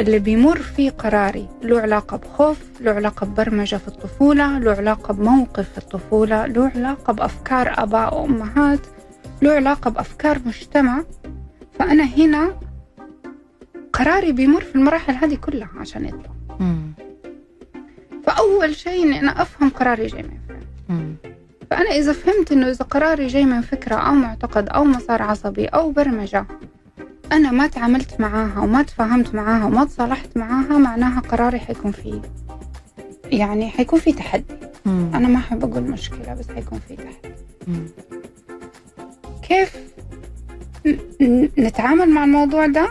اللي 0.00 0.18
بيمر 0.18 0.56
فيه 0.58 0.90
قراري 0.90 1.48
له 1.62 1.80
علاقة 1.80 2.16
بخوف 2.16 2.58
له 2.80 2.92
علاقة 2.92 3.26
ببرمجة 3.26 3.76
في 3.76 3.88
الطفولة 3.88 4.58
له 4.58 4.72
علاقة 4.72 5.14
بموقف 5.14 5.70
في 5.72 5.78
الطفولة 5.78 6.46
له 6.46 6.72
علاقة 6.74 7.12
بأفكار 7.12 7.74
آباء 7.78 8.20
وأمهات 8.20 8.80
له 9.42 9.52
علاقة 9.52 9.90
بأفكار 9.90 10.38
مجتمع 10.46 11.04
فأنا 11.78 12.04
هنا 12.04 12.52
قراري 13.92 14.32
بيمر 14.32 14.60
في 14.60 14.74
المراحل 14.74 15.14
هذه 15.14 15.34
كلها 15.34 15.70
عشان 15.80 16.04
يطلع 16.04 16.30
مم. 16.60 16.92
فأول 18.26 18.74
شيء 18.74 19.04
إني 19.04 19.20
أنا 19.20 19.42
أفهم 19.42 19.68
قراري 19.70 20.06
جاي 20.06 20.22
من 20.22 20.38
فين. 20.48 21.16
فأنا 21.70 21.90
إذا 21.90 22.12
فهمت 22.12 22.52
إنه 22.52 22.70
إذا 22.70 22.84
قراري 22.84 23.26
جاي 23.26 23.44
من 23.44 23.60
فكرة 23.60 23.94
أو 23.94 24.14
معتقد 24.14 24.68
أو 24.68 24.84
مسار 24.84 25.22
عصبي 25.22 25.66
أو 25.66 25.90
برمجة 25.90 26.46
أنا 27.32 27.50
ما 27.50 27.66
تعاملت 27.66 28.20
معاها 28.20 28.60
وما 28.60 28.82
تفاهمت 28.82 29.34
معاها 29.34 29.64
وما 29.66 29.84
تصالحت 29.84 30.36
معاها 30.36 30.78
معناها 30.78 31.20
قراري 31.20 31.58
حيكون 31.58 31.92
فيه 31.92 32.22
يعني 33.24 33.70
حيكون 33.70 33.98
في 34.00 34.12
تحدي 34.12 34.44
مم. 34.86 35.10
أنا 35.14 35.28
ما 35.28 35.36
أحب 35.38 35.64
أقول 35.64 35.82
مشكلة 35.82 36.34
بس 36.34 36.48
حيكون 36.54 36.78
في 36.88 36.96
تحدي 36.96 37.34
مم. 37.68 37.86
كيف 39.48 39.76
نتعامل 41.58 42.10
مع 42.10 42.24
الموضوع 42.24 42.66
ده 42.66 42.88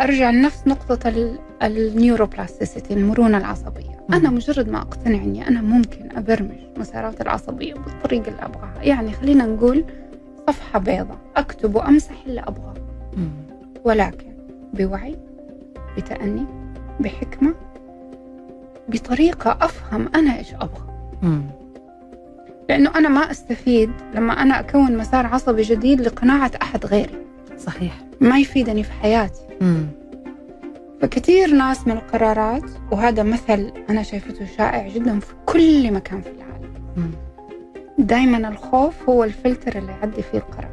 أرجع 0.00 0.30
لنفس 0.30 0.62
نقطة 0.66 1.08
ال- 1.08 1.38
النيوروبلاستيسيتي 1.62 2.94
المرونة 2.94 3.38
العصبية 3.38 4.00
مم. 4.08 4.14
أنا 4.14 4.30
مجرد 4.30 4.68
ما 4.68 4.78
اقتنع 4.78 5.18
اني 5.22 5.48
أنا 5.48 5.60
ممكن 5.62 6.08
أبرمج 6.16 6.58
مسارات 6.76 7.20
العصبية 7.20 7.74
بالطريقة 7.74 8.28
اللي 8.28 8.42
أبغاها 8.42 8.82
يعني 8.82 9.12
خلينا 9.12 9.46
نقول 9.46 9.84
صفحة 10.48 10.78
بيضاء 10.78 11.18
أكتب 11.36 11.74
وأمسح 11.74 12.14
اللي 12.26 12.40
أبغاه 12.40 12.74
مم. 13.16 13.28
ولكن 13.84 14.32
بوعي 14.74 15.16
بتأني 15.96 16.44
بحكمة 17.00 17.54
بطريقة 18.88 19.58
أفهم 19.60 20.08
أنا 20.14 20.38
إيش 20.38 20.54
أبغى. 20.54 20.88
لأنه 22.68 22.90
أنا 22.96 23.08
ما 23.08 23.30
أستفيد 23.30 23.90
لما 24.14 24.32
أنا 24.32 24.60
أكون 24.60 24.96
مسار 24.96 25.26
عصبي 25.26 25.62
جديد 25.62 26.00
لقناعة 26.00 26.50
أحد 26.62 26.86
غيري. 26.86 27.24
صحيح. 27.58 28.00
ما 28.20 28.38
يفيدني 28.38 28.82
في 28.82 28.92
حياتي. 28.92 29.42
مم. 29.60 29.86
فكثير 31.02 31.54
ناس 31.54 31.86
من 31.86 31.92
القرارات 31.92 32.70
وهذا 32.90 33.22
مثل 33.22 33.72
أنا 33.90 34.02
شايفته 34.02 34.46
شائع 34.46 34.88
جدا 34.88 35.20
في 35.20 35.34
كل 35.46 35.92
مكان 35.92 36.20
في 36.20 36.30
العالم. 36.30 37.12
دائما 37.98 38.48
الخوف 38.48 39.08
هو 39.08 39.24
الفلتر 39.24 39.78
اللي 39.78 39.92
يعدي 39.92 40.22
فيه 40.22 40.38
القرار. 40.38 40.70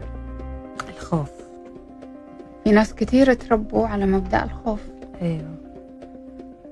الخوف. 0.90 1.35
في 2.66 2.72
ناس 2.72 2.94
كثير 2.94 3.34
تربوا 3.34 3.88
على 3.88 4.06
مبدأ 4.06 4.44
الخوف. 4.44 4.80
أيوه. 5.22 5.56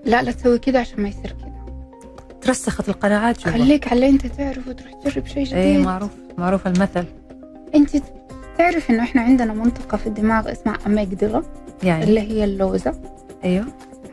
لا 0.06 0.22
لا 0.24 0.32
تسوي 0.32 0.60
كذا 0.60 0.80
عشان 0.80 1.04
ما 1.04 1.10
يصير 1.10 1.36
كذا 1.42 1.54
ترسخت 2.42 2.90
القناعات 2.90 3.40
جوا 3.40 3.54
خليك 3.54 3.88
على 3.88 3.96
اللي 3.96 4.10
انت 4.10 4.28
تعرف 4.28 4.68
وتروح 4.68 4.94
تجرب 4.94 5.26
شيء 5.26 5.44
جديد. 5.44 5.58
إيه 5.58 5.78
معروف 5.78 6.12
معروف 6.38 6.68
المثل. 6.68 7.06
انت 7.76 7.90
تعرف 8.58 8.92
إنه 8.92 9.04
إحنا 9.04 9.22
عندنا 9.22 9.54
منطقة 9.54 9.98
في 9.98 10.08
الدماغ 10.08 10.52
اسمها 10.52 10.78
أميجدلا 10.88 11.44
يعني؟ 11.84 12.04
اللي 12.04 12.20
هي 12.20 12.44
اللوزة. 12.44 12.94
أيوه. 13.44 13.66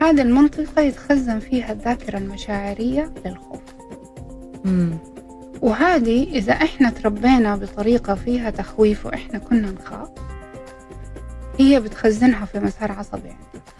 هذه 0.03 0.21
المنطقة 0.21 0.83
يتخزن 0.83 1.39
فيها 1.39 1.73
الذاكرة 1.73 2.19
المشاعرية 2.19 3.13
للخوف. 3.27 3.63
مم. 4.65 4.99
وهذه 5.63 6.23
إذا 6.23 6.53
إحنا 6.53 6.91
تربينا 6.91 7.57
بطريقة 7.57 8.15
فيها 8.15 8.51
تخويف 8.51 9.07
وإحنا 9.07 9.39
كنا 9.39 9.71
نخاف 9.71 10.09
هي 11.61 11.81
بتخزنها 11.81 12.45
في 12.45 12.61
مسار 12.61 12.93
عصبي. 12.93 13.33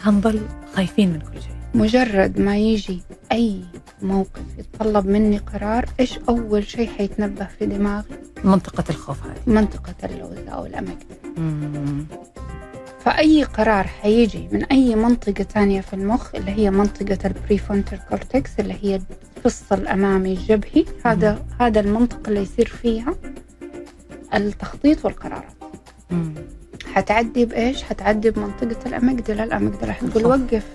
هنضل 0.03 0.41
خايفين 0.75 1.13
من 1.13 1.21
كل 1.21 1.43
شيء 1.43 1.61
مجرد 1.75 2.41
ما 2.41 2.57
يجي 2.57 3.01
أي 3.33 3.61
موقف 4.03 4.43
يتطلب 4.59 5.07
مني 5.07 5.39
قرار 5.39 5.87
إيش 6.01 6.19
أول 6.29 6.67
شيء 6.67 6.89
حيتنبه 6.89 7.49
في 7.59 7.67
دماغي 7.67 8.15
منطقة 8.45 8.85
الخوف 8.91 9.23
هذه 9.23 9.41
منطقة 9.47 9.95
اللوزة 10.05 10.49
أو 10.49 10.69
مم. 11.37 12.07
فأي 13.05 13.45
قرار 13.45 13.87
حيجي 13.87 14.49
من 14.53 14.65
أي 14.65 14.95
منطقة 14.95 15.43
تانية 15.43 15.81
في 15.81 15.95
المخ 15.95 16.35
اللي 16.35 16.51
هي 16.51 16.71
منطقة 16.71 17.19
ال 17.25 17.31
prefrontal 17.31 17.99
cortex 18.09 18.51
اللي 18.61 18.77
هي 18.83 19.01
الفص 19.37 19.73
الأمامي 19.73 20.33
الجبهي 20.33 20.85
هذا 21.05 21.47
هذا 21.61 21.81
المنطقة 21.81 22.29
اللي 22.29 22.41
يصير 22.43 22.69
فيها 22.69 23.15
التخطيط 24.35 25.05
والقرارات 25.05 25.55
مم. 26.11 26.35
حتعدي 26.95 27.45
بإيش؟ 27.45 27.83
حتعدي 27.83 28.31
بمنطقة 28.31 28.77
الأميجدلا 28.87 29.45
الأميجدلا 29.45 29.93
حتقول 29.93 30.25
الخوف. 30.25 30.53
وقف 30.53 30.67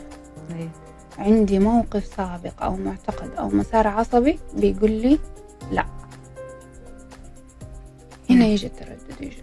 أيوة. 0.55 0.69
عندي 1.17 1.59
موقف 1.59 2.05
سابق 2.17 2.63
أو 2.63 2.75
معتقد 2.75 3.29
أو 3.39 3.49
مسار 3.49 3.87
عصبي 3.87 4.39
بيقول 4.57 4.91
لي 4.91 5.19
لا 5.71 5.85
هنا 8.29 8.45
مم. 8.45 8.51
يجي 8.51 8.67
التردد 8.67 9.21
يجي 9.21 9.37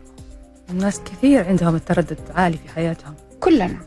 الناس 0.71 1.01
كثير 1.01 1.49
عندهم 1.49 1.75
التردد 1.75 2.19
عالي 2.35 2.57
في 2.57 2.69
حياتهم 2.69 3.15
كلنا 3.41 3.79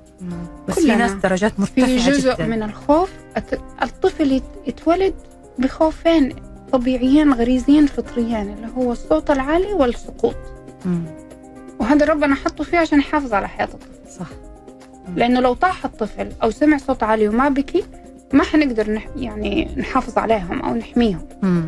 بس 0.67 0.75
كلنا. 0.75 0.93
في 0.93 0.95
ناس 0.99 1.11
درجات 1.11 1.59
مرتفعة 1.59 1.85
في 1.85 1.97
جزء 1.97 2.33
جدا 2.33 2.47
من 2.47 2.63
الخوف 2.63 3.11
الطفل 3.83 4.31
يت- 4.31 4.43
يتولد 4.67 5.13
بخوفين 5.59 6.35
طبيعيين 6.71 7.33
غريزيين 7.33 7.85
فطريين 7.87 8.53
اللي 8.53 8.67
هو 8.77 8.91
الصوت 8.91 9.31
العالي 9.31 9.73
والسقوط 9.73 10.35
مم. 10.85 11.03
وهذا 11.85 12.05
ربنا 12.05 12.35
حطه 12.35 12.63
فيه 12.63 12.77
عشان 12.77 12.99
يحافظ 12.99 13.33
على 13.33 13.47
حياة 13.47 13.65
الطفل 13.73 14.11
صح 14.19 14.27
لأنه 15.15 15.39
لو 15.39 15.53
طاح 15.53 15.85
الطفل 15.85 16.29
أو 16.43 16.51
سمع 16.51 16.77
صوت 16.77 17.03
عالي 17.03 17.27
وما 17.27 17.49
بكي 17.49 17.83
ما 18.33 18.43
حنقدر 18.43 18.91
نح 18.91 19.07
يعني 19.15 19.75
نحافظ 19.77 20.17
عليهم 20.17 20.61
أو 20.61 20.75
نحميهم. 20.75 21.27
مم. 21.41 21.67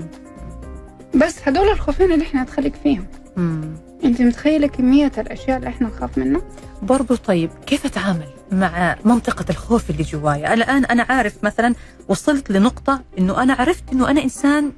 بس 1.16 1.48
هدول 1.48 1.70
الخوفين 1.70 2.12
اللي 2.12 2.24
إحنا 2.26 2.44
نتخلق 2.44 2.72
فيهم. 2.84 3.06
مم. 3.38 3.74
أنت 4.04 4.22
متخيلة 4.22 4.68
كمية 4.68 5.12
الأشياء 5.18 5.58
اللي 5.58 5.70
إحنا 5.70 5.88
نخاف 5.88 6.18
منها؟ 6.18 6.42
برضو 6.82 7.16
طيب 7.16 7.50
كيف 7.66 7.86
أتعامل 7.86 8.28
مع 8.52 8.96
منطقة 9.06 9.46
الخوف 9.50 9.90
اللي 9.90 10.04
جوايا 10.04 10.54
الآن 10.54 10.86
أنا 10.86 11.06
عارف 11.10 11.44
مثلا 11.44 11.74
وصلت 12.08 12.52
لنقطة 12.52 13.02
إنه 13.20 13.44
أنا 13.44 13.54
عرفت 13.54 13.84
إنه 13.94 14.10
أنا 14.12 14.24
إنسان 14.24 14.72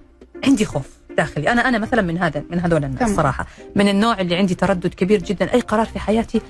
عندي 0.46 0.66
خوف. 0.66 0.99
داخلي. 1.20 1.52
أنا 1.52 1.68
أنا 1.68 1.78
مثلا 1.78 2.02
من 2.02 2.18
هذا 2.18 2.44
من 2.50 2.60
هذول 2.60 2.84
الناس 2.84 3.00
تمام. 3.00 3.16
صراحة. 3.16 3.48
من 3.76 3.88
النوع 3.90 4.22
اللي 4.22 4.36
عندي 4.36 4.56
تردد 4.56 4.94
كبير 4.94 5.20
جدا. 5.24 5.54
أي 5.54 5.60
قرار 5.60 5.86
في 5.86 6.00
حياتي؟ 6.00 6.42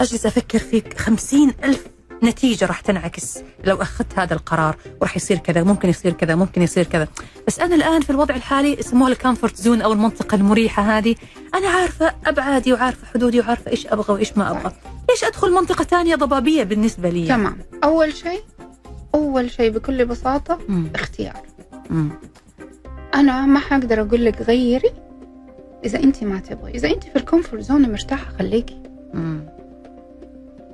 أجلس 0.00 0.26
أفكر 0.26 0.58
فيه 0.58 0.82
خمسين 0.98 1.52
ألف 1.64 1.86
نتيجة 2.24 2.66
راح 2.66 2.80
تنعكس. 2.80 3.38
لو 3.64 3.82
أخذت 3.82 4.18
هذا 4.18 4.34
القرار 4.34 4.76
وراح 5.00 5.16
يصير 5.16 5.38
كذا. 5.38 5.62
ممكن 5.62 5.88
يصير 5.88 6.12
كذا. 6.12 6.34
ممكن 6.34 6.62
يصير 6.62 6.84
كذا. 6.84 7.08
بس 7.46 7.60
أنا 7.60 7.74
الآن 7.74 8.00
في 8.00 8.10
الوضع 8.10 8.34
الحالي 8.34 8.78
يسموها 8.78 9.10
ال 9.12 9.18
comfort 9.18 9.56
zone 9.56 9.82
أو 9.82 9.92
المنطقة 9.92 10.34
المريحة 10.34 10.82
هذه. 10.82 11.14
أنا 11.54 11.68
عارفة 11.68 12.14
أبعادي 12.26 12.72
وعارفة 12.72 13.06
حدودي 13.06 13.40
وعارفة 13.40 13.70
إيش 13.70 13.86
أبغى 13.86 14.14
وإيش 14.14 14.38
ما 14.38 14.50
أبغى. 14.50 14.72
ليش 15.10 15.24
أدخل 15.24 15.52
منطقة 15.52 15.84
ثانية 15.84 16.14
ضبابية 16.14 16.62
بالنسبة 16.62 17.08
لي؟ 17.08 17.26
تمام. 17.28 17.58
أول 17.84 18.14
شيء 18.14 18.42
أول 19.14 19.50
شيء 19.50 19.70
بكل 19.70 20.04
بساطة 20.04 20.58
مم. 20.68 20.90
اختيار. 20.94 21.36
مم. 21.90 22.10
أنا 23.14 23.46
ما 23.46 23.58
حقدر 23.58 24.00
أقول 24.00 24.24
لك 24.24 24.42
غيري. 24.42 24.90
إذا 25.84 26.02
أنت 26.02 26.24
ما 26.24 26.40
تبغي 26.40 26.74
إذا 26.74 26.90
أنت 26.90 27.04
في 27.04 27.16
ال 27.16 27.22
comfort 27.22 27.62
zone 27.62 27.90
مرتاحة 27.90 28.32
خليكي. 28.38 28.80
مم. 29.14 29.40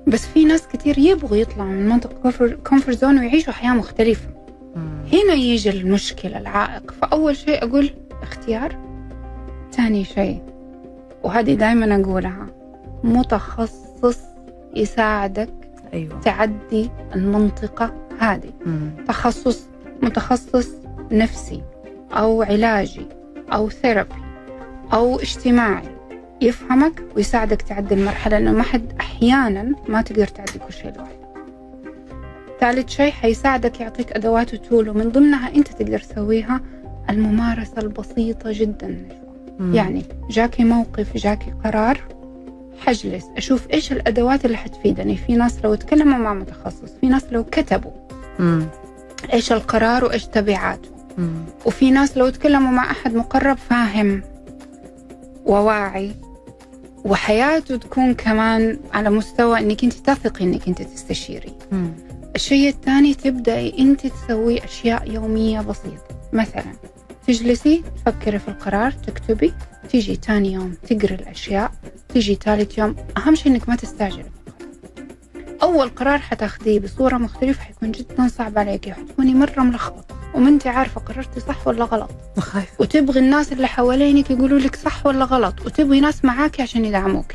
بس 0.06 0.26
في 0.26 0.44
ناس 0.44 0.68
كتير 0.68 0.98
يبغوا 0.98 1.36
يطلعوا 1.36 1.68
من 1.68 1.88
منطقة 1.88 2.48
comfort 2.64 2.98
zone 2.98 3.18
ويعيشوا 3.18 3.52
حياة 3.52 3.72
مختلفة. 3.72 4.28
مم. 4.76 5.00
هنا 5.12 5.34
يجي 5.34 5.70
المشكلة 5.70 6.38
العائق. 6.38 6.90
فأول 6.90 7.36
شيء 7.36 7.64
أقول 7.64 7.90
اختيار 8.22 8.76
ثاني 9.72 10.04
شيء 10.04 10.42
وهذه 11.22 11.54
دائما 11.54 12.00
أقولها 12.00 12.46
متخصص 13.04 14.20
يساعدك 14.76 15.50
أيوه. 15.92 16.20
تعدي 16.20 16.90
المنطقة 17.14 17.94
هذه. 18.18 18.52
مم. 18.66 18.90
تخصص 19.08 19.66
متخصص 20.02 20.68
نفسي. 21.12 21.62
أو 22.16 22.42
علاجي 22.42 23.06
أو 23.52 23.70
ثيرابي 23.70 24.14
أو 24.92 25.16
اجتماعي 25.16 25.96
يفهمك 26.40 27.02
ويساعدك 27.16 27.62
تعدي 27.62 27.94
المرحلة 27.94 28.38
لأنه 28.38 28.52
ما 28.52 28.62
حد 28.62 28.92
أحيانا 29.00 29.74
ما 29.88 30.02
تقدر 30.02 30.26
تعدي 30.26 30.58
كل 30.58 30.72
شيء 30.72 30.92
لوحدك 30.96 31.26
ثالث 32.60 32.88
شيء 32.88 33.10
حيساعدك 33.10 33.80
يعطيك 33.80 34.12
أدوات 34.12 34.54
وتول 34.54 34.88
ومن 34.88 35.08
ضمنها 35.08 35.54
أنت 35.54 35.68
تقدر 35.68 35.98
تسويها 35.98 36.60
الممارسة 37.10 37.78
البسيطة 37.78 38.52
جدا. 38.52 39.08
مم. 39.58 39.74
يعني 39.74 40.02
جاكي 40.30 40.64
موقف 40.64 41.16
جاكي 41.16 41.52
قرار 41.64 42.00
حجلس 42.86 43.24
أشوف 43.36 43.66
إيش 43.72 43.92
الأدوات 43.92 44.44
اللي 44.44 44.56
حتفيدني 44.56 45.16
في 45.16 45.36
ناس 45.36 45.64
لو 45.64 45.74
تكلموا 45.74 46.18
مع 46.18 46.34
متخصص 46.34 46.92
في 47.00 47.06
ناس 47.06 47.24
لو 47.32 47.44
كتبوا 47.44 47.92
مم. 48.38 48.66
إيش 49.32 49.52
القرار 49.52 50.04
وإيش 50.04 50.26
تبعاته 50.26 50.95
مم. 51.18 51.44
وفي 51.64 51.90
ناس 51.90 52.16
لو 52.16 52.28
تكلموا 52.28 52.70
مع 52.70 52.90
أحد 52.90 53.14
مقرب 53.14 53.56
فاهم 53.56 54.22
وواعي 55.46 56.12
وحياته 57.04 57.76
تكون 57.76 58.14
كمان 58.14 58.78
على 58.92 59.10
مستوى 59.10 59.58
إنك 59.58 59.84
أنت 59.84 59.92
تثقي 59.92 60.44
إنك 60.44 60.68
أنت 60.68 60.82
تستشيري 60.82 61.52
مم. 61.72 61.90
الشيء 62.36 62.68
الثاني 62.68 63.14
تبدأي 63.14 63.78
أنت 63.78 64.06
تسوي 64.06 64.64
أشياء 64.64 65.10
يومية 65.10 65.60
بسيطة 65.60 66.08
مثلا 66.32 66.64
تجلسي 67.26 67.82
تفكري 67.96 68.38
في 68.38 68.48
القرار 68.48 68.90
تكتبي 68.92 69.52
تيجي 69.90 70.14
ثاني 70.14 70.52
يوم 70.52 70.74
تقري 70.88 71.14
الأشياء 71.14 71.72
تيجي 72.08 72.34
ثالث 72.34 72.78
يوم 72.78 72.96
أهم 73.16 73.34
شيء 73.34 73.52
إنك 73.52 73.68
ما 73.68 73.76
تستعجلي. 73.76 74.24
أول 75.62 75.88
قرار 75.88 76.18
حتاخذيه 76.18 76.80
بصورة 76.80 77.16
مختلفة 77.16 77.62
حيكون 77.62 77.92
جدا 77.92 78.28
صعب 78.28 78.58
عليكي 78.58 78.90
وحتكوني 78.90 79.34
مرة 79.34 79.60
ملخبطة 79.60 80.14
وما 80.36 80.48
انت 80.48 80.66
عارفة 80.66 81.00
قررتي 81.00 81.40
صح 81.40 81.66
ولا 81.68 81.84
غلط 81.84 82.10
وخايف 82.36 82.80
وتبغي 82.80 83.20
الناس 83.20 83.52
اللي 83.52 83.66
حوالينك 83.66 84.30
يقولوا 84.30 84.58
لك 84.58 84.76
صح 84.76 85.06
ولا 85.06 85.24
غلط 85.24 85.66
وتبغي 85.66 86.00
ناس 86.00 86.24
معاكي 86.24 86.62
عشان 86.62 86.84
يدعموك. 86.84 87.32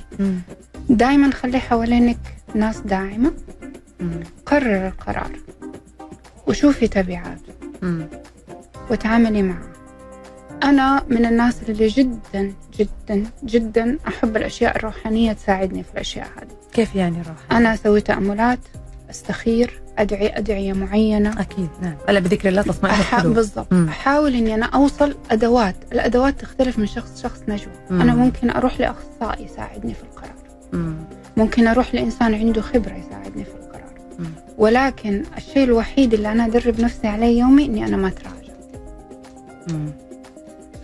دائما 0.90 1.32
خلي 1.32 1.60
حوالينك 1.60 2.20
ناس 2.56 2.78
داعمة 2.80 3.34
مم. 4.00 4.24
قرر 4.46 4.88
القرار 4.88 5.32
وشوفي 6.48 6.88
تبعاته. 6.88 7.54
وتعاملي 8.92 9.44
معه 9.44 9.72
أنا 10.64 11.04
من 11.08 11.26
الناس 11.26 11.58
اللي 11.70 11.88
جدا 11.88 12.54
جدا 12.80 13.24
جدا 13.44 13.98
أحب 14.08 14.38
الأشياء 14.38 14.76
الروحانية 14.76 15.34
تساعدني 15.34 15.84
في 15.84 15.92
الأشياء 15.94 16.28
هذه 16.38 16.48
كيف 16.74 16.96
يعني 16.96 17.18
روحانية؟ 17.18 17.52
أنا 17.52 17.74
أسوي 17.74 18.02
تأملات 18.02 18.60
أستخير 19.12 19.82
أدعي 19.98 20.38
أدعية 20.38 20.74
معينة 20.74 21.42
أكيد 21.42 21.70
نعم 21.82 21.96
ألا 22.10 22.20
بذكر 22.20 22.50
الله 22.50 22.62
تطمئن 22.62 22.94
أح... 22.94 23.26
بالضبط 23.26 23.74
مم. 23.74 23.88
أحاول 23.88 24.36
إني 24.36 24.56
أنا 24.56 24.66
أوصل 24.66 25.16
أدوات 25.32 25.76
الأدوات 25.92 26.42
تختلف 26.42 26.80
من 26.80 26.86
شخص 26.86 27.20
لشخص 27.20 27.42
نجوى 27.48 27.74
مم. 27.90 28.02
أنا 28.02 28.16
ممكن 28.16 28.50
أروح 28.50 28.80
لأخصائي 28.80 29.46
يساعدني 29.46 29.94
في 29.94 30.04
القرار 30.04 30.36
مم. 30.74 30.96
ممكن 31.38 31.68
أروح 31.68 31.96
لإنسان 31.96 32.34
عنده 32.34 32.62
خبرة 32.62 32.94
يساعدني 32.94 33.44
في 33.44 33.52
القرار 33.54 33.94
مم. 34.20 34.26
ولكن 34.58 35.24
الشيء 35.38 35.64
الوحيد 35.64 36.14
اللي 36.14 36.32
أنا 36.32 36.46
أدرب 36.46 36.82
نفسي 36.82 37.08
عليه 37.08 37.40
يومي 37.40 37.66
إني 37.66 37.86
أنا 37.86 37.98
ما 37.98 38.08
أتراجع 38.08 38.54
مم. 39.72 39.92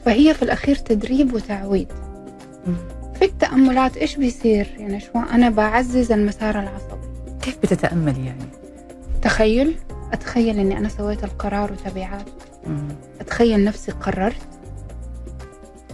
فهي 0.05 0.33
في 0.33 0.41
الأخير 0.43 0.75
تدريب 0.75 1.33
وتعويد 1.33 1.87
مم. 2.67 2.75
في 3.19 3.25
التأملات 3.25 3.97
إيش 3.97 4.15
بيصير 4.15 4.67
يا 4.79 4.87
نشوى 4.87 5.23
أنا 5.31 5.49
بعزز 5.49 6.11
المسار 6.11 6.59
العصبي 6.59 7.06
كيف 7.47 7.57
بتتأمل 7.63 8.17
يعني؟ 8.25 8.45
تخيل 9.21 9.75
أتخيل 10.13 10.59
إني 10.59 10.77
أنا 10.77 10.89
سويت 10.89 11.23
القرار 11.23 11.71
وتبعاته 11.71 12.31
مم. 12.67 12.87
أتخيل 13.21 13.63
نفسي 13.63 13.91
قررت 13.91 14.35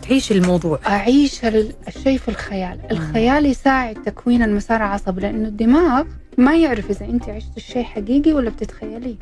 تعيش 0.01 0.31
الموضوع 0.31 0.79
أعيش 0.87 1.45
ال- 1.45 1.73
الشيء 1.87 2.17
في 2.17 2.29
الخيال 2.29 2.79
الخيال 2.91 3.45
يساعد 3.45 3.95
تكوين 4.05 4.43
المسار 4.43 4.77
العصبي 4.77 5.21
لأنه 5.21 5.47
الدماغ 5.47 6.03
ما 6.37 6.57
يعرف 6.57 6.89
إذا 6.91 7.05
أنت 7.05 7.29
عشت 7.29 7.57
الشيء 7.57 7.83
حقيقي 7.83 8.33
ولا 8.33 8.49
بتتخيليه 8.49 9.15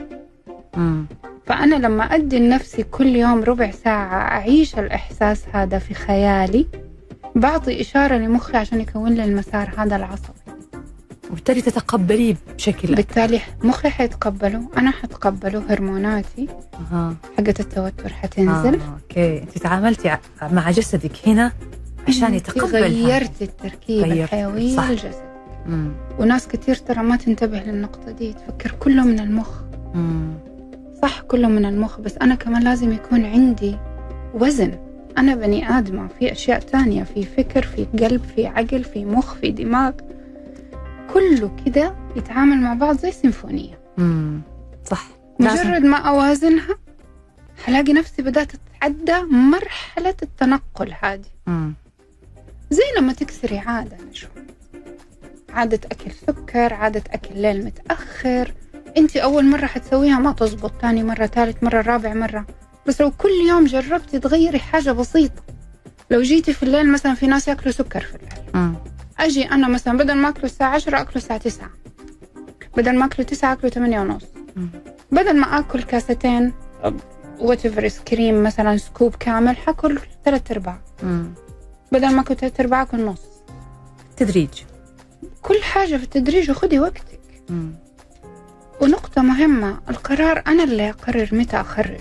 مم. 0.78 1.06
فأنا 1.46 1.76
لما 1.76 2.04
أدي 2.04 2.40
لنفسي 2.40 2.84
كل 2.84 3.16
يوم 3.16 3.44
ربع 3.44 3.72
ساعة 3.72 4.22
أعيش 4.22 4.80
الإحساس 4.80 5.44
هذا 5.54 5.80
في 5.80 5.94
خيالي 5.94 6.68
بعطي 7.36 7.82
إشارة 7.82 8.16
لمخي 8.18 8.58
عشان 8.58 8.82
يكون 8.82 9.14
لي 9.14 9.24
المسار 9.24 9.74
هذا 9.78 9.96
العصبي 9.96 10.41
وبالتالي 11.32 11.62
تتقبليه 11.62 12.36
بشكل 12.58 12.96
بالتالي 12.96 13.42
مخي 13.64 13.90
حيتقبله 13.90 14.62
أنا 14.78 14.92
حتقبله 14.92 15.64
هرموناتي 15.70 16.48
آه. 16.94 17.14
حقت 17.38 17.60
التوتر 17.60 18.10
حتنزل 18.14 18.80
آه. 18.80 18.98
أوكي 19.02 19.42
أنت 19.42 19.58
تعاملتي 19.58 20.18
مع 20.52 20.72
جسدك 20.72 21.12
هنا 21.28 21.52
عشان 22.08 22.24
أنت 22.34 22.36
يتقبل 22.50 22.76
هذا. 22.76 22.88
غيرت 22.88 23.42
التركيبة 23.42 24.08
غيرت. 24.08 24.24
الحيوية 24.34 24.76
صح. 24.76 24.90
للجسد 24.90 25.32
مم. 25.66 25.92
وناس 26.20 26.48
كتير 26.48 26.76
ترى 26.76 27.04
ما 27.04 27.16
تنتبه 27.16 27.60
للنقطة 27.60 28.12
دي 28.12 28.34
تفكر 28.34 28.72
كله 28.80 29.04
من 29.06 29.20
المخ 29.20 29.50
مم. 29.94 30.34
صح 31.02 31.22
كله 31.22 31.48
من 31.48 31.66
المخ 31.66 32.00
بس 32.00 32.18
أنا 32.18 32.36
كمان 32.36 32.64
لازم 32.64 32.92
يكون 32.92 33.26
عندي 33.26 33.76
وزن 34.34 34.72
أنا 35.18 35.36
بني 35.36 35.70
آدمة 35.78 36.08
في 36.20 36.32
أشياء 36.32 36.60
تانية 36.60 37.04
في 37.04 37.24
فكر 37.24 37.62
في 37.64 37.86
قلب 38.06 38.22
في 38.36 38.48
عقل 38.48 38.84
في 38.84 39.06
مخ 39.06 39.34
في 39.36 39.52
دماغ 39.52 39.92
كله 41.14 41.56
كده 41.66 41.96
يتعامل 42.16 42.58
مع 42.58 42.74
بعض 42.74 42.98
زي 42.98 43.12
سيمفونية. 43.12 43.80
مم. 43.98 44.42
صح. 44.86 45.08
مجرد 45.40 45.82
ما 45.82 45.98
أوازنها 45.98 46.78
حلاقي 47.66 47.94
نفسي 47.94 48.22
بدأت 48.22 48.52
أتعدى 48.54 49.22
مرحلة 49.32 50.16
التنقل 50.24 50.94
هذه. 51.02 51.26
زي 52.72 52.84
لما 52.98 53.14
تكسري 53.14 53.60
عادة 53.60 53.98
نشوى 54.12 54.30
عادة 55.50 55.80
أكل 55.92 56.12
سكر 56.12 56.74
عادة 56.74 57.04
أكل 57.12 57.42
ليل 57.42 57.66
متأخر. 57.66 58.54
أنت 58.98 59.18
أول 59.18 59.46
مرة 59.46 59.66
حتسويها 59.66 60.20
ما 60.20 60.32
تزبط 60.32 60.72
تاني 60.82 61.04
مرة 61.04 61.26
ثالث 61.26 61.64
مرة 61.64 61.82
رابع 61.82 62.14
مرة. 62.14 62.46
بس 62.88 63.02
لو 63.02 63.12
كل 63.12 63.30
يوم 63.50 63.66
جربتي 63.66 64.20
تغيري 64.20 64.60
حاجة 64.60 64.92
بسيطة. 64.92 65.44
لو 66.12 66.22
جيتي 66.22 66.54
في 66.54 66.64
الليل 66.64 66.92
مثلا 66.92 67.14
في 67.14 67.28
ناس 67.28 67.48
يأكلوا 67.48 67.72
سكر 67.72 68.00
في 68.00 68.16
الليل. 68.16 68.76
مم. 69.22 69.28
أجي 69.28 69.52
أنا 69.52 69.68
مثلا 69.68 69.98
بدل 69.98 70.16
ما 70.16 70.30
أكله 70.30 70.44
الساعة 70.46 70.76
10 70.76 71.02
أكله 71.02 71.16
الساعة 71.16 71.40
9 71.40 71.70
بدل 72.78 72.96
ما 72.96 73.06
أكله 73.06 73.26
9 73.26 73.54
أكله 73.54 73.70
8 73.70 74.00
ونص. 74.00 74.24
بدل 75.12 75.38
ما 75.40 75.60
آكل 75.60 75.84
كاستين 75.84 76.54
whatever 77.40 77.88
cream 78.08 78.44
مثلا 78.44 78.78
scoop 78.78 79.16
كامل 79.16 79.58
حأكل 79.58 80.00
ثلاث 80.26 80.52
أرباع. 80.52 80.80
مم. 81.04 81.34
بدل 81.92 82.14
ما 82.16 82.22
أكل 82.22 82.36
ثلاث 82.36 82.60
أرباع 82.60 82.82
أكل 82.82 83.06
نص. 83.06 83.22
تدريج. 84.18 84.50
كل 85.42 85.64
حاجة 85.64 85.98
في 85.98 86.04
التدريج 86.04 86.52
وخدي 86.52 86.80
وقتك. 86.80 87.20
مم. 87.50 87.72
ونقطة 88.82 89.22
مهمة 89.22 89.80
القرار 89.90 90.44
أنا 90.48 90.64
اللي 90.64 90.90
أقرر 90.90 91.30
متى 91.32 91.62
أخرج. 91.62 92.00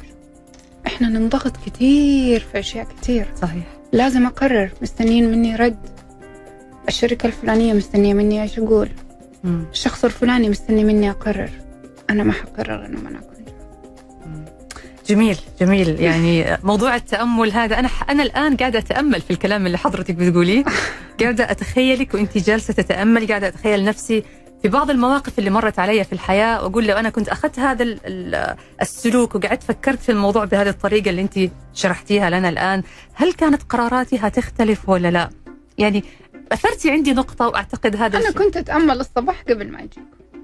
إحنا 0.86 1.08
ننضغط 1.08 1.56
كتير 1.66 2.40
في 2.40 2.58
أشياء 2.58 2.84
كتير. 2.84 3.26
صحيح. 3.42 3.64
لازم 3.92 4.26
أقرر 4.26 4.70
مستنيين 4.82 5.30
مني 5.30 5.56
رد. 5.56 5.99
الشركة 6.88 7.26
الفلانية 7.26 7.72
مستنية 7.72 8.14
مني 8.14 8.42
إيش 8.42 8.58
أقول؟ 8.58 8.88
مم. 9.44 9.64
الشخص 9.72 10.04
الفلاني 10.04 10.48
مستني 10.48 10.84
مني 10.84 11.10
أقرر. 11.10 11.50
أنا 12.10 12.22
ما 12.24 12.32
حقرر 12.32 12.86
أنا 12.86 12.98
ما 13.00 13.18
أكون 13.18 13.30
جميل 15.08 15.38
جميل. 15.60 16.00
يعني 16.00 16.58
موضوع 16.62 16.96
التأمل 16.96 17.52
هذا 17.52 17.78
أنا 17.78 17.88
أنا 18.08 18.22
الآن 18.22 18.56
قاعدة 18.56 18.78
أتأمل 18.78 19.20
في 19.20 19.30
الكلام 19.30 19.66
اللي 19.66 19.78
حضرتك 19.78 20.14
بتقوليه. 20.14 20.64
قاعدة 21.20 21.50
أتخيلك 21.50 22.14
وانت 22.14 22.38
جالسة 22.38 22.74
تتأملي 22.74 23.26
قاعدة 23.26 23.48
أتخيل 23.48 23.84
نفسي 23.84 24.24
في 24.62 24.68
بعض 24.68 24.90
المواقف 24.90 25.38
اللي 25.38 25.50
مرت 25.50 25.78
علي 25.78 26.04
في 26.04 26.12
الحياة. 26.12 26.62
وأقول 26.64 26.86
لو 26.86 26.96
أنا 26.96 27.10
كنت 27.10 27.28
أخذت 27.28 27.58
هذا 27.58 27.82
ال- 27.82 27.98
ال- 28.06 28.56
السلوك 28.82 29.34
وقعدت 29.34 29.62
فكرت 29.62 29.98
في 30.02 30.12
الموضوع 30.12 30.44
بهذه 30.44 30.68
الطريقة 30.68 31.10
اللي 31.10 31.22
انت 31.22 31.38
شرحتيها 31.74 32.30
لنا 32.30 32.48
الآن 32.48 32.82
هل 33.14 33.32
كانت 33.32 33.62
قراراتي 33.62 34.16
هتختلف 34.18 34.88
ولا 34.88 35.10
لا؟ 35.10 35.30
يعني 35.78 36.04
أثرتي 36.52 36.90
عندي 36.90 37.12
نقطة 37.12 37.46
وأعتقد 37.48 37.96
هذا 37.96 38.18
أنا 38.18 38.28
الشيء. 38.28 38.42
كنت 38.42 38.56
أتأمل 38.56 39.00
الصباح 39.00 39.42
قبل 39.48 39.70
ما 39.70 39.78
أجي 39.78 40.00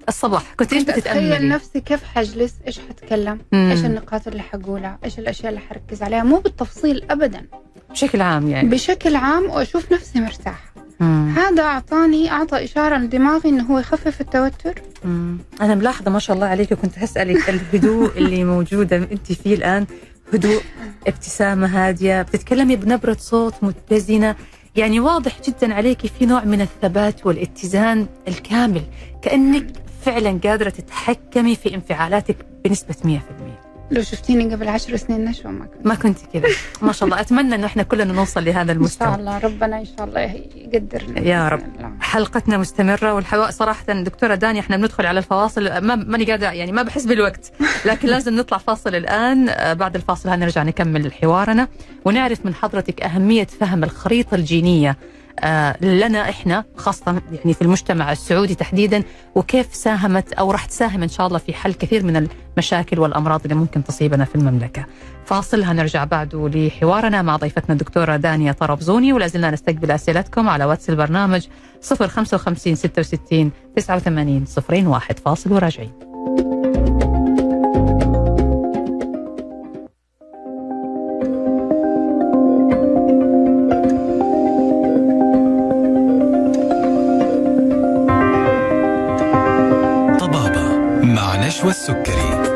الصباح 0.09 0.55
كنت 0.57 0.73
إيش 0.73 0.83
بتتاملي؟ 0.83 1.49
نفسي 1.49 1.81
كيف 1.81 2.05
حجلس 2.05 2.55
إيش 2.67 2.81
حتكلم 2.89 3.39
مم. 3.53 3.71
إيش 3.71 3.85
النقاط 3.85 4.29
اللي 4.29 4.43
حقولها 4.43 4.99
إيش 5.05 5.19
الأشياء 5.19 5.49
اللي 5.49 5.61
حركز 5.61 6.03
عليها 6.03 6.23
مو 6.23 6.39
بالتفصيل 6.39 7.07
أبدا 7.11 7.47
بشكل 7.91 8.21
عام 8.21 8.49
يعني 8.49 8.69
بشكل 8.69 9.17
عام 9.17 9.45
وأشوف 9.51 9.93
نفسي 9.93 10.21
مرتاحة 10.21 10.75
مم. 11.01 11.35
هذا 11.37 11.63
أعطاني 11.63 12.31
أعطى 12.31 12.65
إشارة 12.65 12.97
لدماغي 12.97 13.49
إنه 13.49 13.65
هو 13.65 13.79
يخفف 13.79 14.21
التوتر 14.21 14.83
مم. 15.05 15.39
أنا 15.61 15.75
ملاحظة 15.75 16.11
ما 16.11 16.19
شاء 16.19 16.37
الله 16.37 16.47
عليك 16.47 16.75
كنت 16.75 16.99
هسألك 16.99 17.51
الهدوء 17.51 18.19
اللي 18.19 18.45
موجودة 18.45 18.97
أنت 18.97 19.33
فيه 19.33 19.55
الآن 19.55 19.87
هدوء 20.35 20.63
ابتسامة 21.07 21.67
هادية 21.67 22.23
بتتكلمي 22.23 22.77
بنبرة 22.77 23.17
صوت 23.21 23.55
متزنة 23.63 24.37
يعني 24.77 25.01
واضح 25.01 25.33
جدا 25.49 25.75
عليك 25.75 26.07
في 26.07 26.27
نوع 26.27 26.45
من 26.45 26.61
الثبات 26.61 27.27
والاتزان 27.27 28.07
الكامل 28.29 28.83
كأنك 29.23 29.67
فعلا 30.03 30.41
قادرة 30.45 30.71
تتحكمي 30.71 31.55
في 31.55 31.75
انفعالاتك 31.75 32.37
بنسبة 32.65 32.95
100% 33.05 33.66
لو 33.91 34.03
شفتيني 34.03 34.55
قبل 34.55 34.69
عشر 34.69 34.97
سنين 34.97 35.25
نشوى 35.25 35.53
ما 35.53 35.67
كنت. 35.67 35.87
ما 35.87 35.95
كنت 35.95 36.19
كذا. 36.33 36.49
ما 36.83 36.93
شاء 36.93 37.05
الله. 37.09 37.21
أتمنى 37.21 37.55
أنه 37.55 37.67
إحنا 37.67 37.83
كلنا 37.83 38.13
نوصل 38.13 38.45
لهذا 38.45 38.61
إن 38.61 38.67
شاء 38.67 38.77
المستوى. 38.77 39.15
الله. 39.15 39.39
ربنا 39.39 39.79
إن 39.79 39.85
شاء 39.85 40.05
الله 40.05 40.21
يقدرنا 40.57 41.21
يا 41.21 41.49
رب. 41.49 41.63
الله. 41.77 41.93
حلقتنا 42.01 42.59
مستمرة 42.59 43.15
والحوار 43.15 43.51
صراحة 43.51 43.93
دكتورة 43.93 44.35
دانيا 44.35 44.61
إحنا 44.61 44.77
بندخل 44.77 45.07
على 45.07 45.19
الفواصل. 45.19 45.79
ما 45.79 45.95
ماني 45.95 46.25
قاعدة 46.25 46.53
يعني 46.53 46.73
ما 46.73 46.83
بحس 46.83 47.05
بالوقت. 47.05 47.53
لكن 47.85 48.09
لازم 48.09 48.37
نطلع 48.37 48.59
فاصل 48.59 48.95
الآن. 48.95 49.47
بعد 49.75 49.95
الفاصل 49.95 50.29
هنرجع 50.29 50.63
نكمل 50.63 51.13
حوارنا 51.13 51.69
ونعرف 52.05 52.47
من 52.47 52.55
حضرتك 52.55 53.03
أهمية 53.03 53.47
فهم 53.61 53.85
الخريطة 53.85 54.35
الجينية. 54.35 54.97
لنا 55.81 56.31
إحنا 56.31 56.65
خاصة 56.77 57.23
يعني 57.33 57.55
في 57.55 57.63
المجتمع 57.63 58.13
السعودي 58.13 58.55
تحديدا 58.55 59.03
وكيف 59.35 59.75
ساهمت 59.75 60.33
أو 60.33 60.51
راح 60.51 60.65
تساهم 60.65 61.03
إن 61.03 61.09
شاء 61.09 61.27
الله 61.27 61.39
في 61.39 61.55
حل 61.55 61.73
كثير 61.75 62.05
من 62.05 62.29
المشاكل 62.57 62.99
والأمراض 62.99 63.41
اللي 63.43 63.55
ممكن 63.55 63.85
تصيبنا 63.85 64.25
في 64.25 64.35
المملكة. 64.35 64.87
فاصل 65.25 65.63
هنرجع 65.63 66.05
بعده 66.05 66.49
لحوارنا 66.49 67.23
مع 67.23 67.37
ضيفتنا 67.37 67.73
الدكتورة 67.73 68.17
دانيا 68.17 68.53
طرابزوني 68.53 69.13
ولا 69.13 69.27
زلنا 69.27 69.51
نستقبل 69.51 69.91
أسئلتكم 69.91 70.49
على 70.49 70.65
واتس 70.65 70.91
البرنامج 70.91 71.47
055 72.07 72.75
66 72.75 73.51
89 73.77 74.45
01 74.87 75.19
فاصل 75.19 75.53
وراجعين. 75.53 76.16
مع 91.67 91.71
نشوى 91.71 91.71
السكري 91.71 92.47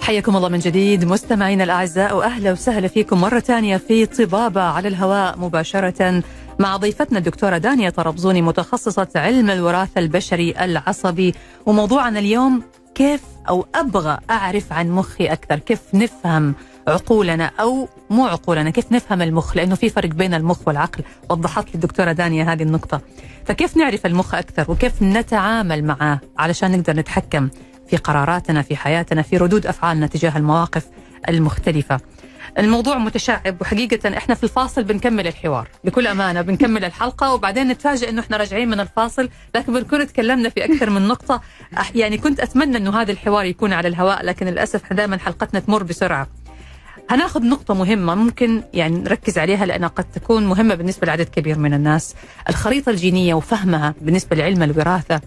حياكم 0.00 0.36
الله 0.36 0.48
من 0.48 0.58
جديد 0.58 1.04
مستمعينا 1.04 1.64
الأعزاء 1.64 2.16
وأهلا 2.16 2.52
وسهلا 2.52 2.88
فيكم 2.88 3.20
مرة 3.20 3.40
ثانية 3.40 3.76
في 3.76 4.06
طبابة 4.06 4.62
على 4.62 4.88
الهواء 4.88 5.38
مباشرة 5.38 6.22
مع 6.58 6.76
ضيفتنا 6.76 7.18
الدكتورة 7.18 7.58
دانيا 7.58 7.90
طربزوني 7.90 8.42
متخصصة 8.42 9.08
علم 9.14 9.50
الوراثة 9.50 9.98
البشري 9.98 10.54
العصبي. 10.60 11.34
وموضوعنا 11.66 12.18
اليوم 12.18 12.62
كيف 12.94 13.20
أو 13.48 13.66
أبغى 13.74 14.18
أعرف 14.30 14.72
عن 14.72 14.90
مخي 14.90 15.26
أكثر 15.26 15.58
كيف 15.58 15.80
نفهم 15.94 16.54
عقولنا 16.88 17.50
أو 17.60 17.88
مو 18.10 18.26
عقولنا 18.26 18.70
كيف 18.70 18.92
نفهم 18.92 19.22
المخ؟ 19.22 19.56
لأنه 19.56 19.74
في 19.74 19.90
فرق 19.90 20.08
بين 20.08 20.34
المخ 20.34 20.68
والعقل. 20.68 21.04
وضحت 21.30 21.68
لي 21.68 21.74
الدكتورة 21.74 22.12
دانيا 22.12 22.52
هذه 22.52 22.62
النقطة. 22.62 23.00
فكيف 23.44 23.76
نعرف 23.76 24.06
المخ 24.06 24.34
أكثر؟ 24.34 24.70
وكيف 24.70 25.02
نتعامل 25.02 25.84
معه؟ 25.84 26.20
علشان 26.38 26.78
نقدر 26.78 26.96
نتحكم 26.96 27.48
في 27.88 27.96
قراراتنا 27.96 28.62
في 28.62 28.76
حياتنا 28.76 29.22
في 29.22 29.36
ردود 29.36 29.66
أفعالنا 29.66 30.06
تجاه 30.06 30.36
المواقف 30.36 30.86
المختلفة. 31.28 32.00
الموضوع 32.58 32.98
متشعب 32.98 33.60
وحقيقة 33.60 34.16
إحنا 34.16 34.34
في 34.34 34.44
الفاصل 34.44 34.84
بنكمل 34.84 35.26
الحوار. 35.26 35.68
بكل 35.84 36.06
أمانة 36.06 36.42
بنكمل 36.42 36.84
الحلقة 36.84 37.34
وبعدين 37.34 37.68
نتفاجئ 37.68 38.08
إنه 38.08 38.20
إحنا 38.20 38.36
راجعين 38.36 38.68
من 38.68 38.80
الفاصل. 38.80 39.28
لكن 39.54 39.72
بنكون 39.72 40.06
تكلمنا 40.06 40.48
في 40.48 40.64
أكثر 40.64 40.90
من 40.90 41.08
نقطة. 41.08 41.40
يعني 41.94 42.18
كنت 42.18 42.40
أتمنى 42.40 42.76
إنه 42.76 43.00
هذا 43.00 43.12
الحوار 43.12 43.44
يكون 43.44 43.72
على 43.72 43.88
الهواء 43.88 44.24
لكن 44.24 44.46
للأسف 44.46 44.92
دائما 44.92 45.18
حلقتنا 45.18 45.60
تمر 45.60 45.82
بسرعة. 45.82 46.28
هناخذ 47.14 47.42
نقطة 47.46 47.74
مهمة 47.74 48.14
ممكن 48.14 48.62
يعني 48.74 48.98
نركز 48.98 49.38
عليها 49.38 49.66
لأنها 49.66 49.88
قد 49.88 50.04
تكون 50.04 50.46
مهمة 50.46 50.74
بالنسبة 50.74 51.06
لعدد 51.06 51.28
كبير 51.28 51.58
من 51.58 51.74
الناس. 51.74 52.14
الخريطة 52.48 52.90
الجينية 52.90 53.34
وفهمها 53.34 53.94
بالنسبة 54.00 54.36
لعلم 54.36 54.62
الوراثة 54.62 55.20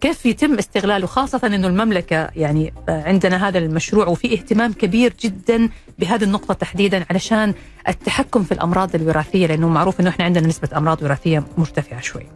كيف 0.00 0.26
يتم 0.26 0.58
استغلاله 0.58 1.06
خاصة 1.06 1.40
أنه 1.44 1.66
المملكة 1.66 2.28
يعني 2.36 2.72
عندنا 2.88 3.48
هذا 3.48 3.58
المشروع 3.58 4.06
وفي 4.06 4.34
اهتمام 4.34 4.72
كبير 4.72 5.14
جدا 5.20 5.68
بهذه 5.98 6.24
النقطة 6.24 6.54
تحديدا 6.54 7.04
علشان 7.10 7.54
التحكم 7.88 8.42
في 8.42 8.52
الأمراض 8.52 8.94
الوراثية 8.94 9.46
لأنه 9.46 9.68
معروف 9.68 10.00
أنه 10.00 10.10
إحنا 10.10 10.24
عندنا 10.24 10.46
نسبة 10.46 10.68
أمراض 10.76 11.02
وراثية 11.02 11.44
مرتفعة 11.58 12.00
شوي. 12.00 12.26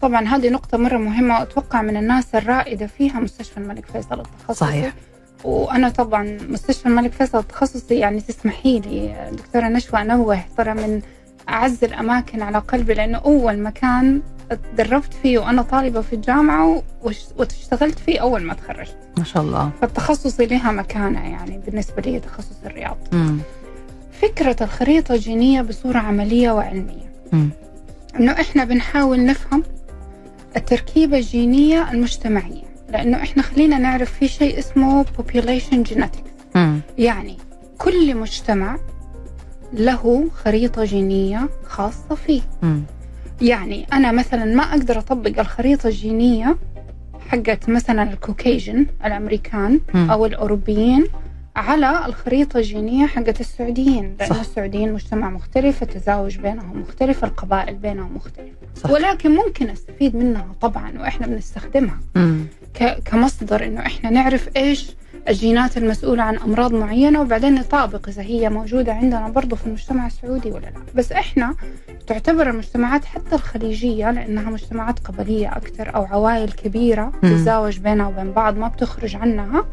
طبعا 0.00 0.28
هذه 0.28 0.48
نقطة 0.50 0.78
مرة 0.78 0.96
مهمة 0.96 1.38
وأتوقع 1.38 1.82
من 1.82 1.96
الناس 1.96 2.34
الرائدة 2.34 2.86
فيها 2.86 3.20
مستشفى 3.20 3.58
الملك 3.58 3.86
فيصل 3.86 4.20
التخصصي. 4.20 4.54
صحيح. 4.54 4.94
وأنا 5.44 5.88
طبعا 5.88 6.38
مستشفى 6.48 6.86
الملك 6.86 7.12
فيصل 7.12 7.38
التخصصي 7.38 7.94
يعني 7.94 8.20
تسمحي 8.20 8.78
لي 8.80 9.28
دكتورة 9.32 9.68
نشوى 9.68 10.00
انوه 10.00 10.40
ترى 10.56 10.74
من 10.74 11.00
أعز 11.48 11.84
الأماكن 11.84 12.42
على 12.42 12.58
قلبي 12.58 12.94
لأنه 12.94 13.18
أول 13.18 13.58
مكان 13.58 14.22
تدربت 14.74 15.14
فيه 15.14 15.38
وأنا 15.38 15.62
طالبة 15.62 16.00
في 16.00 16.12
الجامعة 16.12 16.82
واشتغلت 17.38 17.98
فيه 17.98 18.20
أول 18.20 18.42
ما 18.42 18.54
تخرجت. 18.54 18.96
ما 19.18 19.24
شاء 19.24 19.42
الله. 19.42 19.70
فالتخصصي 19.80 20.46
لها 20.46 20.72
مكانة 20.72 21.28
يعني 21.30 21.60
بالنسبة 21.66 22.02
لي 22.02 22.20
تخصص 22.20 22.56
الرياض. 22.66 22.96
مم. 23.12 23.38
فكرة 24.22 24.56
الخريطة 24.60 25.14
الجينيه 25.14 25.62
بصورة 25.62 25.98
عملية 25.98 26.50
وعلمية. 26.50 27.12
مم. 27.32 27.50
إنه 28.20 28.32
إحنا 28.32 28.64
بنحاول 28.64 29.24
نفهم 29.24 29.62
التركيبة 30.56 31.18
الجينية 31.18 31.90
المجتمعية. 31.90 32.67
لأنه 32.88 33.22
إحنا 33.22 33.42
خلينا 33.42 33.78
نعرف 33.78 34.12
في 34.12 34.28
شيء 34.28 34.58
اسمه 34.58 35.04
population 35.04 35.88
genetics 35.90 36.56
مم. 36.56 36.80
يعني 36.98 37.36
كل 37.78 38.16
مجتمع 38.16 38.78
له 39.72 40.28
خريطة 40.34 40.84
جينية 40.84 41.48
خاصة 41.66 42.14
فيه 42.14 42.42
مم. 42.62 42.82
يعني 43.42 43.86
أنا 43.92 44.12
مثلا 44.12 44.44
ما 44.44 44.62
أقدر 44.62 44.98
أطبق 44.98 45.40
الخريطة 45.40 45.86
الجينية 45.86 46.56
حقت 47.28 47.68
مثلا 47.68 48.02
الكوكيجن 48.12 48.86
الأمريكان 49.04 49.80
مم. 49.94 50.10
أو 50.10 50.26
الأوروبيين 50.26 51.04
على 51.56 52.06
الخريطة 52.06 52.58
الجينية 52.58 53.06
حقت 53.06 53.40
السعوديين 53.40 54.16
لأن 54.20 54.28
صح. 54.28 54.40
السعوديين 54.40 54.92
مجتمع 54.92 55.30
مختلف 55.30 55.82
التزاوج 55.82 56.38
بينهم 56.38 56.80
مختلف 56.80 57.24
القبائل 57.24 57.74
بينهم 57.74 58.16
مختلف 58.16 58.52
صح. 58.76 58.90
ولكن 58.90 59.34
ممكن 59.34 59.70
أستفيد 59.70 60.16
منها 60.16 60.46
طبعا 60.60 60.92
وإحنا 61.00 61.26
بنستخدمها 61.26 61.98
مم. 62.14 62.46
كمصدر 63.04 63.64
إنه 63.64 63.80
إحنا 63.80 64.10
نعرف 64.10 64.48
إيش 64.56 64.90
الجينات 65.28 65.76
المسؤولة 65.76 66.22
عن 66.22 66.36
أمراض 66.36 66.72
معينة 66.74 67.20
وبعدين 67.20 67.54
نطابق 67.54 68.08
إذا 68.08 68.22
هي 68.22 68.48
موجودة 68.50 68.92
عندنا 68.92 69.28
برضو 69.28 69.56
في 69.56 69.66
المجتمع 69.66 70.06
السعودي 70.06 70.50
ولا 70.50 70.66
لا 70.66 70.82
بس 70.94 71.12
إحنا 71.12 71.54
تعتبر 72.06 72.50
المجتمعات 72.50 73.04
حتى 73.04 73.34
الخليجية 73.34 74.10
لأنها 74.10 74.50
مجتمعات 74.50 74.98
قبلية 74.98 75.48
أكثر 75.56 75.94
أو 75.94 76.04
عوائل 76.04 76.52
كبيرة. 76.52 77.12
تتزاوج 77.22 77.78
بينها 77.78 78.06
وبين 78.08 78.32
بعض 78.32 78.56
ما 78.58 78.68
بتخرج 78.68 79.16
عنها 79.16 79.64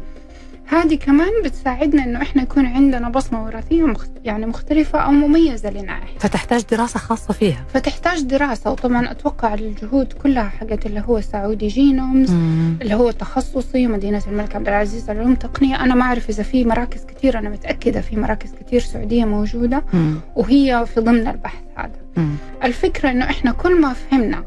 هذه 0.68 0.94
كمان 0.94 1.30
بتساعدنا 1.44 2.04
إنه 2.04 2.22
إحنا 2.22 2.42
يكون 2.42 2.66
عندنا 2.66 3.08
بصمة 3.08 3.44
وراثية 3.44 3.86
مخت... 3.86 4.10
يعني 4.24 4.46
مختلفة 4.46 4.98
أو 4.98 5.10
مميزة 5.10 5.70
لنا 5.70 5.92
إحنا 5.92 6.18
فتحتاج 6.18 6.62
دراسة 6.70 6.98
خاصة 6.98 7.34
فيها 7.34 7.64
فتحتاج 7.74 8.22
دراسة 8.22 8.70
وطبعا 8.70 9.10
أتوقع 9.10 9.54
الجهود 9.54 10.12
كلها 10.12 10.48
حقت 10.48 10.86
اللي 10.86 11.02
هو 11.08 11.20
سعودي 11.20 11.68
جينومز 11.68 12.30
مم. 12.30 12.76
اللي 12.82 12.94
هو 12.94 13.10
تخصصي 13.10 13.86
مدينة 13.86 14.22
الملك 14.26 14.56
عبد 14.56 14.68
العزيز 14.68 15.10
علوم 15.10 15.34
تقنية 15.34 15.84
أنا 15.84 15.94
ما 15.94 16.02
أعرف 16.02 16.28
إذا 16.30 16.42
في 16.42 16.64
مراكز 16.64 17.04
كثير 17.04 17.38
أنا 17.38 17.48
متأكدة 17.50 18.00
في 18.00 18.16
مراكز 18.16 18.54
كثير 18.60 18.80
سعودية 18.80 19.24
موجودة 19.24 19.82
مم. 19.92 20.14
وهي 20.36 20.86
في 20.94 21.00
ضمن 21.00 21.28
البحث 21.28 21.62
هذا 21.76 21.90
مم. 22.16 22.34
الفكرة 22.64 23.10
إنه 23.10 23.24
إحنا 23.24 23.52
كل 23.52 23.80
ما 23.80 23.92
فهمنا 23.92 24.44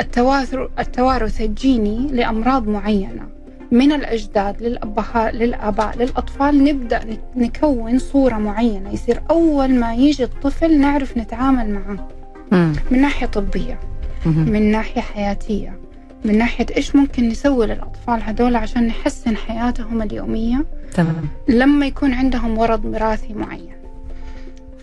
التوارث 0.00 0.54
التوارث 0.78 1.40
الجيني 1.40 2.08
لأمراض 2.12 2.68
معينة 2.68 3.39
من 3.70 3.92
الأجداد 3.92 4.62
للأبهات 4.62 5.34
للآباء 5.34 5.96
للأطفال 5.98 6.64
نبدأ 6.64 7.04
نك- 7.04 7.20
نكون 7.36 7.98
صورة 7.98 8.34
معينة. 8.34 8.92
يصير 8.92 9.22
أول 9.30 9.74
ما 9.74 9.94
يجي 9.94 10.24
الطفل 10.24 10.80
نعرف 10.80 11.16
نتعامل 11.16 11.70
معه. 11.70 12.08
مم. 12.52 12.72
من 12.90 13.00
ناحية 13.00 13.26
طبية 13.26 13.78
مم. 14.26 14.32
من 14.52 14.70
ناحية 14.70 15.00
حياتية 15.00 15.78
من 16.24 16.38
ناحية 16.38 16.66
إيش 16.76 16.96
ممكن 16.96 17.28
نسوي 17.28 17.66
للأطفال 17.66 18.22
هذول 18.22 18.56
عشان 18.56 18.86
نحسن 18.86 19.36
حياتهم 19.36 20.02
اليومية. 20.02 20.64
تمام. 20.94 21.28
لما 21.48 21.86
يكون 21.86 22.12
عندهم 22.12 22.54
مرض 22.54 22.84
وراثي 22.84 23.34
معين. 23.34 23.74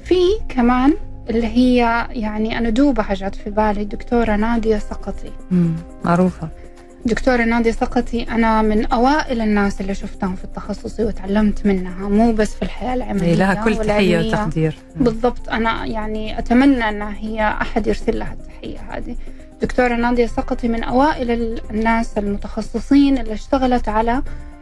في 0.04 0.16
كمان 0.50 0.94
اللي 1.30 1.48
هي 1.48 2.08
يعني 2.12 2.58
أنا 2.58 2.70
دوبها 2.70 3.14
جت 3.14 3.36
في 3.36 3.50
بالي 3.50 3.82
الدكتورة 3.82 4.36
نادية 4.36 4.78
سقطي. 4.78 5.32
مم. 5.52 5.72
معروفة. 6.06 6.50
دكتورة 7.08 7.43
نادية 7.43 7.72
سقطي 7.72 8.24
أنا 8.24 8.62
من 8.62 8.86
أوائل 8.86 9.41
الناس 9.41 9.82
اللي 9.82 9.95
شفتهم 9.95 10.36
في 10.36 10.43
التخصصي 10.43 11.03
وتعلمت 11.03 11.66
منها 11.66 12.10
مو 12.10 12.32
بس 12.32 12.55
في 12.55 12.62
الحياة 12.62 12.93
العملية 12.93 13.36
لها 13.36 13.53
كل 13.53 13.76
تحية. 13.78 14.28
وتقدير. 14.28 14.76
بالضبط. 14.95 15.49
أنا 15.49 15.86
يعني 15.86 16.39
أتمنى 16.39 16.89
أن 16.89 17.01
هي 17.01 17.41
أحد 17.62 17.88
يرسل 17.88 18.20
لها 18.20 18.34
التحية 18.34 18.78
هذه. 18.91 19.16
دكتورة 19.62 19.95
نادية 19.95 20.26
سقطي 20.28 20.68
من 20.68 20.84
أوائل 20.84 21.32
ال- 21.32 21.62
الناس 21.72 22.18
المتخصصين 22.18 23.18
اللي 23.18 23.34
اشتغلت 23.34 23.89
على 23.89 24.22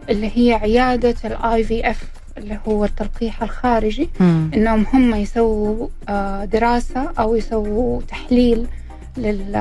اللي 0.09 0.31
هي 0.35 0.53
عيادة 0.53 1.15
ال 1.25 1.63
IVF 1.63 2.03
اللي 2.37 2.59
هو 2.67 2.85
التلقيح 2.85 3.43
الخارجي. 3.43 4.09
مم. 4.19 4.51
إنهم 4.53 4.85
هم 4.93 5.15
يسووا 5.15 5.87
آه، 6.09 6.45
دراسة 6.45 7.11
أو 7.19 7.35
يسووا 7.35 8.01
تحليل 8.01 8.67
لل 9.17 9.55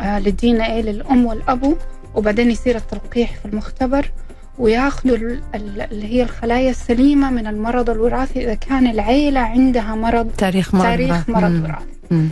آه، 0.00 0.18
للدي 0.18 0.50
إن 0.50 0.60
اي 0.60 0.82
للأم 0.82 1.26
والأبو. 1.26 1.74
وبعدين 2.14 2.50
يصير 2.50 2.76
التلقيح 2.76 3.34
في 3.36 3.46
المختبر 3.46 4.10
وياخذوا 4.58 5.16
ال- 5.16 5.42
ال- 5.54 5.80
اللي 5.80 6.06
هي 6.14 6.22
الخلايا 6.22 6.70
السليمة 6.70 7.30
من 7.30 7.46
المرض 7.46 7.90
الوراثي 7.90 8.44
إذا 8.44 8.54
كان 8.54 8.86
العيلة 8.86 9.40
عندها 9.40 9.94
مرض 9.94 10.30
تاريخ 10.38 10.74
مرض 10.74 10.82
تاريخ 10.84 11.28
مرض 11.28 11.50
مم. 11.50 11.62
وراثي 11.64 11.86
مم. 12.10 12.28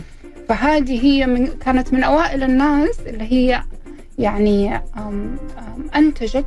فهذه 0.49 1.05
هي 1.05 1.27
من 1.27 1.47
كانت 1.47 1.93
من 1.93 2.03
أوائل 2.03 2.43
الناس 2.43 2.99
اللي 3.07 3.23
هي 3.23 3.61
يعني 4.19 4.75
أم 4.75 4.81
أم 4.97 5.37
أنتجت 5.95 6.45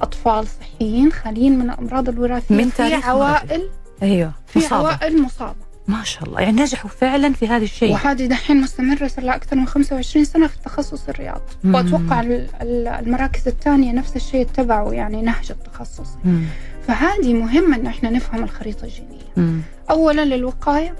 أطفال 0.00 0.46
صحيين 0.46 1.12
خاليين 1.12 1.58
من 1.58 1.70
الأمراض 1.70 2.08
الوراثية 2.08 2.54
من 2.54 2.68
في 2.68 2.94
عوائل 2.94 3.68
أيوه 4.02 4.32
في 4.46 4.58
مصابة. 4.58 4.88
عوائل 4.88 5.22
مصابة 5.22 5.67
ما 5.88 6.04
شاء 6.04 6.24
الله 6.24 6.40
يعني 6.40 6.62
نجحوا 6.62 6.90
فعلا 6.90 7.32
في 7.32 7.48
هذا 7.48 7.64
الشيء 7.64 7.92
وهذه 7.92 8.26
دحين 8.26 8.60
مستمرة 8.60 9.06
صار 9.06 9.24
لها 9.24 9.34
أكثر 9.36 9.56
من 9.56 9.66
25 9.66 10.24
سنة 10.24 10.46
في 10.46 10.56
التخصص 10.56 11.08
الرياض 11.08 11.40
مم. 11.64 11.74
وأتوقع 11.74 12.20
ال- 12.20 12.46
ال- 12.62 12.88
المراكز 12.88 13.48
الثانية 13.48 13.92
نفس 13.92 14.16
الشيء 14.16 14.40
اتبعوا 14.42 14.94
يعني 14.94 15.22
نهج 15.22 15.50
التخصص 15.50 16.08
مم. 16.24 16.42
فهذه 16.88 17.34
مهمة 17.34 17.76
إنه 17.76 17.88
إحنا 17.90 18.10
نفهم 18.10 18.44
الخريطة 18.44 18.84
الجينية 18.84 19.22
مم. 19.36 19.60
أولا 19.90 20.24
للوقاية 20.24 20.94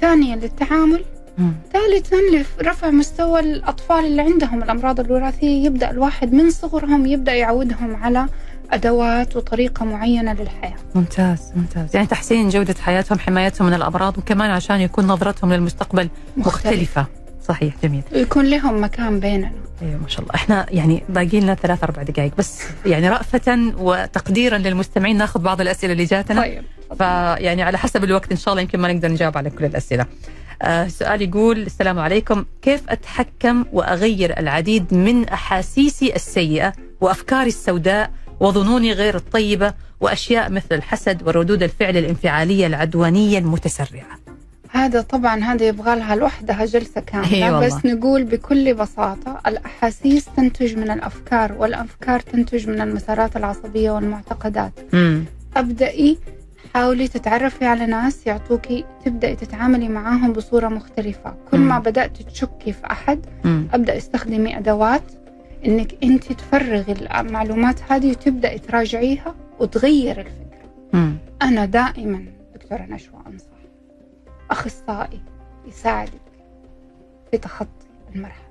ثانيا 0.00 0.36
للتعامل. 0.36 1.04
ثالثا 1.72 2.16
لرفع 2.60 2.90
مستوى 2.90 3.40
الأطفال 3.40 4.04
اللي 4.06 4.22
عندهم 4.22 4.62
الأمراض 4.62 5.00
الوراثية 5.00 5.64
يبدأ 5.66 5.90
الواحد 5.90 6.32
من 6.32 6.50
صغرهم 6.50 7.06
يبدأ 7.06 7.34
يعودهم 7.34 7.96
على 7.96 8.26
أدوات 8.70 9.36
وطريقة 9.36 9.84
معينة 9.84 10.32
للحياة. 10.32 10.74
ممتاز 10.94 11.52
ممتاز. 11.56 11.96
يعني 11.96 12.06
تحسين 12.06 12.48
جودة 12.48 12.74
حياتهم 12.82 13.18
حمايتهم 13.18 13.66
من 13.66 13.74
الأمراض 13.74 14.18
وكمان 14.18 14.50
عشان 14.50 14.80
يكون 14.80 15.06
نظرتهم 15.06 15.52
للمستقبل 15.52 16.08
مختلفة. 16.36 17.06
صحيح 17.44 17.74
جميل. 17.82 18.02
ويكون 18.12 18.46
لهم 18.46 18.84
مكان 18.84 19.20
بيننا. 19.20 19.52
أيوه 19.82 20.00
ما 20.02 20.08
شاء 20.08 20.20
الله. 20.20 20.34
إحنا 20.34 20.66
يعني 20.70 21.02
باقي 21.08 21.40
لنا 21.40 21.54
ثلاث 21.54 21.84
أربع 21.84 22.02
دقائق 22.02 22.32
بس 22.38 22.62
يعني 22.86 23.08
رأفة 23.08 23.72
وتقديرا 23.78 24.58
للمستمعين 24.58 25.16
ناخذ 25.16 25.40
بعض 25.40 25.60
الأسئلة 25.60 25.92
اللي 25.92 26.04
جاتنا. 26.04 26.40
طيب. 26.40 26.62
فيعني 26.98 27.62
على 27.62 27.78
حسب 27.78 28.04
الوقت 28.04 28.30
إن 28.30 28.36
شاء 28.36 28.52
الله 28.52 28.62
يمكن 28.62 28.80
ما 28.80 28.92
نقدر 28.92 29.08
نجاوب 29.08 29.38
على 29.38 29.50
كل 29.50 29.64
الأسئلة. 29.64 30.06
آه 30.62 30.88
سؤال 30.88 31.22
يقول 31.22 31.62
السلام 31.62 31.98
عليكم. 31.98 32.44
كيف 32.62 32.82
أتحكم 32.88 33.64
وأغير 33.72 34.38
العديد 34.38 34.94
من 34.94 35.28
أحاسيسي 35.28 36.14
السيئة 36.16 36.72
وأفكاري 37.00 37.48
السوداء 37.48 38.10
وظنوني 38.40 38.92
غير 38.92 39.16
الطيبة 39.16 39.74
وأشياء 40.00 40.50
مثل 40.50 40.66
الحسد 40.72 41.26
وردود 41.26 41.62
الفعل 41.62 41.96
الانفعالية 41.96 42.66
العدوانية 42.66 43.38
المتسرعة. 43.38 44.18
هذا 44.70 45.00
طبعا 45.00 45.40
هذا 45.40 45.66
يبغى 45.68 45.96
لها 45.96 46.16
لوحدها 46.16 46.64
جلسة 46.64 47.00
كاملة. 47.00 47.60
بس 47.60 47.86
نقول 47.86 48.24
بكل 48.24 48.74
بساطة 48.74 49.40
الأحاسيس 49.46 50.26
تنتج 50.36 50.76
من 50.76 50.90
الأفكار 50.90 51.52
والأفكار 51.52 52.20
تنتج 52.20 52.68
من 52.68 52.80
المسارات 52.80 53.36
العصبية 53.36 53.90
والمعتقدات. 53.90 54.72
م. 54.92 55.20
أبدأي 55.56 56.18
حاولي 56.74 57.08
تتعرفي 57.08 57.64
على 57.64 57.86
ناس 57.86 58.26
يعطوكي 58.26 58.84
تبدأي 59.04 59.36
تتعاملي 59.36 59.88
معاهم 59.88 60.32
بصورة 60.32 60.68
مختلفة. 60.68 61.34
كل 61.50 61.58
ما 61.58 61.78
بدأت 61.78 62.22
تشكي 62.22 62.72
في 62.72 62.86
أحد 62.90 63.26
م. 63.44 63.62
أبدأ 63.74 63.96
استخدمي 63.96 64.58
أدوات 64.58 65.02
إنك 65.66 66.04
أنت 66.04 66.32
تفرغي 66.32 66.92
المعلومات 66.92 67.80
هذه 67.88 68.10
وتبدأي 68.10 68.58
تراجعيها 68.58 69.34
وتغير 69.60 70.20
الفكرة 70.20 70.98
م. 70.98 71.16
أنا 71.42 71.64
دائما 71.64 72.24
دكتورة 72.54 72.86
نشوى 72.90 73.20
أنصح 73.26 73.58
أخصائي 74.50 75.20
يساعدك 75.68 76.12
في 77.30 77.38
تخطي 77.38 77.86
المرحلة 78.14 78.48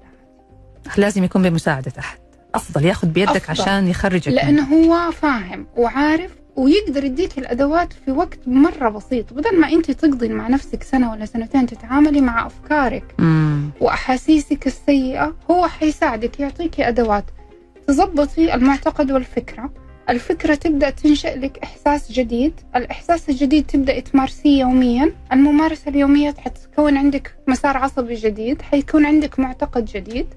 هذه 0.88 1.00
لازم 1.00 1.24
يكون 1.24 1.44
بمساعدة 1.50 1.94
أحد 2.00 2.20
أفضل 2.56 2.86
ياخذ 2.86 3.08
بيدك 3.08 3.50
أفضل. 3.50 3.62
عشان 3.62 3.88
يخرجك 3.88 4.28
لأنه 4.28 4.64
هو 4.64 5.12
فاهم 5.12 5.68
وعارف 5.78 6.37
ويقدر 6.58 7.04
يديك 7.04 7.38
الأدوات 7.38 7.94
في 7.94 8.12
وقت 8.12 8.40
مرة 8.48 8.90
بسيط 8.90 9.34
بدل 9.34 9.60
ما 9.60 9.70
أنت 9.70 9.92
تقضي 9.92 10.30
مع 10.30 10.48
نفسك 10.48 10.84
سنة 10.84 11.12
ولا 11.12 11.26
سنتين 11.26 11.66
تتعاملي 11.66 12.22
مع 12.22 12.46
أفكارك 12.48 13.04
مم. 13.20 13.70
وأحاسيسك 13.82 14.68
السيئة 14.68 15.36
هو 15.52 15.68
حيساعدك 15.68 16.40
يعطيكي 16.40 16.88
أدوات. 16.88 17.26
تظبطي 17.88 18.54
المعتقد 18.54 19.12
والفكرة. 19.12 19.70
الفكرة 20.10 20.56
تبدأ 20.56 20.90
تنشأ 20.90 21.28
لك 21.28 21.60
إحساس 21.64 22.12
جديد. 22.12 22.54
الإحساس 22.76 23.30
الجديد 23.30 23.66
تبدأ 23.66 24.00
تمارسيه 24.00 24.60
يوميا. 24.60 25.12
الممارسة 25.34 25.90
اليومية 25.90 26.36
حتكون 26.38 26.98
عندك 26.98 27.36
مسار 27.48 27.78
عصبي 27.78 28.16
جديد 28.16 28.62
حيكون 28.62 29.06
عندك 29.06 29.40
معتقد 29.40 29.86
جديد 29.86 30.28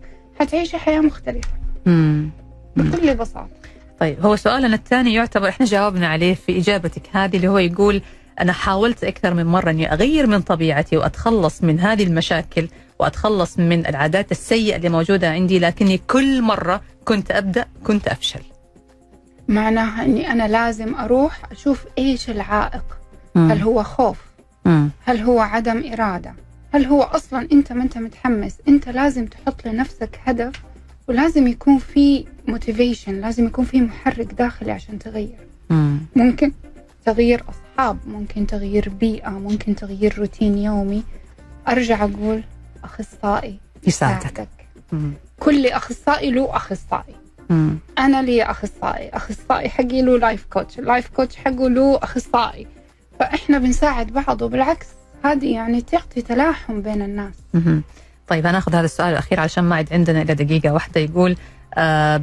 حتعيشي 0.41 0.79
حياة 0.79 1.01
مختلفة. 1.01 1.49
مم. 1.87 2.31
بكل 2.77 3.15
بساطة. 3.15 3.60
طيب 4.01 4.27
هو 4.27 4.37
سؤالنا 4.37 4.75
الثاني 4.75 5.15
يعتبر 5.15 5.49
إحنا 5.49 5.67
جاوبنا 5.67 6.09
عليه 6.09 6.35
في 6.35 6.59
إجابتك 6.59 7.03
هذه 7.13 7.37
اللي 7.37 7.49
هو 7.49 7.59
يقول 7.59 8.03
أنا 8.41 8.53
حاولت 8.53 9.05
أكثر 9.05 9.35
من 9.35 9.47
مرة 9.47 9.71
أني 9.71 9.93
أغير 9.93 10.27
من 10.27 10.41
طبيعتي 10.41 10.97
وأتخلص 10.97 11.63
من 11.63 11.81
هذه 11.81 12.03
المشاكل 12.03 12.69
وأتخلص 12.99 13.59
من 13.59 13.87
العادات 13.87 14.31
السيئة 14.31 14.77
اللي 14.77 14.89
موجودة 14.89 15.31
عندي 15.31 15.59
لكني 15.59 15.99
كل 15.99 16.43
مرة 16.43 16.81
كنت 17.05 17.31
أبدأ 17.31 17.67
كنت 17.85 18.09
أفشل. 18.09 18.41
معناها 19.49 20.05
إني 20.05 20.33
أنا 20.33 20.49
لازم 20.49 20.95
أروح 20.95 21.41
أشوف 21.53 21.85
إيش 21.99 22.31
العائق؟ 22.31 22.85
مم. 23.35 23.51
هل 23.51 23.63
هو 23.63 23.83
خوف؟ 23.83 24.19
مم. 24.65 24.91
هل 25.05 25.19
هو 25.21 25.41
عدم 25.41 25.93
إرادة؟ 25.93 26.35
هل 26.75 26.85
هو 26.85 27.03
أصلا 27.03 27.49
أنت 27.53 27.73
ما 27.73 27.83
أنت 27.83 27.99
متحمس؟ 27.99 28.57
أنت 28.69 28.89
لازم 28.89 29.27
تحط 29.27 29.67
لنفسك 29.67 30.21
هدف 30.25 30.53
ولازم 31.11 31.47
يكون 31.47 31.79
في 31.79 32.25
motivation 32.49 33.21
لازم 33.21 33.47
يكون 33.47 33.65
في 33.65 33.81
محرك 33.81 34.35
داخلي 34.35 34.73
عشان 34.73 34.99
تغير. 34.99 35.39
مم. 35.71 35.99
ممكن 36.17 36.53
تغيير 37.07 37.45
أصحاب 37.49 37.99
ممكن 38.07 38.47
تغيير 38.47 38.89
بيئة 38.89 39.31
ممكن 39.31 39.75
تغيير 39.75 40.19
روتين 40.19 40.59
يومي. 40.59 41.03
أرجع 41.69 42.05
أقول 42.05 42.43
أخصائي 42.85 43.59
يساعدك. 43.87 44.49
كل 45.41 45.67
أخصائي 45.67 46.31
له 46.31 46.57
أخصائي. 46.57 47.15
مم. 47.51 47.79
أنا 47.99 48.23
لي 48.23 48.43
أخصائي. 48.43 49.09
أخصائي 49.09 49.69
حقي 49.69 50.03
له 50.03 50.19
life 50.19 50.47
coach 50.51 50.79
ال 50.79 50.85
life 50.85 51.09
coach 51.09 51.37
حقه 51.37 51.69
له 51.69 51.99
أخصائي. 52.03 52.67
فإحنا 53.21 53.59
بنساعد 53.59 54.07
بعض 54.07 54.43
وبالعكس 54.43 54.87
هذه 55.25 55.55
يعني 55.55 55.81
تعطي 55.81 56.23
تلاحم 56.23 56.83
بين 56.83 57.03
الناس. 57.03 57.35
مم. 57.55 57.83
طيب 58.31 58.47
هناخذ 58.47 58.75
هذا 58.75 58.85
السؤال 58.85 59.13
الأخير 59.13 59.41
عشان 59.41 59.65
ما 59.65 59.77
عاد 59.77 59.93
عندنا 59.93 60.23
إلا 60.23 60.35
دقيقة 60.35 60.73
واحدة 60.73 61.01
يقول 61.01 61.37
آه 61.75 62.23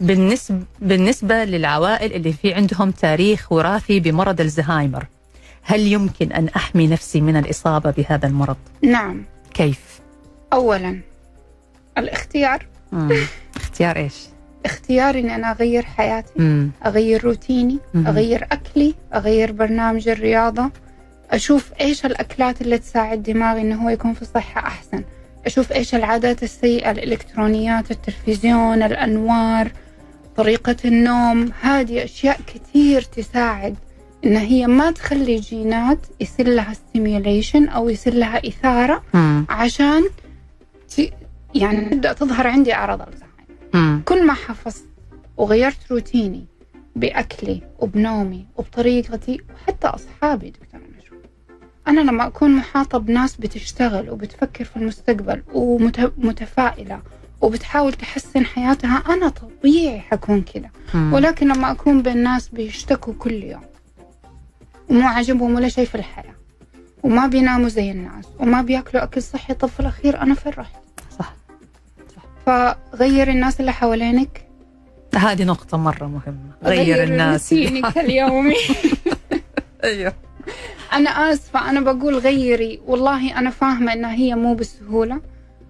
بالنسبة 0.00 0.60
بالنسبة 0.80 1.44
للعوائل 1.44 2.12
اللي 2.12 2.32
في 2.32 2.54
عندهم 2.54 2.90
تاريخ 2.90 3.52
وراثي 3.52 4.00
بمرض 4.00 4.40
الزهايمر 4.40 5.06
هل 5.62 5.80
يمكن 5.80 6.32
أن 6.32 6.48
أحمي 6.48 6.86
نفسي 6.86 7.20
من 7.20 7.36
الإصابة 7.36 7.90
بهذا 7.90 8.26
المرض؟ 8.26 8.56
نعم 8.82 9.24
كيف؟ 9.54 10.00
اولا 10.52 11.00
الاختيار 11.98 12.66
مم. 12.92 13.12
اختيار 13.56 13.96
إيش؟ 13.96 14.14
اختيار 14.64 15.14
إني 15.18 15.34
أنا 15.34 15.50
أغير 15.50 15.82
حياتي 15.82 16.32
مم. 16.36 16.70
أغير 16.86 17.24
روتيني 17.24 17.78
مم. 17.94 18.06
أغير 18.06 18.46
أكلي 18.52 18.94
أغير 19.14 19.52
برنامج 19.52 20.08
الرياضة 20.08 20.70
أشوف 21.30 21.72
إيش 21.80 22.06
الأكلات 22.06 22.62
اللي 22.62 22.78
تساعد 22.78 23.22
دماغي 23.22 23.60
إنه 23.60 23.84
هو 23.84 23.88
يكون 23.88 24.14
في 24.14 24.24
صحة 24.24 24.60
أحسن 24.60 25.04
أشوف 25.46 25.72
إيش 25.72 25.94
العادات 25.94 26.42
السيئة 26.42 26.90
الإلكترونيات 26.90 27.90
التلفزيون 27.90 28.82
الأنوار 28.82 29.72
طريقة 30.36 30.76
النوم 30.84 31.52
هذه 31.60 32.04
أشياء 32.04 32.40
كثير 32.46 33.02
تساعد 33.02 33.76
إن 34.24 34.36
هي 34.36 34.66
ما 34.66 34.90
تخلي 34.90 35.36
جينات 35.36 35.98
يصير 36.20 36.48
لها 36.48 36.74
ستيميوليشن 36.74 37.68
أو 37.68 37.88
يصير 37.88 38.14
لها 38.14 38.48
إثارة 38.48 39.02
مم. 39.14 39.46
عشان 39.48 40.02
ت... 40.96 41.12
يعني 41.54 41.90
تبدأ 41.90 42.12
تظهر 42.12 42.46
عندي 42.46 42.74
أعراض 42.74 43.00
الزهايمر. 43.02 44.02
كل 44.04 44.26
ما 44.26 44.34
حفظت 44.34 44.84
وغيرت 45.36 45.78
روتيني 45.90 46.46
بأكلي 46.96 47.62
وبنومي 47.78 48.46
وبطريقتي 48.56 49.40
وحتى 49.54 49.88
نشوى 49.88 50.52
أنا 51.88 52.00
لما 52.00 52.26
أكون 52.26 52.50
محاطة 52.50 52.98
بناس 52.98 53.36
بتشتغل 53.36 54.10
وبتفكر 54.10 54.64
في 54.64 54.76
المستقبل 54.76 55.42
ومتفائله 55.52 57.00
وبتحاول 57.40 57.92
تحسن 57.92 58.44
حياتها 58.44 59.02
أنا 59.08 59.28
طبيعي 59.28 60.00
حكون 60.00 60.42
كذا. 60.42 60.70
ولكن 60.94 61.48
لما 61.48 61.70
أكون 61.72 62.02
بين 62.02 62.16
ناس 62.22 62.48
بيشتكوا 62.48 63.14
كل 63.18 63.42
يوم 63.42 63.62
ومو 64.88 65.06
عاجبهم 65.08 65.54
ولا 65.54 65.68
شيء 65.68 65.86
في 65.86 65.94
الحياة 65.94 66.34
وما 67.02 67.26
بيناموا 67.26 67.68
زي 67.68 67.90
الناس 67.90 68.24
وما 68.38 68.62
بياكلوا 68.62 69.02
أكل 69.02 69.22
صحي 69.22 69.54
طب 69.54 69.68
في 69.68 69.80
الأخير 69.80 70.22
أنا 70.22 70.34
فين 70.34 70.52
رحت؟ 70.58 70.76
صح. 71.18 71.34
فغير 72.46 73.28
الناس 73.28 73.60
اللي 73.60 73.72
حوالينك. 73.72 74.46
هذه 75.14 75.44
نقطة 75.44 75.76
مرة 75.78 76.06
مهمة. 76.06 76.50
غير 76.64 77.04
الناس. 77.04 77.52
روتينك 77.52 77.98
اليومي. 77.98 78.54
أيوه. 79.84 80.12
أنا 80.96 81.10
آسفة 81.10 81.70
أنا 81.70 81.80
بقول 81.80 82.18
غيري. 82.18 82.80
والله 82.86 83.38
أنا 83.38 83.50
فاهمة 83.50 83.92
إنها 83.92 84.14
هي 84.14 84.34
مو 84.34 84.54
بسهولة 84.54 85.20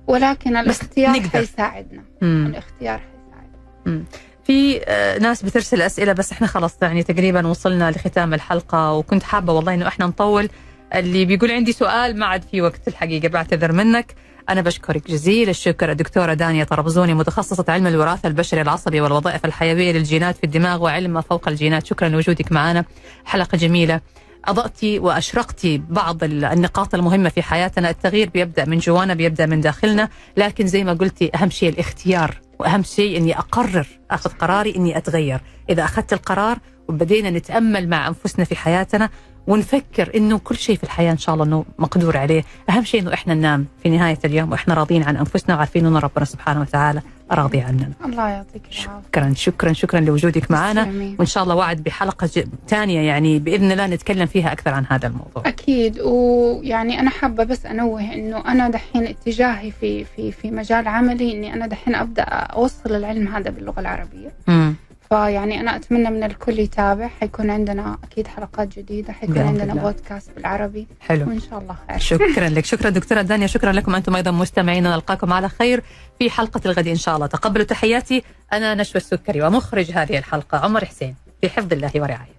ولكن 0.06 0.56
الاختيار 0.56 1.10
نقدر. 1.16 1.28
حيساعدنا. 1.28 2.02
مم. 2.22 2.46
الاختيار 2.46 3.00
حيساعدنا. 3.00 4.04
في 4.44 4.80
آه، 4.84 5.18
ناس 5.18 5.42
بترسل 5.42 5.82
أسئلة 5.82 6.12
بس 6.12 6.32
إحنا 6.32 6.46
خلاص 6.46 6.76
يعني 6.82 7.02
تقريبا 7.02 7.46
وصلنا 7.46 7.90
لختام 7.90 8.34
الحلقة 8.34 8.92
وكنت 8.92 9.22
حابة 9.22 9.52
والله 9.52 9.74
إنه 9.74 9.88
إحنا 9.88 10.06
نطول. 10.06 10.48
اللي 10.94 11.24
بيقول 11.24 11.50
عندي 11.50 11.72
سؤال 11.72 12.18
ما 12.18 12.26
عاد 12.26 12.42
في 12.42 12.62
وقت 12.62 12.88
الحقيقة 12.88 13.28
بعتذر 13.28 13.72
منك. 13.72 14.14
أنا 14.48 14.60
بشكرك 14.60 15.10
جزيل 15.10 15.48
الشكر 15.48 15.90
الدكتورة 15.90 16.34
دانيا 16.34 16.64
طربزوني 16.64 17.14
متخصصة 17.14 17.64
علم 17.68 17.86
الوراثة 17.86 18.26
البشري 18.26 18.60
العصبي 18.60 19.00
والوظائف 19.00 19.44
الحيوية 19.44 19.92
للجينات 19.92 20.36
في 20.36 20.44
الدماغ 20.44 20.82
وعلم 20.82 21.10
ما 21.10 21.20
فوق 21.20 21.48
الجينات. 21.48 21.86
شكرا 21.86 22.08
لوجودك 22.08 22.52
معنا 22.52 22.84
حلقة 23.24 23.58
جميلة. 23.58 24.00
أضأتي 24.48 24.98
وأشرقتي 24.98 25.82
بعض 25.90 26.24
ال- 26.24 26.44
النقاط 26.44 26.94
المهمة 26.94 27.28
في 27.28 27.42
حياتنا. 27.42 27.90
التغيير 27.90 28.28
بيبدأ 28.28 28.64
من 28.64 28.78
جوانا 28.78 29.14
بيبدأ 29.14 29.46
من 29.46 29.60
داخلنا. 29.60 30.08
لكن 30.36 30.66
زي 30.66 30.84
ما 30.84 30.92
قلتي 30.92 31.30
أهم 31.34 31.50
شيء 31.50 31.68
الاختيار 31.68 32.40
وأهم 32.58 32.82
شيء 32.82 33.16
أني 33.16 33.38
أقرر 33.38 33.86
أخذ 34.10 34.30
قراري 34.30 34.76
أني 34.76 34.96
أتغير. 34.96 35.40
إذا 35.70 35.84
أخذت 35.84 36.12
القرار 36.12 36.58
وبدينا 36.88 37.30
نتأمل 37.30 37.88
مع 37.88 38.08
أنفسنا 38.08 38.44
في 38.44 38.56
حياتنا 38.56 39.10
ونفكر 39.46 40.10
إنه 40.14 40.38
كل 40.38 40.56
شيء 40.56 40.76
في 40.76 40.84
الحياة 40.84 41.12
إن 41.12 41.18
شاء 41.18 41.34
الله 41.34 41.44
إنه 41.44 41.64
مقدور 41.78 42.16
عليه، 42.16 42.44
أهم 42.70 42.84
شيء 42.84 43.00
إنه 43.00 43.14
إحنا 43.14 43.34
ننام 43.34 43.66
في 43.82 43.88
نهاية 43.88 44.18
اليوم 44.24 44.52
وإحنا 44.52 44.74
راضيين 44.74 45.02
عن 45.02 45.16
أنفسنا 45.16 45.54
وعارفين 45.56 45.86
إنه 45.86 45.98
ربنا 45.98 46.24
سبحانه 46.24 46.60
وتعالى 46.60 47.02
راضي 47.30 47.60
عننا. 47.60 47.90
الله 48.04 48.28
يعطيك 48.28 48.62
العافية 48.72 49.08
شكرا 49.08 49.34
شكرا 49.34 49.72
شكرا 49.72 50.00
لوجودك 50.00 50.50
معنا. 50.50 50.82
وإن 51.18 51.26
شاء 51.26 51.42
الله 51.42 51.54
وعد 51.54 51.82
بحلقة 51.82 52.44
ثانية 52.68 53.00
يعني 53.00 53.38
بإذن 53.38 53.72
الله 53.72 53.86
نتكلم 53.86 54.26
فيها 54.26 54.52
أكثر 54.52 54.70
عن 54.74 54.84
هذا 54.90 55.06
الموضوع. 55.06 55.42
أكيد 55.46 56.00
ويعني 56.00 57.00
أنا 57.00 57.10
حابة 57.10 57.44
بس 57.44 57.66
أنوه 57.66 58.14
إنه 58.14 58.38
أنا 58.48 58.68
دحين 58.68 59.06
اتجاهي 59.06 59.70
في 59.70 60.04
في 60.04 60.32
في 60.32 60.50
مجال 60.50 60.88
عملي 60.88 61.32
إني 61.32 61.54
أنا 61.54 61.66
دحين 61.66 61.94
أبدأ 61.94 62.22
أوصل 62.22 62.94
العلم 62.94 63.28
هذا 63.28 63.50
باللغة 63.50 63.80
العربية 63.80 64.32
امم 64.48 64.74
فيعني 65.08 65.60
أنا 65.60 65.76
أتمنى 65.76 66.10
من 66.10 66.24
الكل 66.24 66.58
يتابع 66.58 67.08
حيكون 67.08 67.50
عندنا 67.50 67.98
أكيد 68.04 68.26
حلقات 68.26 68.78
جديدة 68.78 69.12
حيكون 69.12 69.38
عندنا 69.38 69.72
الله. 69.72 69.82
بودكاست 69.82 70.30
بالعربي 70.36 70.86
حلو. 71.00 71.28
وإن 71.28 71.40
شاء 71.40 71.58
الله 71.58 71.76
خير. 71.88 71.98
شكرا 71.98 72.48
لك. 72.48 72.64
شكرا 72.64 72.90
دكتورة 72.90 73.22
دانيا. 73.22 73.46
شكرا 73.46 73.72
لكم 73.72 73.94
أنتم 73.94 74.16
أيضا 74.16 74.30
مستمعين. 74.30 74.82
نلقاكم 74.82 75.32
على 75.32 75.48
خير 75.48 75.82
في 76.18 76.30
حلقة 76.30 76.60
الغد 76.66 76.88
إن 76.88 76.96
شاء 76.96 77.16
الله. 77.16 77.26
تقبلوا 77.26 77.64
تحياتي. 77.64 78.22
أنا 78.52 78.74
نشوى 78.74 78.96
السكري 78.96 79.42
ومخرج 79.42 79.90
هذه 79.92 80.18
الحلقة 80.18 80.58
عمر 80.58 80.84
حسين. 80.84 81.14
في 81.40 81.48
حفظ 81.48 81.72
الله 81.72 81.90
ورعايته. 81.94 82.36